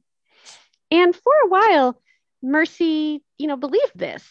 And 0.89 1.15
for 1.15 1.33
a 1.43 1.49
while, 1.49 2.01
Mercy, 2.43 3.23
you 3.37 3.47
know, 3.47 3.57
believed 3.57 3.93
this. 3.95 4.23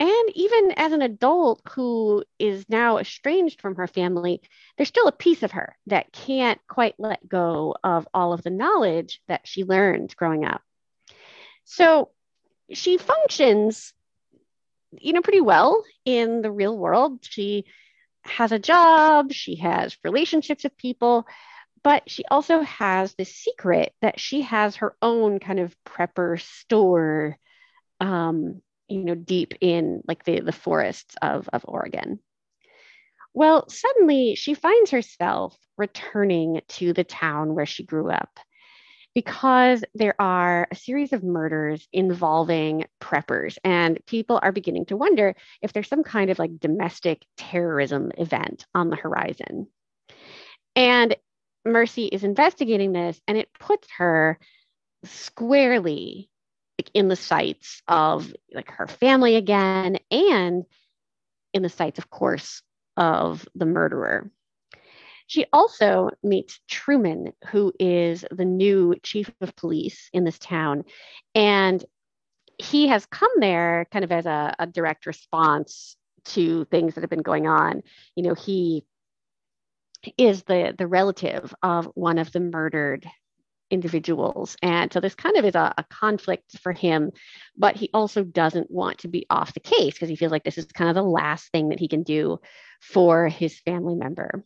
And 0.00 0.30
even 0.34 0.72
as 0.76 0.92
an 0.92 1.02
adult 1.02 1.62
who 1.70 2.24
is 2.38 2.64
now 2.68 2.98
estranged 2.98 3.60
from 3.60 3.76
her 3.76 3.86
family, 3.86 4.42
there's 4.76 4.88
still 4.88 5.06
a 5.06 5.12
piece 5.12 5.44
of 5.44 5.52
her 5.52 5.76
that 5.86 6.12
can't 6.12 6.60
quite 6.66 6.96
let 6.98 7.28
go 7.28 7.76
of 7.84 8.08
all 8.12 8.32
of 8.32 8.42
the 8.42 8.50
knowledge 8.50 9.20
that 9.28 9.46
she 9.46 9.62
learned 9.62 10.16
growing 10.16 10.44
up. 10.44 10.62
So 11.64 12.10
she 12.72 12.98
functions, 12.98 13.92
you 14.98 15.12
know, 15.12 15.22
pretty 15.22 15.40
well 15.40 15.84
in 16.04 16.42
the 16.42 16.50
real 16.50 16.76
world. 16.76 17.20
She 17.22 17.64
has 18.24 18.50
a 18.50 18.58
job, 18.58 19.32
she 19.32 19.56
has 19.56 19.96
relationships 20.02 20.64
with 20.64 20.76
people, 20.76 21.26
but 21.84 22.10
she 22.10 22.24
also 22.30 22.62
has 22.62 23.14
this 23.14 23.36
secret 23.36 23.92
that 24.00 24.18
she 24.18 24.40
has 24.40 24.76
her 24.76 24.96
own 25.02 25.38
kind 25.38 25.60
of 25.60 25.76
prepper 25.84 26.40
store, 26.40 27.38
um, 28.00 28.62
you 28.88 29.04
know, 29.04 29.14
deep 29.14 29.54
in 29.60 30.02
like 30.08 30.24
the, 30.24 30.40
the 30.40 30.52
forests 30.52 31.14
of, 31.20 31.48
of 31.52 31.64
Oregon. 31.68 32.18
Well, 33.34 33.68
suddenly 33.68 34.34
she 34.34 34.54
finds 34.54 34.90
herself 34.90 35.56
returning 35.76 36.62
to 36.68 36.92
the 36.92 37.04
town 37.04 37.54
where 37.54 37.66
she 37.66 37.84
grew 37.84 38.10
up 38.10 38.30
because 39.14 39.84
there 39.94 40.14
are 40.18 40.66
a 40.70 40.76
series 40.76 41.12
of 41.12 41.22
murders 41.22 41.86
involving 41.92 42.84
preppers, 43.00 43.58
and 43.62 43.98
people 44.06 44.40
are 44.42 44.50
beginning 44.52 44.86
to 44.86 44.96
wonder 44.96 45.36
if 45.62 45.72
there's 45.72 45.88
some 45.88 46.02
kind 46.02 46.30
of 46.30 46.38
like 46.38 46.58
domestic 46.58 47.24
terrorism 47.36 48.10
event 48.18 48.66
on 48.74 48.90
the 48.90 48.96
horizon. 48.96 49.68
And 50.74 51.14
Mercy 51.64 52.06
is 52.06 52.24
investigating 52.24 52.92
this, 52.92 53.20
and 53.26 53.38
it 53.38 53.52
puts 53.58 53.88
her 53.98 54.38
squarely 55.04 56.28
like, 56.78 56.90
in 56.94 57.08
the 57.08 57.16
sights 57.16 57.82
of 57.88 58.32
like 58.52 58.70
her 58.70 58.86
family 58.86 59.36
again, 59.36 59.98
and 60.10 60.64
in 61.52 61.62
the 61.62 61.68
sights, 61.68 61.98
of 61.98 62.10
course, 62.10 62.62
of 62.96 63.46
the 63.54 63.66
murderer. 63.66 64.30
She 65.26 65.46
also 65.52 66.10
meets 66.22 66.60
Truman, 66.68 67.32
who 67.48 67.72
is 67.80 68.24
the 68.30 68.44
new 68.44 68.94
chief 69.02 69.30
of 69.40 69.56
police 69.56 70.10
in 70.12 70.24
this 70.24 70.38
town. 70.38 70.84
And 71.34 71.82
he 72.58 72.88
has 72.88 73.06
come 73.06 73.30
there 73.38 73.86
kind 73.90 74.04
of 74.04 74.12
as 74.12 74.26
a, 74.26 74.54
a 74.58 74.66
direct 74.66 75.06
response 75.06 75.96
to 76.26 76.64
things 76.66 76.94
that 76.94 77.00
have 77.00 77.10
been 77.10 77.22
going 77.22 77.46
on. 77.46 77.82
You 78.16 78.24
know, 78.24 78.34
he 78.34 78.84
is 80.16 80.42
the 80.44 80.74
the 80.76 80.86
relative 80.86 81.54
of 81.62 81.86
one 81.94 82.18
of 82.18 82.32
the 82.32 82.40
murdered 82.40 83.06
individuals 83.70 84.56
and 84.62 84.92
so 84.92 85.00
this 85.00 85.14
kind 85.14 85.36
of 85.36 85.44
is 85.44 85.54
a, 85.54 85.74
a 85.78 85.84
conflict 85.84 86.58
for 86.58 86.72
him 86.72 87.10
but 87.56 87.76
he 87.76 87.90
also 87.94 88.22
doesn't 88.22 88.70
want 88.70 88.98
to 88.98 89.08
be 89.08 89.26
off 89.30 89.54
the 89.54 89.60
case 89.60 89.94
because 89.94 90.08
he 90.08 90.16
feels 90.16 90.30
like 90.30 90.44
this 90.44 90.58
is 90.58 90.66
kind 90.66 90.90
of 90.90 90.94
the 90.94 91.02
last 91.02 91.50
thing 91.50 91.70
that 91.70 91.80
he 91.80 91.88
can 91.88 92.02
do 92.02 92.38
for 92.80 93.26
his 93.26 93.58
family 93.60 93.94
member 93.94 94.44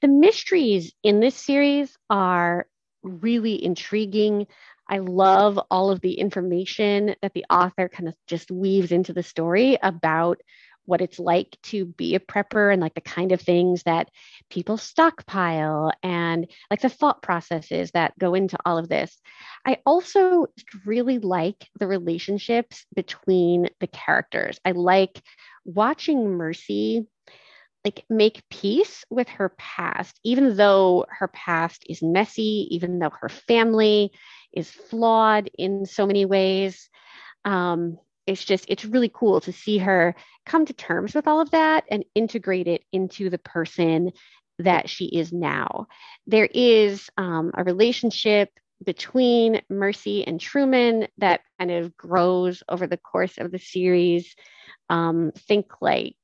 the 0.00 0.08
mysteries 0.08 0.92
in 1.02 1.20
this 1.20 1.34
series 1.34 1.96
are 2.10 2.66
really 3.02 3.62
intriguing. 3.62 4.46
I 4.88 4.98
love 4.98 5.58
all 5.70 5.90
of 5.90 6.00
the 6.00 6.14
information 6.14 7.14
that 7.22 7.34
the 7.34 7.44
author 7.50 7.88
kind 7.88 8.08
of 8.08 8.14
just 8.26 8.50
weaves 8.50 8.92
into 8.92 9.12
the 9.12 9.22
story 9.22 9.78
about 9.82 10.40
what 10.84 11.00
it's 11.00 11.18
like 11.18 11.56
to 11.62 11.84
be 11.84 12.14
a 12.14 12.20
prepper 12.20 12.72
and 12.72 12.82
like 12.82 12.94
the 12.94 13.00
kind 13.00 13.32
of 13.32 13.40
things 13.40 13.82
that 13.84 14.08
people 14.50 14.76
stockpile 14.76 15.92
and 16.02 16.50
like 16.70 16.80
the 16.80 16.88
thought 16.88 17.22
processes 17.22 17.90
that 17.92 18.18
go 18.18 18.34
into 18.34 18.58
all 18.64 18.78
of 18.78 18.88
this. 18.88 19.18
I 19.64 19.78
also 19.86 20.46
really 20.84 21.18
like 21.18 21.68
the 21.78 21.86
relationships 21.86 22.84
between 22.94 23.68
the 23.80 23.86
characters. 23.86 24.58
I 24.64 24.72
like 24.72 25.22
watching 25.64 26.30
Mercy 26.30 27.06
like 27.84 28.04
make 28.08 28.48
peace 28.48 29.04
with 29.10 29.28
her 29.28 29.48
past 29.58 30.18
even 30.24 30.56
though 30.56 31.04
her 31.08 31.28
past 31.28 31.84
is 31.88 32.00
messy 32.00 32.68
even 32.70 32.98
though 32.98 33.10
her 33.20 33.28
family 33.28 34.12
is 34.52 34.70
flawed 34.70 35.50
in 35.58 35.84
so 35.84 36.06
many 36.06 36.24
ways 36.24 36.88
um, 37.44 37.98
it's 38.26 38.44
just 38.44 38.64
it's 38.68 38.84
really 38.84 39.10
cool 39.12 39.40
to 39.40 39.52
see 39.52 39.78
her 39.78 40.14
come 40.46 40.64
to 40.66 40.72
terms 40.72 41.14
with 41.14 41.26
all 41.26 41.40
of 41.40 41.50
that 41.50 41.84
and 41.90 42.04
integrate 42.14 42.68
it 42.68 42.82
into 42.92 43.30
the 43.30 43.38
person 43.38 44.12
that 44.58 44.88
she 44.88 45.06
is 45.06 45.32
now 45.32 45.86
there 46.26 46.48
is 46.52 47.08
um, 47.16 47.50
a 47.56 47.64
relationship 47.64 48.50
between 48.84 49.60
mercy 49.70 50.26
and 50.26 50.40
truman 50.40 51.06
that 51.18 51.40
kind 51.58 51.70
of 51.70 51.96
grows 51.96 52.62
over 52.68 52.86
the 52.86 52.96
course 52.96 53.38
of 53.38 53.50
the 53.50 53.58
series 53.58 54.34
um, 54.90 55.32
think 55.36 55.66
like 55.80 56.16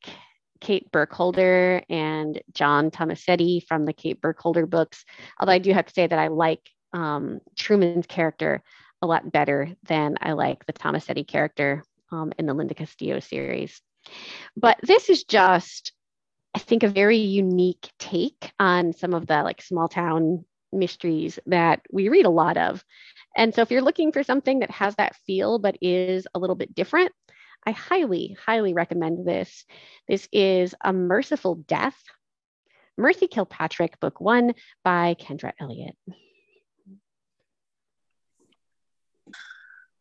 Kate 0.61 0.91
Burkholder 0.91 1.83
and 1.89 2.41
John 2.53 2.91
Tomasetti 2.91 3.65
from 3.67 3.85
the 3.85 3.93
Kate 3.93 4.21
Burkholder 4.21 4.67
books. 4.67 5.05
Although 5.39 5.53
I 5.53 5.59
do 5.59 5.73
have 5.73 5.87
to 5.87 5.95
say 5.95 6.07
that 6.07 6.19
I 6.19 6.29
like 6.29 6.69
um, 6.93 7.41
Truman's 7.57 8.07
character 8.07 8.63
a 9.01 9.07
lot 9.07 9.31
better 9.31 9.71
than 9.85 10.17
I 10.21 10.33
like 10.33 10.67
the 10.67 10.73
Tomasetti 10.73 11.27
character 11.27 11.85
um, 12.11 12.33
in 12.39 12.47
the 12.47 12.55
Linda 12.55 12.75
Castillo 12.75 13.21
series. 13.21 13.81
But 14.57 14.79
this 14.83 15.09
is 15.09 15.25
just, 15.25 15.93
I 16.55 16.59
think, 16.59 16.83
a 16.83 16.89
very 16.89 17.19
unique 17.19 17.91
take 17.99 18.53
on 18.59 18.93
some 18.93 19.15
of 19.15 19.27
the 19.27 19.43
like 19.43 19.63
small 19.63 19.89
town 19.89 20.45
mysteries 20.73 21.39
that 21.47 21.81
we 21.91 22.09
read 22.09 22.27
a 22.27 22.31
lot 22.31 22.57
of. 22.57 22.85
And 23.37 23.55
so 23.55 23.63
if 23.63 23.71
you're 23.71 23.83
looking 23.83 24.13
for 24.13 24.23
something 24.23 24.61
that 24.61 24.71
has 24.71 24.95
that 24.97 25.17
feel 25.27 25.59
but 25.59 25.79
is 25.81 26.27
a 26.35 26.39
little 26.39 26.57
bit 26.57 26.75
different, 26.75 27.13
I 27.67 27.73
highly, 27.73 28.37
highly 28.45 28.73
recommend 28.73 29.27
this. 29.27 29.65
This 30.07 30.29
is 30.33 30.75
A 30.83 30.93
Merciful 30.93 31.57
Death, 31.57 32.01
Mercy 32.97 33.27
Kilpatrick, 33.27 34.01
Book 34.01 34.21
One 34.21 34.55
by 34.85 35.17
Kendra 35.19 35.53
Elliott. 35.61 35.97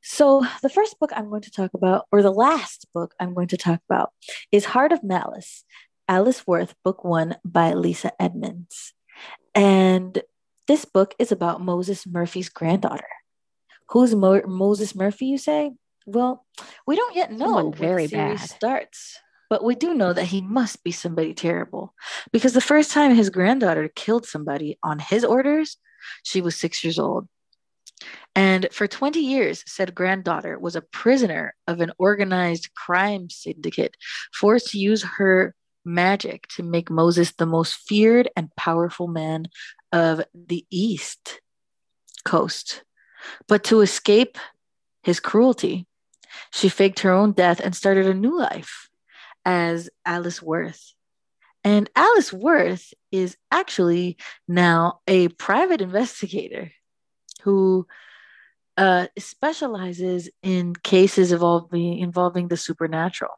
So, 0.09 0.45
the 0.61 0.69
first 0.69 0.97
book 0.99 1.11
I'm 1.13 1.29
going 1.29 1.41
to 1.41 1.51
talk 1.51 1.73
about, 1.73 2.05
or 2.13 2.21
the 2.21 2.31
last 2.31 2.85
book 2.93 3.13
I'm 3.19 3.33
going 3.33 3.49
to 3.49 3.57
talk 3.57 3.81
about, 3.89 4.13
is 4.53 4.63
Heart 4.63 4.93
of 4.93 5.03
Malice, 5.03 5.65
Alice 6.07 6.47
Worth, 6.47 6.75
Book 6.81 7.03
One 7.03 7.35
by 7.43 7.73
Lisa 7.73 8.13
Edmonds. 8.17 8.93
And 9.53 10.23
this 10.65 10.85
book 10.85 11.13
is 11.19 11.33
about 11.33 11.59
Moses 11.59 12.07
Murphy's 12.07 12.47
granddaughter. 12.47 13.09
Who's 13.89 14.15
Mo- 14.15 14.47
Moses 14.47 14.95
Murphy, 14.95 15.25
you 15.25 15.37
say? 15.37 15.71
Well, 16.05 16.45
we 16.87 16.95
don't 16.95 17.13
yet 17.13 17.33
know 17.33 17.55
Someone 17.57 17.73
very 17.73 18.03
the 18.03 18.15
series 18.15 18.39
bad. 18.39 18.49
starts, 18.49 19.19
but 19.49 19.61
we 19.61 19.75
do 19.75 19.93
know 19.93 20.13
that 20.13 20.23
he 20.23 20.39
must 20.39 20.85
be 20.85 20.91
somebody 20.93 21.33
terrible 21.33 21.93
because 22.31 22.53
the 22.53 22.61
first 22.61 22.91
time 22.91 23.13
his 23.13 23.29
granddaughter 23.29 23.89
killed 23.93 24.25
somebody 24.25 24.79
on 24.81 24.99
his 24.99 25.25
orders, 25.25 25.75
she 26.23 26.39
was 26.39 26.55
six 26.55 26.81
years 26.81 26.97
old. 26.97 27.27
And 28.35 28.67
for 28.71 28.87
20 28.87 29.19
years, 29.19 29.63
said 29.65 29.95
granddaughter 29.95 30.59
was 30.59 30.75
a 30.75 30.81
prisoner 30.81 31.55
of 31.67 31.81
an 31.81 31.91
organized 31.97 32.73
crime 32.75 33.29
syndicate, 33.29 33.97
forced 34.31 34.71
to 34.71 34.79
use 34.79 35.03
her 35.03 35.55
magic 35.83 36.47
to 36.49 36.63
make 36.63 36.91
Moses 36.91 37.31
the 37.31 37.45
most 37.45 37.75
feared 37.87 38.29
and 38.35 38.55
powerful 38.55 39.07
man 39.07 39.47
of 39.91 40.21
the 40.35 40.65
East 40.69 41.41
Coast. 42.25 42.83
But 43.47 43.63
to 43.65 43.81
escape 43.81 44.37
his 45.01 45.19
cruelty, 45.19 45.87
she 46.51 46.69
faked 46.69 46.99
her 46.99 47.11
own 47.11 47.31
death 47.31 47.59
and 47.59 47.75
started 47.75 48.05
a 48.05 48.13
new 48.13 48.37
life 48.37 48.89
as 49.45 49.89
Alice 50.05 50.41
Worth. 50.41 50.93
And 51.63 51.89
Alice 51.95 52.31
Worth 52.31 52.93
is 53.11 53.35
actually 53.51 54.17
now 54.47 54.99
a 55.07 55.29
private 55.29 55.81
investigator 55.81 56.71
who 57.47 57.87
uh, 58.75 59.07
specializes 59.17 60.29
in 60.43 60.75
cases 60.75 61.31
involving, 61.31 61.99
involving 61.99 62.49
the 62.49 62.57
supernatural. 62.57 63.31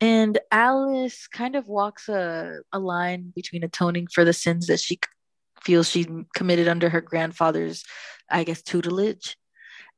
And 0.00 0.38
Alice 0.52 1.26
kind 1.26 1.56
of 1.56 1.66
walks 1.66 2.08
a, 2.08 2.60
a 2.72 2.78
line 2.78 3.32
between 3.34 3.64
atoning 3.64 4.06
for 4.06 4.24
the 4.24 4.32
sins 4.32 4.68
that 4.68 4.78
she 4.78 5.00
feels 5.64 5.90
she 5.90 6.06
committed 6.32 6.68
under 6.68 6.88
her 6.88 7.00
grandfather's, 7.00 7.82
I 8.30 8.44
guess, 8.44 8.62
tutelage 8.62 9.36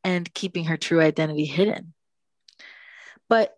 and 0.02 0.32
keeping 0.32 0.64
her 0.64 0.78
true 0.78 1.02
identity 1.02 1.44
hidden. 1.44 1.92
But 3.28 3.54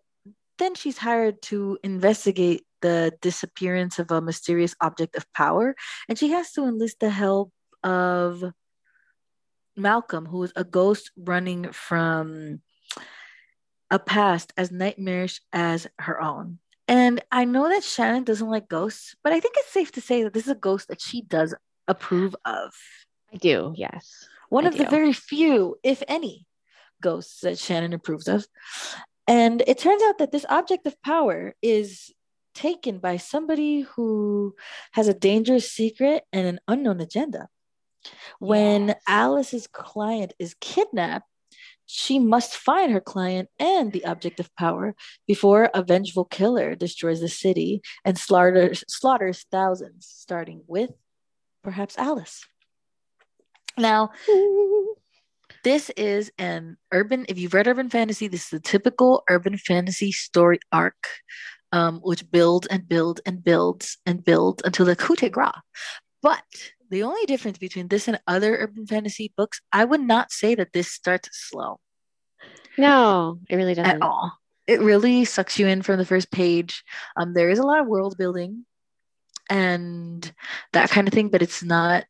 then 0.57 0.75
she's 0.75 0.97
hired 0.97 1.41
to 1.43 1.79
investigate 1.85 2.65
the 2.81 3.13
disappearance 3.21 3.97
of 3.97 4.11
a 4.11 4.19
mysterious 4.19 4.75
object 4.81 5.15
of 5.15 5.31
power, 5.31 5.73
and 6.09 6.19
she 6.19 6.31
has 6.31 6.51
to 6.51 6.65
enlist 6.65 6.99
the 6.99 7.09
help 7.09 7.53
of 7.81 8.43
Malcolm, 9.75 10.25
who 10.25 10.43
is 10.43 10.53
a 10.55 10.63
ghost 10.63 11.11
running 11.17 11.71
from 11.71 12.61
a 13.89 13.99
past 13.99 14.53
as 14.57 14.71
nightmarish 14.71 15.39
as 15.51 15.87
her 15.99 16.21
own. 16.21 16.59
And 16.87 17.23
I 17.31 17.45
know 17.45 17.69
that 17.69 17.83
Shannon 17.83 18.23
doesn't 18.23 18.49
like 18.49 18.67
ghosts, 18.67 19.15
but 19.23 19.33
I 19.33 19.39
think 19.39 19.55
it's 19.57 19.71
safe 19.71 19.91
to 19.93 20.01
say 20.01 20.23
that 20.23 20.33
this 20.33 20.43
is 20.43 20.51
a 20.51 20.55
ghost 20.55 20.89
that 20.89 21.01
she 21.01 21.21
does 21.21 21.55
approve 21.87 22.35
of. 22.45 22.73
I 23.33 23.37
do, 23.37 23.73
yes. 23.75 24.27
One 24.49 24.65
I 24.65 24.69
of 24.69 24.77
the 24.77 24.85
very 24.85 25.13
few, 25.13 25.77
if 25.83 26.03
any, 26.07 26.45
ghosts 27.01 27.41
that 27.41 27.57
Shannon 27.57 27.93
approves 27.93 28.27
of. 28.27 28.45
And 29.27 29.63
it 29.65 29.77
turns 29.77 30.03
out 30.03 30.17
that 30.17 30.31
this 30.31 30.45
object 30.49 30.85
of 30.85 31.01
power 31.01 31.55
is 31.61 32.11
taken 32.53 32.99
by 32.99 33.17
somebody 33.17 33.81
who 33.81 34.55
has 34.91 35.07
a 35.07 35.13
dangerous 35.13 35.71
secret 35.71 36.23
and 36.31 36.45
an 36.45 36.59
unknown 36.67 36.99
agenda. 36.99 37.47
When 38.39 38.87
Yes. 38.87 39.01
Alice's 39.07 39.67
client 39.67 40.33
is 40.39 40.55
kidnapped, 40.59 41.27
she 41.85 42.17
must 42.17 42.55
find 42.55 42.91
her 42.91 43.01
client 43.01 43.49
and 43.59 43.91
the 43.91 44.05
object 44.05 44.39
of 44.39 44.55
power 44.55 44.95
before 45.27 45.69
a 45.73 45.83
vengeful 45.83 46.25
killer 46.25 46.75
destroys 46.75 47.19
the 47.19 47.27
city 47.27 47.81
and 48.05 48.17
slaughters, 48.17 48.83
slaughters 48.87 49.45
thousands, 49.51 50.07
starting 50.07 50.63
with 50.67 50.91
perhaps 51.63 51.97
Alice. 51.97 52.45
Now, 53.77 54.11
this 55.63 55.89
is 55.91 56.31
an 56.37 56.77
urban, 56.91 57.25
if 57.27 57.37
you've 57.37 57.53
read 57.53 57.67
urban 57.67 57.89
fantasy, 57.89 58.27
this 58.27 58.47
is 58.47 58.53
a 58.53 58.61
typical 58.61 59.23
urban 59.29 59.57
fantasy 59.57 60.11
story 60.11 60.59
arc, 60.71 61.07
um, 61.71 61.99
which 61.99 62.29
builds 62.31 62.67
and 62.67 62.87
builds 62.87 63.21
and 63.25 63.43
builds 63.43 63.97
and 64.05 64.23
builds 64.23 64.61
until 64.63 64.85
the 64.85 64.95
coup 64.95 65.15
de 65.15 65.29
grace. 65.29 65.51
But 66.21 66.43
the 66.89 67.03
only 67.03 67.25
difference 67.25 67.57
between 67.57 67.87
this 67.87 68.07
and 68.07 68.19
other 68.27 68.55
urban 68.57 68.85
fantasy 68.85 69.33
books, 69.35 69.61
I 69.71 69.85
would 69.85 70.01
not 70.01 70.31
say 70.31 70.55
that 70.55 70.73
this 70.73 70.91
starts 70.91 71.29
slow 71.31 71.79
No, 72.77 73.39
it 73.49 73.55
really 73.55 73.73
doesn't. 73.73 73.95
at 73.97 74.01
all. 74.01 74.33
It 74.67 74.79
really 74.81 75.25
sucks 75.25 75.59
you 75.59 75.67
in 75.67 75.81
from 75.81 75.97
the 75.97 76.05
first 76.05 76.31
page. 76.31 76.83
Um, 77.17 77.33
there 77.33 77.49
is 77.49 77.59
a 77.59 77.63
lot 77.63 77.81
of 77.81 77.87
world 77.87 78.17
building 78.17 78.65
and 79.49 80.31
that 80.71 80.89
kind 80.89 81.07
of 81.07 81.13
thing, 81.13 81.29
but 81.29 81.41
it's 81.41 81.63
not 81.63 82.05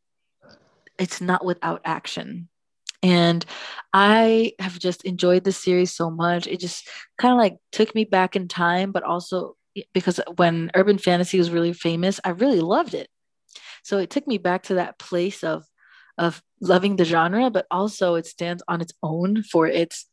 it's 0.99 1.19
not 1.21 1.43
without 1.43 1.81
action. 1.85 2.49
And 3.01 3.43
I 3.91 4.53
have 4.59 4.79
just 4.79 5.03
enjoyed 5.03 5.43
this 5.43 5.57
series 5.57 5.91
so 5.91 6.09
much. 6.09 6.47
It 6.47 6.59
just 6.59 6.87
kind 7.17 7.33
of 7.33 7.37
like 7.39 7.57
took 7.71 7.93
me 7.95 8.05
back 8.05 8.35
in 8.35 8.47
time, 8.47 8.91
but 8.91 9.03
also 9.03 9.55
because 9.93 10.19
when 10.35 10.69
urban 10.75 10.97
fantasy 10.99 11.37
was 11.37 11.49
really 11.51 11.73
famous, 11.73 12.19
I 12.23 12.29
really 12.29 12.61
loved 12.61 12.93
it. 12.93 13.09
So 13.83 13.99
it 13.99 14.09
took 14.09 14.27
me 14.27 14.37
back 14.37 14.63
to 14.63 14.75
that 14.75 14.97
place 14.99 15.43
of 15.43 15.65
of 16.17 16.43
loving 16.61 16.95
the 16.95 17.05
genre, 17.05 17.49
but 17.49 17.65
also 17.71 18.15
it 18.15 18.25
stands 18.25 18.63
on 18.67 18.81
its 18.81 18.93
own 19.01 19.43
for 19.43 19.67
its 19.67 20.07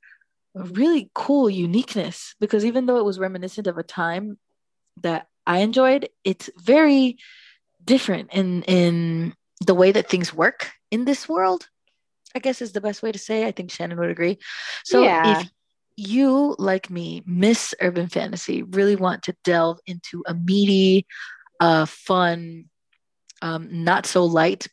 really 0.55 1.11
cool 1.15 1.49
uniqueness 1.51 2.35
because 2.41 2.65
even 2.65 2.87
though 2.87 2.97
it 2.99 3.05
was 3.05 3.19
reminiscent 3.19 3.67
of 3.67 3.79
a 3.79 3.83
time 3.83 4.39
that 5.03 5.27
I 5.47 5.59
enjoyed, 5.59 6.09
it's 6.25 6.51
very 6.57 7.19
different 7.85 8.33
in 8.33 8.63
in 8.65 9.35
the 9.67 9.75
way 9.75 9.93
that 9.93 10.09
things 10.09 10.35
work 10.35 10.71
in 10.91 11.05
this 11.05 11.29
world. 11.29 11.69
I 12.35 12.39
guess 12.39 12.63
is 12.63 12.73
the 12.73 12.81
best 12.81 13.03
way 13.03 13.13
to 13.13 13.19
say. 13.19 13.45
I 13.47 13.51
think 13.53 13.71
Shannon 13.71 13.99
would 13.99 14.11
agree. 14.11 14.39
So 14.85 15.03
Yeah. 15.05 15.23
if 15.25 15.51
you, 15.97 16.55
like 16.59 16.89
me, 16.89 17.23
miss 17.27 17.75
urban 17.81 18.09
fantasy, 18.09 18.63
really 18.63 18.97
want 18.97 19.25
to 19.25 19.37
delve 19.45 19.79
into 19.87 20.23
a 20.27 20.35
meaty, 20.35 21.07
uh, 21.59 21.87
fun, 21.87 22.67
um, 23.43 23.85
not 23.85 24.07
so 24.07 24.25
light, 24.25 24.67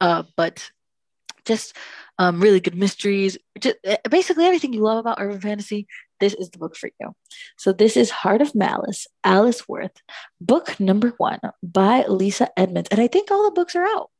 uh, 0.00 0.24
but 0.36 0.70
just 1.44 1.76
um, 2.18 2.40
really 2.40 2.60
good 2.60 2.76
mysteries. 2.76 3.38
Just, 3.58 3.76
eh, 3.84 3.96
basically, 4.10 4.44
everything 4.44 4.72
you 4.72 4.80
love 4.80 4.98
about 4.98 5.20
urban 5.20 5.40
fantasy, 5.40 5.86
this 6.20 6.34
is 6.34 6.50
the 6.50 6.58
book 6.58 6.76
for 6.76 6.90
you. 7.00 7.14
So, 7.56 7.72
this 7.72 7.96
is 7.96 8.10
Heart 8.10 8.42
of 8.42 8.54
Malice, 8.54 9.06
Alice 9.24 9.68
Worth, 9.68 10.02
book 10.40 10.78
number 10.80 11.14
one 11.18 11.40
by 11.62 12.04
Lisa 12.06 12.48
Edmonds. 12.58 12.88
And 12.90 13.00
I 13.00 13.06
think 13.06 13.30
all 13.30 13.44
the 13.44 13.54
books 13.54 13.76
are 13.76 13.86
out. 13.86 14.10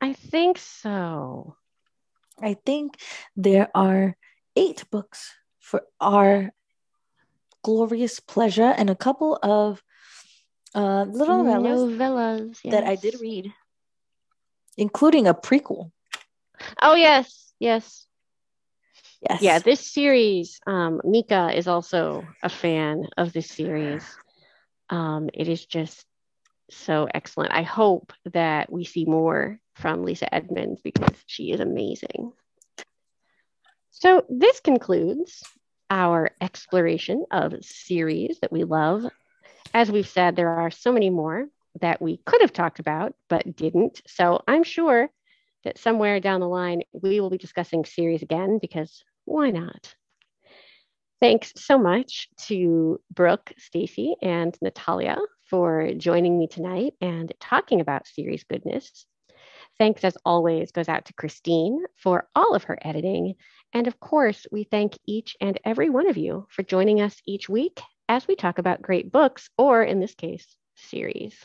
I 0.00 0.12
think 0.12 0.58
so. 0.58 1.56
I 2.42 2.54
think 2.66 2.96
there 3.36 3.68
are 3.74 4.16
eight 4.56 4.84
books 4.90 5.32
for 5.60 5.82
our 6.00 6.52
glorious 7.62 8.20
pleasure 8.20 8.74
and 8.76 8.90
a 8.90 8.94
couple 8.94 9.38
of 9.42 9.82
uh, 10.74 11.04
little 11.08 11.44
novellas, 11.44 11.96
novellas 11.96 12.60
yes. 12.64 12.72
that 12.72 12.84
I 12.84 12.96
did 12.96 13.20
read, 13.20 13.52
including 14.76 15.26
a 15.26 15.34
prequel. 15.34 15.90
Oh 16.82 16.94
yes, 16.94 17.52
yes, 17.58 18.06
yes. 19.28 19.42
Yeah, 19.42 19.58
this 19.58 19.92
series, 19.92 20.60
um, 20.66 21.00
Mika 21.04 21.56
is 21.56 21.68
also 21.68 22.24
a 22.42 22.48
fan 22.48 23.06
of 23.16 23.32
this 23.32 23.48
series. 23.48 24.04
Um, 24.90 25.30
it 25.32 25.48
is 25.48 25.64
just 25.64 26.04
so 26.70 27.06
excellent. 27.12 27.52
I 27.52 27.62
hope 27.62 28.12
that 28.32 28.70
we 28.70 28.84
see 28.84 29.04
more 29.04 29.58
from 29.74 30.04
Lisa 30.04 30.32
Edmonds 30.34 30.80
because 30.82 31.16
she 31.26 31.52
is 31.52 31.60
amazing. 31.60 32.32
So 33.90 34.24
this 34.28 34.60
concludes 34.60 35.42
our 35.90 36.30
exploration 36.40 37.24
of 37.30 37.64
series 37.64 38.38
that 38.40 38.52
we 38.52 38.64
love. 38.64 39.04
As 39.74 39.90
we've 39.90 40.08
said, 40.08 40.36
there 40.36 40.50
are 40.50 40.70
so 40.70 40.92
many 40.92 41.10
more 41.10 41.48
that 41.80 42.00
we 42.00 42.18
could 42.24 42.40
have 42.40 42.52
talked 42.52 42.78
about 42.78 43.14
but 43.28 43.56
didn't. 43.56 44.00
So 44.06 44.40
I'm 44.46 44.62
sure 44.62 45.10
that 45.64 45.78
somewhere 45.78 46.20
down 46.20 46.40
the 46.40 46.48
line 46.48 46.82
we 46.92 47.20
will 47.20 47.30
be 47.30 47.38
discussing 47.38 47.84
series 47.84 48.22
again 48.22 48.58
because 48.62 49.02
why 49.24 49.50
not? 49.50 49.96
Thanks 51.20 51.52
so 51.56 51.76
much 51.76 52.28
to 52.46 53.00
Brooke, 53.12 53.52
Stacy, 53.58 54.14
and 54.22 54.56
Natalia 54.62 55.16
for 55.50 55.92
joining 55.94 56.38
me 56.38 56.46
tonight 56.46 56.94
and 57.00 57.32
talking 57.40 57.80
about 57.80 58.06
series 58.06 58.44
goodness. 58.44 59.06
Thanks, 59.76 60.04
as 60.04 60.16
always, 60.24 60.70
goes 60.70 60.88
out 60.88 61.06
to 61.06 61.14
Christine 61.14 61.82
for 61.96 62.28
all 62.36 62.54
of 62.54 62.64
her 62.64 62.78
editing. 62.82 63.34
And 63.72 63.88
of 63.88 63.98
course, 63.98 64.46
we 64.52 64.62
thank 64.62 64.96
each 65.04 65.36
and 65.40 65.58
every 65.64 65.90
one 65.90 66.08
of 66.08 66.16
you 66.16 66.46
for 66.50 66.62
joining 66.62 67.00
us 67.00 67.16
each 67.26 67.48
week 67.48 67.80
as 68.08 68.26
we 68.28 68.36
talk 68.36 68.58
about 68.58 68.82
great 68.82 69.10
books, 69.12 69.50
or 69.58 69.82
in 69.82 70.00
this 70.00 70.14
case, 70.14 70.56
series. 70.74 71.44